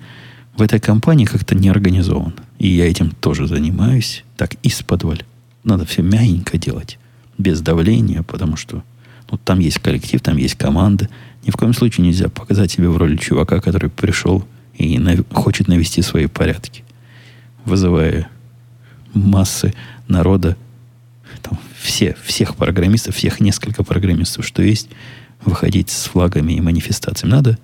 в 0.55 0.61
этой 0.61 0.79
компании 0.79 1.25
как-то 1.25 1.55
не 1.55 1.67
организован. 1.67 2.33
И 2.59 2.69
я 2.69 2.89
этим 2.89 3.11
тоже 3.11 3.47
занимаюсь. 3.47 4.23
Так, 4.37 4.55
из-под 4.63 5.25
Надо 5.63 5.85
все 5.85 6.01
мягенько 6.01 6.57
делать. 6.57 6.97
Без 7.37 7.59
давления, 7.59 8.23
потому 8.23 8.55
что 8.55 8.83
ну, 9.31 9.37
там 9.37 9.59
есть 9.59 9.79
коллектив, 9.79 10.21
там 10.21 10.37
есть 10.37 10.55
команда. 10.55 11.09
Ни 11.45 11.51
в 11.51 11.55
коем 11.55 11.73
случае 11.73 12.05
нельзя 12.05 12.29
показать 12.29 12.71
себя 12.71 12.89
в 12.89 12.97
роли 12.97 13.15
чувака, 13.15 13.59
который 13.61 13.89
пришел 13.89 14.45
и 14.75 14.99
нав- 14.99 15.25
хочет 15.31 15.67
навести 15.67 16.01
свои 16.01 16.27
порядки, 16.27 16.83
вызывая 17.65 18.29
массы 19.13 19.73
народа, 20.07 20.55
там, 21.41 21.59
все, 21.79 22.15
всех 22.23 22.55
программистов, 22.55 23.15
всех 23.15 23.39
несколько 23.39 23.83
программистов, 23.83 24.45
что 24.45 24.61
есть, 24.61 24.89
выходить 25.43 25.89
с 25.89 26.05
флагами 26.05 26.53
и 26.53 26.61
манифестациями. 26.61 27.31
Надо, 27.31 27.59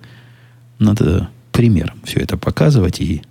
надо 0.78 1.28
примером 1.52 2.00
все 2.04 2.20
это 2.20 2.36
показывать 2.36 3.00
и 3.00 3.22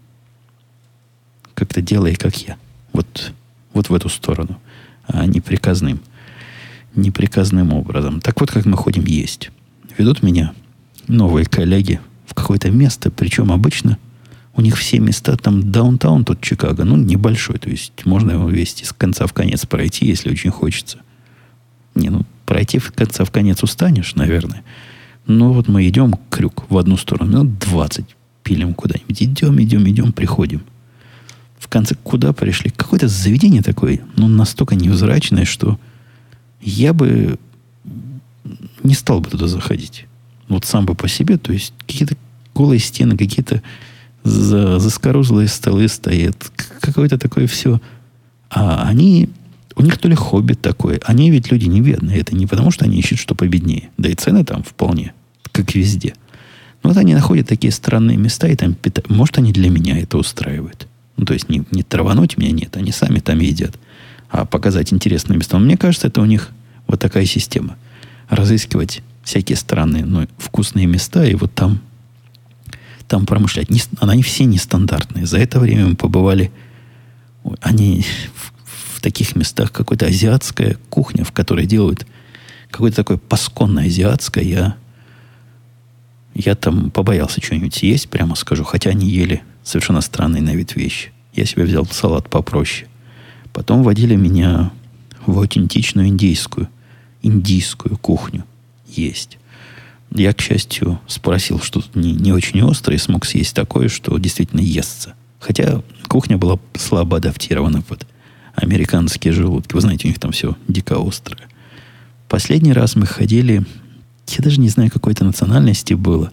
как-то 1.53 1.81
делай, 1.81 2.15
как 2.15 2.35
я. 2.37 2.57
Вот, 2.93 3.33
вот 3.73 3.89
в 3.89 3.93
эту 3.93 4.09
сторону, 4.09 4.59
а 5.07 5.25
не 5.25 5.41
приказным, 5.41 5.99
неприказным 6.95 7.73
образом. 7.73 8.21
Так 8.21 8.39
вот, 8.39 8.51
как 8.51 8.65
мы 8.65 8.77
ходим 8.77 9.05
есть. 9.05 9.51
Ведут 9.97 10.21
меня 10.21 10.53
новые 11.07 11.45
коллеги 11.45 11.99
в 12.25 12.33
какое-то 12.33 12.69
место, 12.69 13.09
причем 13.09 13.51
обычно 13.51 13.97
у 14.55 14.61
них 14.61 14.75
все 14.75 14.99
места, 14.99 15.37
там 15.37 15.71
даунтаун, 15.71 16.25
тут 16.25 16.41
Чикаго, 16.41 16.83
ну, 16.83 16.95
небольшой. 16.97 17.59
То 17.59 17.69
есть 17.69 18.05
можно 18.05 18.31
его 18.31 18.49
вести 18.49 18.85
с 18.85 18.91
конца 18.91 19.27
в 19.27 19.33
конец 19.33 19.65
пройти, 19.65 20.07
если 20.07 20.31
очень 20.31 20.49
хочется. 20.49 20.99
Не, 21.95 22.09
ну, 22.09 22.23
пройти 22.45 22.79
в 22.79 22.91
конца 22.91 23.23
в 23.23 23.31
конец 23.31 23.63
устанешь, 23.63 24.15
наверное. 24.15 24.63
Но 25.27 25.53
вот 25.53 25.67
мы 25.67 25.87
идем 25.87 26.15
крюк 26.29 26.65
в 26.69 26.77
одну 26.77 26.97
сторону, 26.97 27.31
минут 27.31 27.59
20 27.59 28.05
пилим 28.43 28.73
куда-нибудь. 28.73 29.21
Идем, 29.21 29.61
идем, 29.61 29.87
идем, 29.87 30.11
приходим. 30.11 30.61
В 31.59 31.67
конце 31.67 31.95
куда 31.95 32.33
пришли? 32.33 32.71
Какое-то 32.71 33.07
заведение 33.07 33.61
такое, 33.61 34.01
ну, 34.15 34.27
настолько 34.27 34.75
невзрачное, 34.75 35.45
что 35.45 35.79
я 36.61 36.93
бы 36.93 37.37
не 38.87 38.95
стал 38.95 39.21
бы 39.21 39.29
туда 39.29 39.47
заходить. 39.47 40.05
Вот 40.47 40.65
сам 40.65 40.85
бы 40.85 40.95
по 40.95 41.07
себе, 41.07 41.37
то 41.37 41.53
есть 41.53 41.73
какие-то 41.85 42.15
голые 42.55 42.79
стены, 42.79 43.17
какие-то 43.17 43.61
за, 44.23 44.79
заскорузлые 44.79 45.47
столы 45.47 45.87
стоят. 45.87 46.51
Какое-то 46.81 47.17
такое 47.17 47.47
все. 47.47 47.81
А 48.49 48.87
они... 48.87 49.29
У 49.75 49.83
них 49.83 49.99
то 49.99 50.07
ли 50.07 50.15
хобби 50.15 50.53
такое. 50.53 50.99
Они 51.05 51.29
ведь 51.29 51.51
люди 51.51 51.65
не 51.65 51.81
бедные. 51.81 52.19
Это 52.19 52.35
не 52.35 52.47
потому, 52.47 52.71
что 52.71 52.85
они 52.85 52.97
ищут, 52.97 53.19
что 53.19 53.35
победнее. 53.35 53.89
Да 53.97 54.09
и 54.09 54.15
цены 54.15 54.43
там 54.43 54.63
вполне, 54.63 55.13
как 55.51 55.75
везде. 55.75 56.15
Но 56.81 56.89
вот 56.89 56.97
они 56.97 57.13
находят 57.13 57.47
такие 57.47 57.71
странные 57.71 58.17
места 58.17 58.47
и 58.47 58.55
там 58.55 58.73
питают. 58.73 59.09
Может, 59.09 59.37
они 59.37 59.53
для 59.53 59.69
меня 59.69 59.99
это 59.99 60.17
устраивают. 60.17 60.87
Ну, 61.15 61.25
то 61.25 61.33
есть 61.33 61.49
не, 61.49 61.63
не 61.71 61.83
травануть 61.83 62.37
меня, 62.37 62.51
нет. 62.51 62.75
Они 62.75 62.91
сами 62.91 63.19
там 63.19 63.39
едят. 63.39 63.77
А 64.31 64.45
показать 64.45 64.91
интересные 64.91 65.37
места. 65.37 65.59
Но 65.59 65.65
мне 65.65 65.77
кажется, 65.77 66.07
это 66.07 66.21
у 66.21 66.25
них 66.25 66.49
вот 66.87 66.99
такая 66.99 67.25
система. 67.25 67.77
Разыскивать 68.29 69.01
всякие 69.23 69.55
странные, 69.55 70.05
но 70.05 70.21
ну, 70.21 70.27
вкусные 70.37 70.85
места 70.85 71.25
и 71.25 71.35
вот 71.35 71.53
там 71.53 71.81
там 73.07 73.25
промышлять. 73.25 73.69
Не, 73.69 73.81
они 73.99 74.21
все 74.21 74.43
нестандартные. 74.43 75.25
За 75.25 75.37
это 75.37 75.59
время 75.59 75.87
мы 75.87 75.95
побывали, 75.95 76.51
они 77.61 78.05
в, 78.35 78.97
в 78.97 79.01
таких 79.01 79.35
местах, 79.35 79.71
какая-то 79.71 80.07
азиатская 80.07 80.77
кухня, 80.89 81.23
в 81.23 81.31
которой 81.31 81.65
делают 81.65 82.05
какое-то 82.69 82.97
такое 82.97 83.17
пасконное 83.17 83.85
азиатское. 83.85 84.43
Я, 84.43 84.75
я 86.33 86.55
там 86.55 86.91
побоялся 86.91 87.41
что-нибудь 87.41 87.75
съесть, 87.75 88.09
прямо 88.09 88.35
скажу. 88.35 88.63
Хотя 88.63 88.89
они 88.89 89.09
ели 89.09 89.41
совершенно 89.63 90.01
странные 90.01 90.41
на 90.41 90.53
вид 90.53 90.75
вещи. 90.75 91.11
Я 91.33 91.45
себе 91.45 91.63
взял 91.63 91.85
салат 91.85 92.29
попроще. 92.29 92.87
Потом 93.53 93.83
водили 93.83 94.15
меня 94.15 94.71
в 95.25 95.37
аутентичную 95.39 96.09
индийскую, 96.09 96.69
индийскую 97.27 97.97
кухню 97.97 98.43
есть. 98.87 99.37
Я, 100.11 100.33
к 100.33 100.41
счастью, 100.41 100.99
спросил 101.07 101.59
что-то 101.59 101.87
не, 101.99 102.13
не 102.13 102.31
очень 102.31 102.61
острое 102.61 102.97
и 102.97 103.01
смог 103.01 103.25
съесть 103.25 103.55
такое, 103.55 103.89
что 103.89 104.17
действительно 104.17 104.61
естся. 104.61 105.15
Хотя 105.39 105.83
кухня 106.07 106.37
была 106.37 106.59
слабо 106.75 107.17
адаптирована 107.17 107.81
под 107.81 108.07
американские 108.55 109.33
желудки. 109.33 109.73
Вы 109.73 109.81
знаете, 109.81 110.07
у 110.07 110.09
них 110.09 110.19
там 110.19 110.31
все 110.31 110.55
дико 110.67 110.95
острое. 110.99 111.47
Последний 112.27 112.73
раз 112.73 112.95
мы 112.95 113.05
ходили, 113.05 113.63
я 114.27 114.43
даже 114.43 114.59
не 114.59 114.69
знаю, 114.69 114.89
какой 114.91 115.13
то 115.13 115.23
национальности 115.23 115.93
было, 115.93 116.31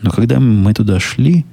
но 0.00 0.10
когда 0.10 0.38
мы 0.38 0.72
туда 0.72 1.00
шли, 1.00 1.44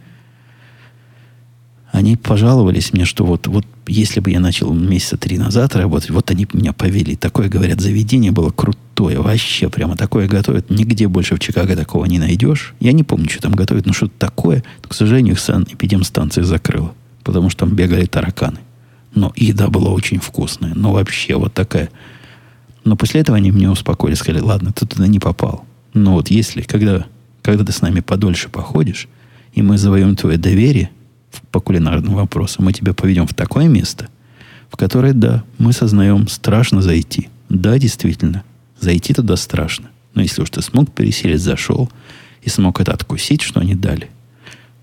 они 1.94 2.16
пожаловались 2.16 2.92
мне, 2.92 3.06
что 3.06 3.24
вот, 3.24 3.46
вот 3.46 3.68
если 3.86 4.20
бы 4.20 4.32
я 4.32 4.40
начал 4.40 4.74
месяца 4.74 5.16
три 5.16 5.38
назад 5.38 5.76
работать, 5.76 6.10
вот 6.10 6.32
они 6.32 6.48
меня 6.52 6.74
повели. 6.74 7.16
Такое, 7.16 7.50
говорят, 7.50 7.82
заведение 7.82 8.32
было 8.32 8.50
крутое. 8.50 9.22
Вообще 9.22 9.70
прямо 9.70 9.96
такое 9.96 10.28
готовят. 10.28 10.72
Нигде 10.72 11.08
больше 11.08 11.36
в 11.36 11.40
Чикаго 11.40 11.76
такого 11.76 12.06
не 12.06 12.18
найдешь. 12.18 12.74
Я 12.80 12.94
не 12.94 13.04
помню, 13.04 13.30
что 13.30 13.44
там 13.44 13.52
готовят, 13.52 13.86
но 13.86 13.94
что-то 13.94 14.14
такое. 14.18 14.64
Но, 14.82 14.90
к 14.90 14.96
сожалению, 14.96 15.36
их 15.36 15.40
санэпидемстанция 15.40 16.44
закрыла. 16.44 16.96
Потому 17.24 17.52
что 17.52 17.68
там 17.68 17.76
бегали 17.76 18.08
тараканы. 18.08 18.58
Но 19.14 19.32
еда 19.36 19.68
была 19.68 19.92
очень 19.92 20.20
вкусная. 20.20 20.74
Но 20.74 20.94
вообще 20.94 21.36
вот 21.36 21.54
такая. 21.54 21.92
Но 22.86 22.96
после 22.96 23.22
этого 23.22 23.38
они 23.38 23.52
меня 23.52 23.72
успокоили. 23.72 24.16
Сказали, 24.16 24.42
ладно, 24.42 24.74
ты 24.74 24.88
туда 24.88 25.06
не 25.06 25.20
попал. 25.20 25.64
Но 25.94 26.14
вот 26.14 26.32
если, 26.32 26.64
когда, 26.64 27.06
когда 27.44 27.64
ты 27.64 27.72
с 27.72 27.84
нами 27.84 28.00
подольше 28.00 28.50
походишь, 28.50 29.08
и 29.54 29.62
мы 29.62 29.78
завоюем 29.78 30.16
твое 30.16 30.40
доверие– 30.40 30.90
по 31.52 31.60
кулинарным 31.60 32.14
вопросам, 32.14 32.66
мы 32.66 32.74
тебя 32.74 32.94
поведем 32.94 33.28
в 33.28 33.34
такое 33.34 33.68
место, 33.68 34.10
в 34.70 34.78
которое, 34.78 35.14
да, 35.14 35.44
мы 35.58 35.74
сознаем, 35.74 36.28
страшно 36.28 36.82
зайти. 36.82 37.30
Да, 37.50 37.78
действительно, 37.78 38.44
зайти 38.80 39.14
туда 39.14 39.36
страшно. 39.36 39.90
Но 40.14 40.22
если 40.22 40.42
уж 40.42 40.50
ты 40.50 40.62
смог 40.62 40.92
переселить, 40.92 41.42
зашел 41.42 41.90
и 42.42 42.50
смог 42.50 42.80
это 42.80 42.92
откусить, 42.92 43.42
что 43.42 43.60
они 43.60 43.76
дали, 43.76 44.10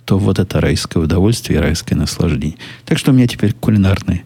то 0.04 0.18
вот 0.18 0.38
это 0.38 0.60
райское 0.60 1.02
удовольствие 1.02 1.58
и 1.58 1.62
райское 1.62 1.98
наслаждение. 1.98 2.58
Так 2.84 2.98
что 2.98 3.10
у 3.10 3.14
меня 3.14 3.26
теперь 3.26 3.52
кулинарные 3.52 4.24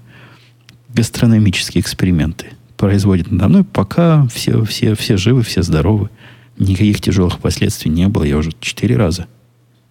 гастрономические 0.94 1.82
эксперименты 1.82 2.46
производят 2.76 3.30
надо 3.30 3.48
мной, 3.48 3.64
пока 3.64 4.26
все, 4.28 4.64
все, 4.64 4.94
все 4.94 5.16
живы, 5.16 5.42
все 5.42 5.62
здоровы. 5.62 6.10
Никаких 6.58 7.00
тяжелых 7.00 7.40
последствий 7.40 7.90
не 7.90 8.08
было. 8.08 8.24
Я 8.24 8.36
уже 8.36 8.52
четыре 8.60 8.96
раза 8.96 9.26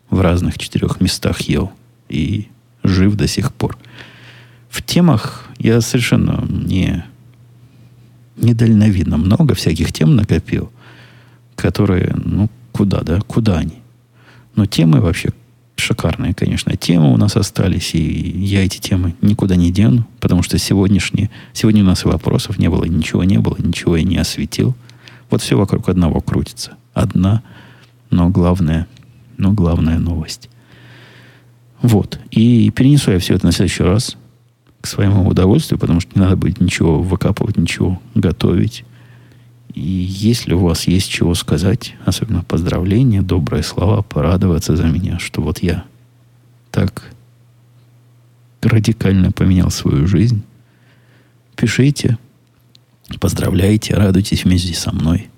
в 0.09 0.21
разных 0.21 0.57
четырех 0.57 1.01
местах 1.01 1.41
ел 1.41 1.71
и 2.13 2.47
жив 2.83 3.15
до 3.15 3.27
сих 3.27 3.51
пор. 3.53 3.77
В 4.69 4.81
темах 4.81 5.49
я 5.57 5.81
совершенно 5.81 6.45
не 6.49 7.03
недальновидно 8.37 9.17
много 9.17 9.53
всяких 9.53 9.91
тем 9.91 10.15
накопил, 10.15 10.71
которые, 11.55 12.15
ну, 12.15 12.49
куда, 12.71 13.01
да, 13.01 13.19
куда 13.21 13.57
они? 13.57 13.79
Но 14.55 14.65
темы 14.65 15.01
вообще 15.01 15.29
шикарные, 15.75 16.33
конечно. 16.33 16.75
Темы 16.75 17.13
у 17.13 17.17
нас 17.17 17.35
остались, 17.35 17.93
и 17.93 17.99
я 17.99 18.65
эти 18.65 18.79
темы 18.79 19.15
никуда 19.21 19.55
не 19.55 19.71
дену, 19.71 20.07
потому 20.19 20.43
что 20.43 20.57
сегодняшние, 20.57 21.29
сегодня 21.53 21.83
у 21.83 21.85
нас 21.85 22.05
и 22.05 22.07
вопросов 22.07 22.57
не 22.57 22.69
было, 22.69 22.85
ничего 22.85 23.23
не 23.23 23.37
было, 23.37 23.57
ничего 23.59 23.97
я 23.97 24.03
не 24.03 24.17
осветил. 24.17 24.75
Вот 25.29 25.41
все 25.41 25.57
вокруг 25.57 25.89
одного 25.89 26.21
крутится. 26.21 26.77
Одна, 26.93 27.41
но 28.09 28.29
главная, 28.29 28.87
но 29.37 29.51
главная 29.51 29.99
новость. 29.99 30.49
Вот. 31.83 32.17
И 32.31 32.71
перенесу 32.71 33.11
я 33.11 33.19
все 33.19 33.35
это 33.35 33.45
на 33.45 33.51
следующий 33.51 33.83
раз 33.83 34.15
к 34.81 34.87
своему 34.87 35.27
удовольствию, 35.27 35.77
потому 35.77 35.99
что 35.99 36.11
не 36.15 36.21
надо 36.21 36.37
будет 36.37 36.59
ничего 36.59 37.01
выкапывать, 37.01 37.57
ничего 37.57 38.01
готовить. 38.15 38.85
И 39.73 39.81
если 39.81 40.53
у 40.53 40.59
вас 40.59 40.87
есть 40.87 41.09
чего 41.09 41.35
сказать, 41.35 41.95
особенно 42.05 42.41
поздравления, 42.43 43.21
добрые 43.21 43.63
слова, 43.63 44.01
порадоваться 44.01 44.77
за 44.77 44.85
меня, 44.85 45.19
что 45.19 45.41
вот 45.41 45.59
я 45.59 45.83
так 46.71 47.11
радикально 48.61 49.31
поменял 49.31 49.69
свою 49.69 50.07
жизнь, 50.07 50.41
пишите, 51.55 52.17
поздравляйте, 53.19 53.95
радуйтесь 53.95 54.45
вместе 54.45 54.73
со 54.73 54.93
мной. 54.93 55.29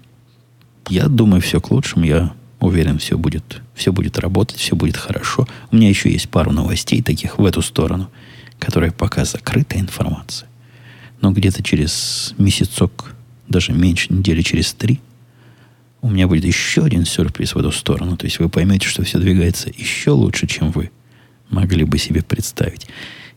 Я 0.89 1.07
думаю, 1.07 1.41
все 1.41 1.59
к 1.59 1.71
лучшему. 1.71 2.05
Я 2.05 2.33
уверен, 2.59 2.97
все 2.97 3.17
будет, 3.17 3.61
все 3.73 3.91
будет 3.91 4.17
работать, 4.17 4.57
все 4.57 4.75
будет 4.75 4.97
хорошо. 4.97 5.47
У 5.71 5.75
меня 5.75 5.89
еще 5.89 6.11
есть 6.11 6.29
пару 6.29 6.51
новостей 6.51 7.01
таких 7.01 7.37
в 7.37 7.45
эту 7.45 7.61
сторону, 7.61 8.09
которые 8.59 8.91
пока 8.91 9.25
закрытая 9.25 9.81
информация. 9.81 10.47
Но 11.21 11.31
где-то 11.31 11.63
через 11.63 12.33
месяцок 12.37 13.15
даже 13.47 13.73
меньше 13.73 14.13
недели 14.13 14.41
через 14.41 14.73
три, 14.73 14.99
у 16.01 16.09
меня 16.09 16.27
будет 16.27 16.45
еще 16.45 16.83
один 16.83 17.05
сюрприз 17.05 17.55
в 17.55 17.57
эту 17.57 17.71
сторону. 17.71 18.15
То 18.15 18.25
есть 18.25 18.39
вы 18.39 18.49
поймете, 18.49 18.87
что 18.87 19.03
все 19.03 19.17
двигается 19.17 19.71
еще 19.75 20.11
лучше, 20.11 20.45
чем 20.45 20.71
вы 20.71 20.91
могли 21.49 21.83
бы 21.83 21.97
себе 21.97 22.21
представить. 22.21 22.87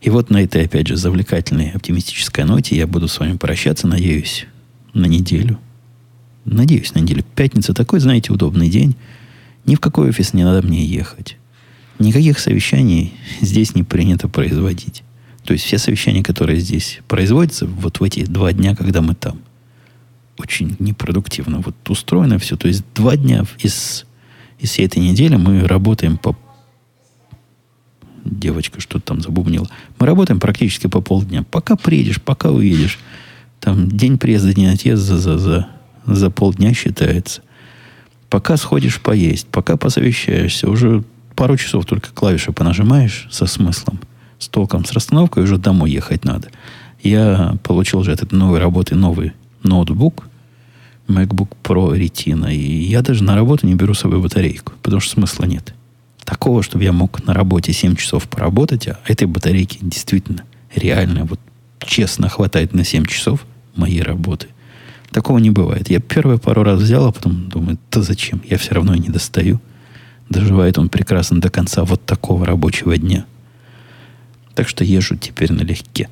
И 0.01 0.09
вот 0.09 0.29
на 0.29 0.43
этой, 0.43 0.65
опять 0.65 0.87
же, 0.87 0.95
завлекательной 0.95 1.71
оптимистической 1.71 2.45
ноте 2.45 2.75
я 2.75 2.87
буду 2.87 3.07
с 3.07 3.19
вами 3.19 3.37
прощаться, 3.37 3.87
надеюсь, 3.87 4.45
на 4.93 5.05
неделю. 5.05 5.59
Надеюсь, 6.51 6.93
на 6.95 6.99
неделю. 6.99 7.23
Пятница 7.35 7.73
такой, 7.73 7.99
знаете, 7.99 8.33
удобный 8.33 8.69
день. 8.69 8.95
Ни 9.65 9.75
в 9.75 9.79
какой 9.79 10.09
офис 10.09 10.33
не 10.33 10.43
надо 10.43 10.65
мне 10.65 10.83
ехать. 10.83 11.37
Никаких 11.99 12.39
совещаний 12.39 13.13
здесь 13.41 13.75
не 13.75 13.83
принято 13.83 14.27
производить. 14.27 15.03
То 15.43 15.53
есть 15.53 15.65
все 15.65 15.77
совещания, 15.77 16.23
которые 16.23 16.59
здесь 16.59 17.01
производятся, 17.07 17.65
вот 17.65 17.99
в 17.99 18.03
эти 18.03 18.25
два 18.25 18.51
дня, 18.53 18.75
когда 18.75 19.01
мы 19.01 19.15
там, 19.15 19.39
очень 20.37 20.75
непродуктивно 20.79 21.59
вот 21.59 21.75
устроено 21.87 22.39
все. 22.39 22.55
То 22.55 22.67
есть 22.67 22.83
два 22.95 23.15
дня 23.15 23.45
из, 23.59 24.05
из 24.57 24.69
всей 24.69 24.85
этой 24.85 24.99
недели 24.99 25.35
мы 25.35 25.67
работаем 25.67 26.17
по... 26.17 26.37
Девочка 28.25 28.79
что-то 28.81 29.05
там 29.05 29.21
забубнила. 29.21 29.69
Мы 29.99 30.05
работаем 30.05 30.39
практически 30.39 30.87
по 30.87 31.01
полдня. 31.01 31.43
Пока 31.43 31.75
приедешь, 31.75 32.21
пока 32.21 32.51
уедешь. 32.51 32.99
Там 33.59 33.89
день 33.89 34.17
приезда, 34.17 34.53
день 34.53 34.67
отъезда 34.67 35.17
за, 35.17 35.17
за, 35.17 35.37
за 35.37 35.67
полдня 36.29 36.73
считается. 36.73 37.41
Пока 38.29 38.57
сходишь 38.57 39.01
поесть, 39.01 39.47
пока 39.47 39.77
посовещаешься, 39.77 40.69
уже 40.69 41.03
пару 41.35 41.57
часов 41.57 41.85
только 41.85 42.09
клавиши 42.13 42.51
понажимаешь 42.51 43.27
со 43.31 43.45
смыслом, 43.45 43.99
с 44.37 44.47
толком, 44.47 44.85
с 44.85 44.91
расстановкой, 44.91 45.43
уже 45.43 45.57
домой 45.57 45.91
ехать 45.91 46.25
надо. 46.25 46.49
Я 47.01 47.57
получил 47.63 47.99
уже 47.99 48.11
от 48.11 48.21
этой 48.21 48.35
новой 48.35 48.59
работы 48.59 48.95
новый 48.95 49.33
ноутбук, 49.63 50.27
MacBook 51.07 51.49
Pro 51.63 51.97
Retina. 51.97 52.53
И 52.53 52.83
я 52.83 53.01
даже 53.01 53.23
на 53.23 53.35
работу 53.35 53.65
не 53.65 53.75
беру 53.75 53.93
с 53.93 53.99
собой 53.99 54.19
батарейку, 54.19 54.73
потому 54.81 55.01
что 55.01 55.13
смысла 55.13 55.45
нет. 55.45 55.73
Такого, 56.23 56.61
чтобы 56.61 56.83
я 56.83 56.91
мог 56.91 57.25
на 57.25 57.33
работе 57.33 57.73
7 57.73 57.95
часов 57.95 58.29
поработать, 58.29 58.87
а 58.87 58.99
этой 59.07 59.25
батарейки 59.25 59.79
действительно 59.81 60.43
реально, 60.75 61.25
вот 61.25 61.39
честно 61.79 62.29
хватает 62.29 62.73
на 62.73 62.83
7 62.83 63.05
часов 63.05 63.45
моей 63.75 64.01
работы. 64.01 64.47
Такого 65.11 65.39
не 65.39 65.49
бывает. 65.49 65.89
Я 65.89 65.99
первые 65.99 66.37
пару 66.37 66.63
раз 66.63 66.79
взял, 66.81 67.07
а 67.07 67.11
потом 67.11 67.49
думаю, 67.49 67.77
да 67.91 68.01
зачем? 68.01 68.41
Я 68.47 68.57
все 68.57 68.75
равно 68.75 68.95
не 68.95 69.09
достаю. 69.09 69.59
Доживает 70.29 70.77
он 70.77 70.89
прекрасно 70.89 71.41
до 71.41 71.49
конца 71.49 71.83
вот 71.83 72.05
такого 72.05 72.45
рабочего 72.45 72.95
дня. 72.97 73.25
Так 74.53 74.67
что 74.67 74.83
езжу 74.83 75.15
теперь 75.15 75.51
налегке. 75.51 76.09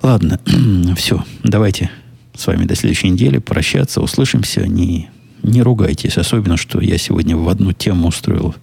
Ладно, 0.00 0.40
все, 0.96 1.24
давайте 1.42 1.90
с 2.34 2.46
вами 2.46 2.64
до 2.64 2.74
следующей 2.74 3.10
недели. 3.10 3.38
Прощаться, 3.38 4.00
услышимся. 4.00 4.66
Не, 4.66 5.10
не 5.42 5.60
ругайтесь. 5.60 6.16
Особенно, 6.16 6.56
что 6.56 6.80
я 6.80 6.96
сегодня 6.96 7.36
в 7.36 7.48
одну 7.48 7.72
тему 7.72 8.08
устроил 8.08 8.54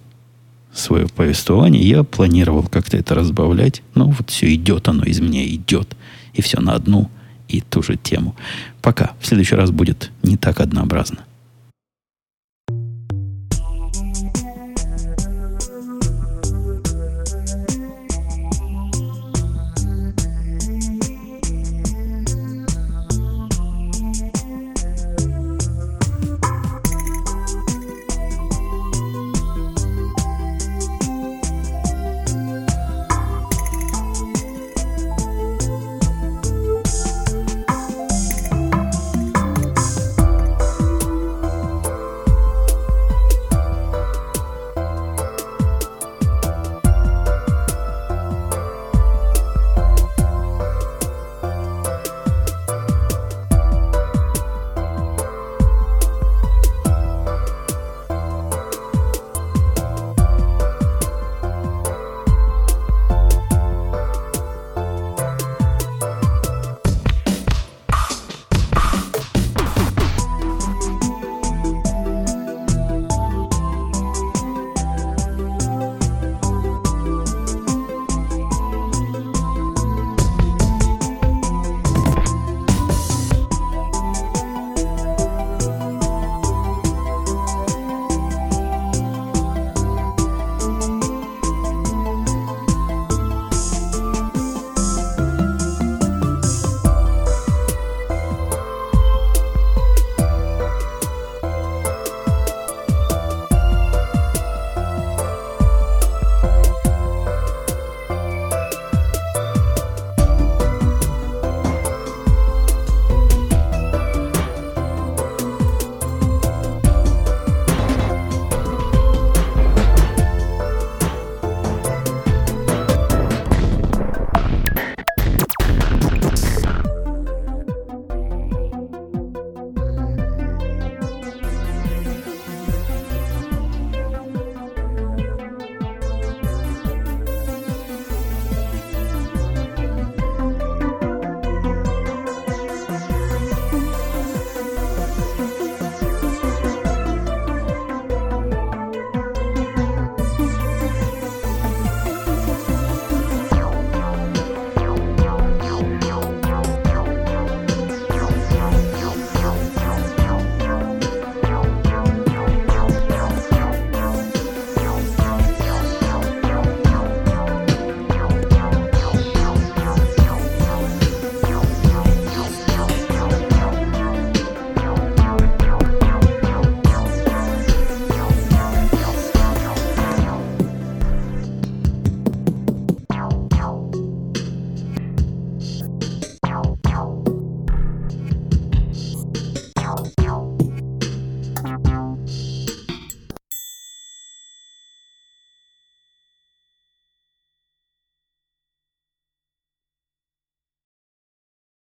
свое 0.72 1.06
повествование. 1.06 1.82
Я 1.86 2.02
планировал 2.02 2.64
как-то 2.64 2.96
это 2.96 3.14
разбавлять. 3.14 3.82
Но 3.94 4.08
вот 4.08 4.30
все 4.30 4.52
идет, 4.54 4.88
оно 4.88 5.04
из 5.04 5.20
меня 5.20 5.46
идет. 5.46 5.96
И 6.32 6.42
все 6.42 6.60
на 6.60 6.74
одну 6.74 7.10
и 7.48 7.60
ту 7.60 7.82
же 7.82 7.96
тему. 7.96 8.34
Пока. 8.82 9.12
В 9.20 9.26
следующий 9.26 9.56
раз 9.56 9.70
будет 9.70 10.10
не 10.22 10.36
так 10.36 10.60
однообразно. 10.60 11.25